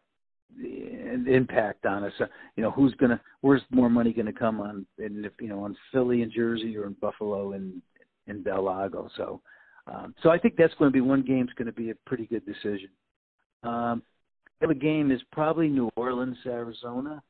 impact 1.26 1.86
on 1.86 2.04
us. 2.04 2.12
Uh, 2.20 2.26
you 2.56 2.62
know, 2.62 2.70
who's 2.70 2.94
gonna, 2.94 3.20
where's 3.40 3.62
more 3.70 3.90
money 3.90 4.12
to 4.12 4.32
come 4.32 4.60
on, 4.60 4.86
and 4.98 5.24
if 5.24 5.32
you 5.40 5.48
know, 5.48 5.60
on 5.60 5.76
Philly 5.92 6.22
and 6.22 6.32
Jersey 6.32 6.76
or 6.76 6.86
in 6.86 6.96
Buffalo 7.00 7.52
and 7.52 7.80
in 8.26 8.42
Del 8.42 8.62
Lago. 8.64 9.08
So, 9.16 9.40
um, 9.86 10.14
so 10.22 10.30
I 10.30 10.38
think 10.38 10.56
that's 10.56 10.74
going 10.74 10.90
to 10.90 10.92
be 10.92 11.00
one 11.00 11.22
game's 11.22 11.52
going 11.56 11.66
to 11.66 11.72
be 11.72 11.90
a 11.90 11.94
pretty 12.06 12.26
good 12.26 12.44
decision. 12.46 12.88
Um, 13.62 14.02
the 14.60 14.66
other 14.66 14.74
game 14.74 15.10
is 15.10 15.20
probably 15.32 15.68
New 15.68 15.90
Orleans, 15.96 16.38
Arizona. 16.46 17.22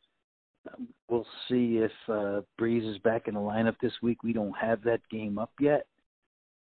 Um, 0.72 0.88
we'll 1.08 1.26
see 1.48 1.78
if 1.78 1.92
uh, 2.08 2.40
Brees 2.60 2.88
is 2.88 2.98
back 2.98 3.28
in 3.28 3.34
the 3.34 3.40
lineup 3.40 3.76
this 3.80 3.92
week. 4.02 4.22
We 4.22 4.32
don't 4.32 4.56
have 4.56 4.82
that 4.84 5.00
game 5.10 5.38
up 5.38 5.52
yet. 5.60 5.86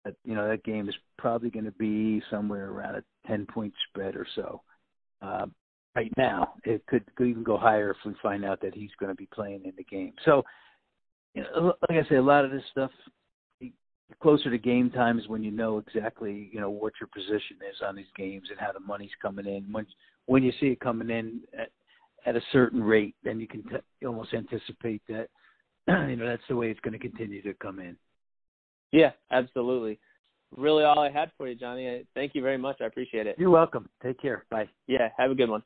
But, 0.05 0.15
you 0.25 0.35
know, 0.35 0.49
that 0.49 0.65
game 0.65 0.89
is 0.89 0.95
probably 1.17 1.51
going 1.51 1.65
to 1.65 1.73
be 1.73 2.23
somewhere 2.31 2.71
around 2.71 2.97
a 2.97 3.05
10 3.27 3.47
point 3.47 3.73
spread 3.89 4.15
or 4.15 4.27
so. 4.35 4.63
Uh, 5.21 5.47
right 5.95 6.13
now. 6.17 6.55
It 6.65 6.87
could, 6.87 7.05
even 7.21 7.43
go 7.43 7.57
higher 7.57 7.91
if 7.91 7.97
we 8.05 8.15
find 8.23 8.45
out 8.45 8.61
that 8.63 8.75
he's 8.75 8.91
going 8.99 9.11
to 9.11 9.17
be 9.17 9.29
playing 9.33 9.63
in 9.65 9.73
the 9.77 9.85
game. 9.85 10.13
So, 10.25 10.43
you 11.35 11.43
know, 11.43 11.75
like 11.89 12.05
I 12.05 12.09
say, 12.09 12.17
a 12.17 12.23
lot 12.23 12.45
of 12.45 12.51
this 12.51 12.63
stuff 12.71 12.91
closer 14.23 14.51
to 14.51 14.59
game 14.59 14.91
time 14.91 15.19
is 15.19 15.29
when 15.29 15.43
you 15.43 15.51
know 15.51 15.79
exactly 15.79 16.49
you 16.51 16.61
know 16.61 16.71
what 16.71 16.95
your 16.99 17.09
position 17.09 17.59
is 17.71 17.77
on 17.87 17.95
these 17.95 18.07
games 18.17 18.49
and 18.51 18.59
how 18.59 18.73
the 18.73 18.81
money's 18.81 19.11
coming 19.21 19.47
in. 19.47 19.67
When 19.71 19.87
when 20.27 20.43
you 20.43 20.53
see 20.59 20.69
it 20.69 20.81
coming 20.81 21.11
in 21.11 21.41
at, 21.59 21.71
at 22.25 22.35
a 22.35 22.41
certain 22.51 22.83
rate, 22.83 23.15
then 23.23 23.39
you 23.39 23.47
can 23.47 23.63
t- 23.65 24.07
almost 24.07 24.33
anticipate 24.33 25.03
that 25.09 25.29
you 26.09 26.17
know 26.17 26.27
that's 26.27 26.43
the 26.49 26.57
way 26.57 26.71
it's 26.71 26.81
going 26.81 26.93
to 26.93 26.99
continue 26.99 27.43
to 27.43 27.55
come 27.55 27.81
in. 27.81 27.97
Yeah, 28.93 29.11
absolutely 29.31 29.99
really 30.57 30.85
all 30.85 30.99
I 30.99 31.11
had 31.11 31.31
for 31.37 31.49
you, 31.49 31.55
Johnny. 31.55 32.05
Thank 32.15 32.35
you 32.35 32.43
very 32.43 32.59
much. 32.59 32.77
I 32.81 32.85
appreciate 32.85 33.27
it. 33.27 33.37
You're 33.39 33.51
welcome. 33.51 33.89
Take 34.03 34.21
care. 34.21 34.45
Bye. 34.51 34.69
Yeah, 34.87 35.09
have 35.17 35.31
a 35.31 35.35
good 35.35 35.51
one. 35.51 35.63